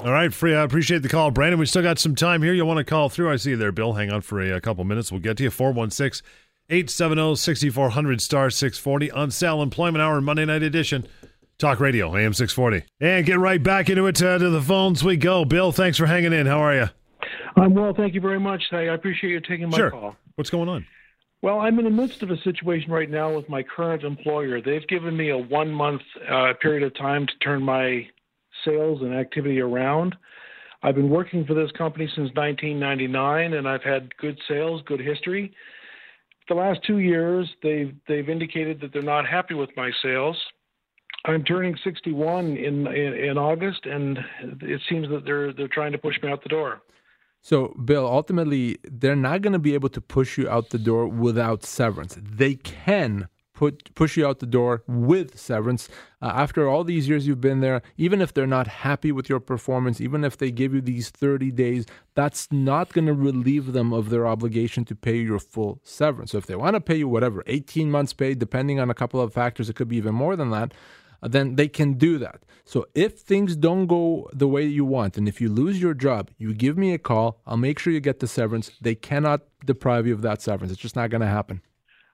All 0.05 0.13
right, 0.13 0.33
free. 0.33 0.55
I 0.55 0.63
appreciate 0.63 1.03
the 1.03 1.09
call, 1.09 1.31
Brandon. 1.33 1.59
We 1.59 1.67
still 1.67 1.83
got 1.83 1.99
some 1.99 2.15
time 2.15 2.43
here. 2.43 2.53
You 2.55 2.65
want 2.65 2.79
to 2.79 2.85
call 2.85 3.09
through? 3.09 3.31
I 3.33 3.37
see 3.37 3.51
you 3.51 3.57
there, 3.57 3.73
Bill. 3.73 3.95
Hang 3.95 4.11
on 4.13 4.21
for 4.21 4.41
a, 4.41 4.51
a 4.57 4.61
couple 4.61 4.85
minutes. 4.85 5.11
We'll 5.11 5.21
get 5.21 5.37
to 5.39 5.43
you. 5.45 5.51
416 5.51 6.25
870 6.71 7.35
6400 7.35 8.21
star 8.21 8.51
640 8.51 9.11
on 9.11 9.31
sale 9.31 9.63
employment 9.63 10.03
hour 10.03 10.21
Monday 10.21 10.45
night 10.45 10.63
edition. 10.63 11.07
Talk 11.59 11.81
radio, 11.81 12.15
AM 12.15 12.33
640. 12.35 12.85
And 13.01 13.27
get 13.27 13.39
right 13.41 13.61
back 13.61 13.91
into 13.91 14.07
it. 14.07 14.23
Uh, 14.23 14.39
to 14.39 14.51
the 14.51 14.63
phones 14.63 15.03
we 15.03 15.17
go. 15.17 15.45
Bill, 15.45 15.73
thanks 15.73 15.99
for 15.99 16.07
hanging 16.07 16.33
in. 16.33 16.47
How 16.47 16.59
are 16.61 16.75
you? 16.75 16.89
I'm 17.57 17.75
well, 17.75 17.93
thank 17.93 18.15
you 18.15 18.21
very 18.21 18.39
much. 18.39 18.63
I 18.71 18.77
I 18.89 18.95
appreciate 18.95 19.31
you 19.31 19.41
taking 19.41 19.69
my 19.71 19.77
Sure. 19.77 19.91
call. 19.91 20.17
What's 20.39 20.51
going 20.51 20.69
on? 20.69 20.87
Well, 21.43 21.59
I'm 21.59 21.81
in 21.81 21.85
the 21.85 21.91
midst 21.91 22.23
of 22.23 22.31
a 22.31 22.41
situation 22.43 22.93
right 22.93 23.11
now 23.11 23.35
with 23.35 23.49
my 23.49 23.65
current 23.65 24.05
employer. 24.05 24.61
They've 24.61 24.87
given 24.87 25.17
me 25.17 25.31
a 25.31 25.37
one 25.37 25.73
month 25.73 26.03
uh, 26.31 26.53
period 26.63 26.85
of 26.85 26.95
time 26.95 27.27
to 27.27 27.33
turn 27.43 27.61
my 27.61 28.07
sales 28.65 29.03
and 29.03 29.13
activity 29.13 29.59
around. 29.59 30.15
I've 30.85 30.95
been 30.95 31.11
working 31.11 31.45
for 31.45 31.55
this 31.55 31.73
company 31.73 32.07
since 32.15 32.31
1999, 32.37 33.55
and 33.55 33.69
I've 33.69 33.83
had 33.83 34.17
good 34.19 34.39
sales, 34.47 34.81
good 34.87 35.01
history. 35.01 35.53
The 36.49 36.55
last 36.55 36.79
two 36.87 36.99
years, 36.99 37.51
they've 37.65 37.93
they've 38.07 38.29
indicated 38.29 38.81
that 38.81 38.93
they're 38.93 39.03
not 39.03 39.27
happy 39.27 39.55
with 39.55 39.71
my 39.77 39.91
sales. 40.05 40.37
I'm 41.25 41.43
turning 41.43 41.77
61 41.83 42.57
in, 42.57 42.87
in 42.87 43.15
in 43.15 43.39
August, 43.39 43.87
and 43.87 44.21
it 44.63 44.81
seems 44.89 45.09
that 45.09 45.25
they're 45.25 45.53
they're 45.53 45.67
trying 45.67 45.91
to 45.91 45.99
push 45.99 46.15
me 46.23 46.31
out 46.31 46.45
the 46.45 46.49
door. 46.49 46.81
So, 47.41 47.69
Bill, 47.85 48.07
ultimately, 48.07 48.79
they're 48.85 49.17
not 49.17 49.43
going 49.43 49.53
to 49.53 49.59
be 49.59 49.75
able 49.75 49.89
to 49.91 50.01
push 50.01 50.39
you 50.39 50.49
out 50.49 50.71
the 50.71 50.79
door 50.79 51.07
without 51.07 51.65
severance. 51.65 52.19
They 52.21 52.57
can 52.57 53.29
put 53.59 53.93
push 53.97 54.17
you 54.17 54.25
out 54.25 54.39
the 54.39 54.47
door 54.47 54.85
with 54.87 55.37
severance. 55.37 55.89
Uh, 56.23 56.27
after 56.27 56.69
all 56.69 56.85
these 56.85 57.09
years 57.09 57.27
you've 57.27 57.41
been 57.41 57.61
there, 57.61 57.83
even 57.97 58.21
if 58.21 58.33
they're 58.33 58.47
not 58.47 58.69
happy 58.69 59.11
with 59.11 59.29
your 59.29 59.41
performance, 59.41 60.01
even 60.01 60.23
if 60.23 60.37
they 60.37 60.53
give 60.53 60.73
you 60.73 60.81
these 60.81 61.11
30 61.11 61.51
days, 61.51 61.85
that's 62.15 62.47
not 62.53 62.93
going 62.93 63.07
to 63.07 63.13
relieve 63.13 63.73
them 63.73 63.93
of 63.93 64.11
their 64.11 64.29
obligation 64.29 64.85
to 64.85 64.95
pay 64.95 65.17
you 65.17 65.23
your 65.23 65.39
full 65.41 65.81
severance. 65.83 66.31
So, 66.31 66.39
if 66.39 66.47
they 66.47 66.55
want 66.55 66.75
to 66.75 66.81
pay 66.81 66.97
you 66.97 67.09
whatever, 67.09 67.43
18 67.47 67.91
months 67.91 68.13
pay, 68.13 68.35
depending 68.35 68.79
on 68.79 68.91
a 68.91 68.95
couple 68.95 69.21
of 69.21 69.35
factors, 69.35 69.69
it 69.69 69.75
could 69.75 69.89
be 69.89 69.97
even 69.97 70.15
more 70.15 70.37
than 70.37 70.51
that 70.51 70.73
then 71.23 71.57
they 71.57 71.69
can 71.69 71.95
do 71.95 72.19
that. 72.19 72.45
So 72.65 72.87
if 72.95 73.19
things 73.19 73.57
don't 73.57 73.87
go 73.87 74.29
the 74.33 74.47
way 74.47 74.65
you 74.67 74.85
want, 74.85 75.17
and 75.17 75.27
if 75.27 75.41
you 75.41 75.49
lose 75.49 75.81
your 75.81 75.95
job, 75.95 76.31
you 76.37 76.53
give 76.53 76.77
me 76.77 76.93
a 76.93 76.99
call. 76.99 77.41
I'll 77.47 77.57
make 77.57 77.79
sure 77.79 77.93
you 77.93 78.01
get 78.01 78.21
the 78.21 78.29
severance. 78.29 78.71
They 78.81 78.95
cannot 78.95 79.41
deprive 79.65 80.07
you 80.07 80.15
of 80.15 80.23
that 80.23 80.43
severance. 80.43 80.73
It's 80.73 80.81
just 80.81 80.95
not 80.95 81.09
going 81.11 81.23
to 81.23 81.27
happen. 81.27 81.63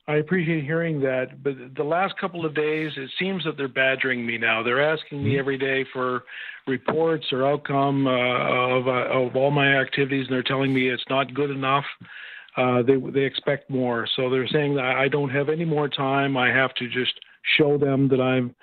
I 0.06 0.16
appreciate 0.16 0.64
hearing 0.64 1.00
that, 1.00 1.42
but 1.42 1.54
the 1.74 1.82
last 1.82 2.18
couple 2.18 2.44
of 2.44 2.54
days, 2.54 2.92
it 2.96 3.10
seems 3.18 3.42
that 3.44 3.56
they're 3.56 3.68
badgering 3.68 4.24
me 4.24 4.36
now. 4.36 4.62
They're 4.62 4.92
asking 4.92 5.24
me 5.24 5.38
every 5.38 5.56
day 5.56 5.86
for 5.94 6.24
reports 6.66 7.24
or 7.32 7.46
outcome 7.46 8.06
uh, 8.06 8.10
of 8.10 8.86
uh, 8.86 9.08
of 9.08 9.34
all 9.34 9.50
my 9.50 9.80
activities, 9.80 10.26
and 10.26 10.34
they're 10.34 10.42
telling 10.42 10.74
me 10.74 10.90
it's 10.90 11.04
not 11.08 11.32
good 11.32 11.50
enough. 11.50 11.86
Uh, 12.56 12.82
they 12.82 12.96
they 13.12 13.24
expect 13.24 13.70
more, 13.70 14.06
so 14.14 14.28
they're 14.28 14.46
saying 14.48 14.74
that 14.74 14.84
I 14.84 15.08
don't 15.08 15.30
have 15.30 15.48
any 15.48 15.64
more 15.64 15.88
time. 15.88 16.36
I 16.36 16.48
have 16.50 16.74
to 16.74 16.86
just 16.86 17.14
show 17.56 17.78
them 17.78 18.08
that 18.08 18.20
I'm 18.20 18.54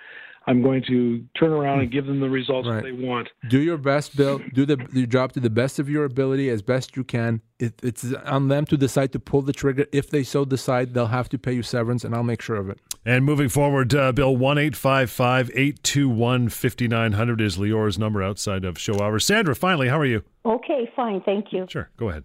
I'm 0.47 0.63
going 0.63 0.83
to 0.87 1.23
turn 1.39 1.51
around 1.51 1.81
and 1.81 1.91
give 1.91 2.07
them 2.07 2.19
the 2.19 2.29
results 2.29 2.67
that 2.67 2.83
they 2.83 2.91
want. 2.91 3.29
Do 3.49 3.59
your 3.59 3.77
best, 3.77 4.15
Bill. 4.17 4.41
Do 4.53 4.65
the 4.65 4.87
your 4.91 5.05
job 5.05 5.33
to 5.33 5.39
the 5.39 5.51
best 5.51 5.77
of 5.77 5.87
your 5.87 6.03
ability 6.03 6.49
as 6.49 6.63
best 6.63 6.97
you 6.97 7.03
can. 7.03 7.41
It, 7.59 7.79
it's 7.83 8.11
on 8.25 8.47
them 8.47 8.65
to 8.65 8.77
decide 8.77 9.11
to 9.13 9.19
pull 9.19 9.43
the 9.43 9.53
trigger. 9.53 9.85
If 9.91 10.09
they 10.09 10.23
so 10.23 10.43
decide, 10.45 10.95
they'll 10.95 11.07
have 11.07 11.29
to 11.29 11.37
pay 11.37 11.53
you 11.53 11.61
severance, 11.61 12.03
and 12.03 12.15
I'll 12.15 12.23
make 12.23 12.41
sure 12.41 12.55
of 12.55 12.69
it. 12.69 12.79
And 13.05 13.23
moving 13.23 13.49
forward, 13.49 13.93
uh, 13.93 14.11
Bill, 14.13 14.35
1 14.35 14.57
821 14.57 16.49
5900 16.49 17.41
is 17.41 17.57
Lior's 17.59 17.99
number 17.99 18.23
outside 18.23 18.65
of 18.65 18.79
show 18.79 18.99
hours. 18.99 19.25
Sandra, 19.25 19.55
finally, 19.55 19.89
how 19.89 19.99
are 19.99 20.05
you? 20.05 20.23
Okay, 20.43 20.91
fine. 20.95 21.21
Thank 21.21 21.53
you. 21.53 21.67
Sure, 21.69 21.89
go 21.97 22.09
ahead. 22.09 22.23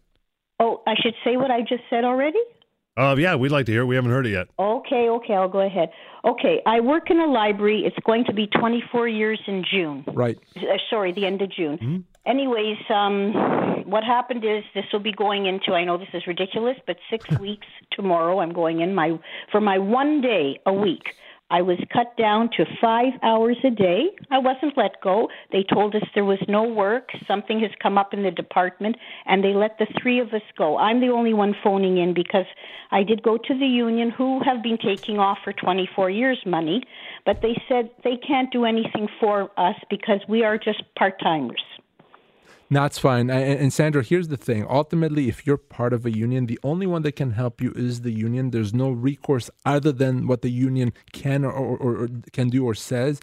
Oh, 0.59 0.83
I 0.87 0.95
should 1.03 1.15
say 1.23 1.37
what 1.37 1.51
I 1.51 1.61
just 1.61 1.83
said 1.91 2.05
already? 2.05 2.41
Uh, 2.97 3.15
yeah, 3.19 3.35
we'd 3.35 3.53
like 3.53 3.67
to 3.67 3.73
hear 3.73 3.83
it. 3.83 3.87
We 3.87 3.97
haven't 3.97 4.11
heard 4.11 4.27
it 4.27 4.31
yet. 4.31 4.49
Okay, 4.59 5.09
okay, 5.09 5.35
I'll 5.35 5.49
go 5.49 5.61
ahead. 5.61 5.91
Okay, 6.25 6.63
I 6.65 6.81
work 6.81 7.11
in 7.11 7.21
a 7.21 7.27
library. 7.27 7.83
It's 7.85 7.99
going 8.07 8.25
to 8.25 8.33
be 8.33 8.47
24 8.47 9.07
years 9.07 9.41
in 9.47 9.65
June. 9.71 10.05
Right. 10.07 10.39
Uh, 10.57 10.63
sorry, 10.89 11.13
the 11.13 11.27
end 11.27 11.43
of 11.43 11.51
June. 11.51 12.05
Anyways, 12.27 12.79
um, 12.89 13.85
what 13.87 14.03
happened 14.03 14.45
is 14.45 14.65
this 14.75 14.85
will 14.93 15.01
be 15.01 15.13
going 15.13 15.47
into. 15.47 15.73
I 15.73 15.85
know 15.85 15.97
this 15.99 16.09
is 16.13 16.27
ridiculous, 16.27 16.77
but 16.87 16.97
six 17.11 17.29
weeks 17.41 17.67
tomorrow. 17.93 18.41
I'm 18.41 18.53
going 18.53 18.81
in 18.81 18.95
my 18.95 19.19
for 19.53 19.61
my 19.61 19.79
one 19.79 20.21
day 20.21 20.59
a 20.67 20.73
week. 20.73 21.15
I 21.49 21.63
was 21.63 21.79
cut 21.93 22.17
down 22.17 22.51
to 22.57 22.65
five 22.81 23.13
hours 23.23 23.57
a 23.63 23.71
day. 23.71 24.07
I 24.31 24.39
wasn't 24.39 24.77
let 24.77 25.01
go. 25.01 25.29
They 25.53 25.63
told 25.63 25.95
us 25.95 26.03
there 26.13 26.25
was 26.25 26.41
no 26.49 26.65
work. 26.65 27.11
Something 27.29 27.61
has 27.61 27.71
come 27.81 27.97
up 27.97 28.13
in 28.13 28.25
the 28.25 28.33
department, 28.33 28.97
and 29.27 29.45
they 29.45 29.55
let 29.55 29.79
the 29.79 29.87
three 30.03 30.19
of 30.19 30.35
us 30.35 30.43
go. 30.59 30.77
I'm 30.77 31.01
the 31.01 31.11
only 31.11 31.35
one 31.35 31.55
phoning 31.63 31.99
in 31.99 32.15
because 32.15 32.47
I 32.91 33.05
did 33.05 33.23
go 33.23 33.37
to 33.39 33.59
the 33.59 33.67
union, 33.67 34.11
who 34.11 34.43
have 34.45 34.61
been 34.61 34.79
taking 34.79 35.21
off 35.21 35.39
for 35.45 35.53
24 35.53 36.11
years 36.11 36.39
money, 36.45 36.83
but 37.25 37.43
they 37.43 37.57
said 37.69 37.91
they 38.03 38.17
can't 38.17 38.51
do 38.51 38.65
anything 38.65 39.09
for 39.21 39.51
us 39.57 39.77
because 39.89 40.21
we 40.29 40.43
are 40.43 40.59
just 40.59 40.83
part 40.97 41.21
timers. 41.21 41.63
That's 42.71 42.99
fine. 42.99 43.31
And, 43.31 43.61
and, 43.61 43.73
Sandra, 43.73 44.03
here's 44.03 44.29
the 44.29 44.37
thing. 44.37 44.67
Ultimately, 44.69 45.29
if 45.29 45.47
you're 45.47 45.57
part 45.57 45.93
of 45.93 46.05
a 46.05 46.11
union, 46.11 46.47
the 46.47 46.59
only 46.65 46.87
one 46.87 47.03
that 47.03 47.13
can 47.13 47.33
help 47.33 47.61
you 47.61 47.73
is 47.77 48.01
the 48.01 48.11
union. 48.11 48.51
There's 48.51 48.75
no 48.75 48.91
recourse 48.91 49.51
other 49.65 49.93
than 49.93 50.27
what 50.27 50.43
the 50.43 50.51
union 50.51 50.93
can 51.13 51.45
or, 51.45 51.53
or, 51.53 51.97
or 51.97 52.09
can 52.33 52.49
do 52.49 52.65
or 52.65 52.75
says. 52.75 53.21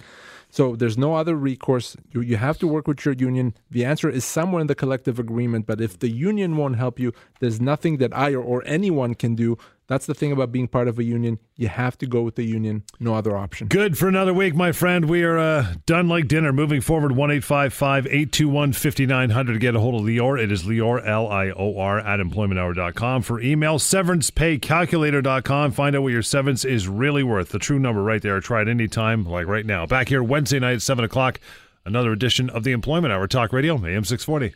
So 0.53 0.75
there's 0.75 0.99
no 0.99 1.15
other 1.15 1.35
recourse. 1.35 1.97
You, 2.11 2.21
you 2.21 2.37
have 2.37 2.59
to 2.59 2.67
work 2.67 2.87
with 2.87 3.03
your 3.03 3.15
union. 3.15 3.55
The 3.71 3.83
answer 3.83 4.07
is 4.07 4.23
somewhere 4.23 4.61
in 4.61 4.67
the 4.67 4.75
collective 4.75 5.17
agreement. 5.17 5.65
But 5.65 5.81
if 5.81 5.97
the 5.97 6.09
union 6.09 6.57
won't 6.57 6.75
help 6.75 6.99
you, 6.99 7.11
there's 7.39 7.59
nothing 7.59 7.97
that 7.97 8.15
I 8.15 8.35
or, 8.35 8.43
or 8.43 8.63
anyone 8.67 9.15
can 9.15 9.33
do 9.33 9.57
that's 9.87 10.05
the 10.05 10.13
thing 10.13 10.31
about 10.31 10.51
being 10.51 10.67
part 10.67 10.87
of 10.87 10.97
a 10.97 11.03
union. 11.03 11.39
You 11.57 11.67
have 11.67 11.97
to 11.97 12.07
go 12.07 12.21
with 12.21 12.35
the 12.35 12.43
union. 12.43 12.83
No 12.99 13.15
other 13.15 13.35
option. 13.35 13.67
Good 13.67 13.97
for 13.97 14.07
another 14.07 14.33
week, 14.33 14.55
my 14.55 14.71
friend. 14.71 15.09
We 15.09 15.23
are 15.23 15.37
uh, 15.37 15.73
done 15.85 16.07
like 16.07 16.27
dinner. 16.27 16.53
Moving 16.53 16.79
forward, 16.81 17.11
1 17.11 17.31
821 17.31 18.73
5900 18.73 19.53
to 19.53 19.59
get 19.59 19.75
a 19.75 19.79
hold 19.79 19.95
of 19.95 20.01
Lior. 20.01 20.41
It 20.41 20.51
is 20.51 20.63
Lior, 20.63 21.05
L 21.05 21.27
I 21.27 21.49
O 21.49 21.77
R, 21.77 21.99
at 21.99 22.19
employmenthour.com. 22.19 23.23
For 23.23 23.41
email, 23.41 23.77
severancepaycalculator.com. 23.77 25.71
Find 25.71 25.95
out 25.95 26.01
what 26.01 26.11
your 26.11 26.21
severance 26.21 26.63
is 26.63 26.87
really 26.87 27.23
worth. 27.23 27.49
The 27.49 27.59
true 27.59 27.79
number 27.79 28.01
right 28.01 28.21
there. 28.21 28.39
Try 28.39 28.61
it 28.61 28.69
anytime, 28.69 29.25
like 29.25 29.47
right 29.47 29.65
now. 29.65 29.85
Back 29.85 30.07
here 30.07 30.23
Wednesday 30.43 30.59
night 30.59 30.73
at 30.73 30.81
7 30.81 31.05
o'clock. 31.05 31.39
Another 31.85 32.11
edition 32.11 32.49
of 32.49 32.65
the 32.65 32.73
Employment 32.73 33.13
Hour 33.13 33.27
Talk 33.27 33.53
Radio, 33.53 33.75
AM 33.75 34.03
640. 34.03 34.51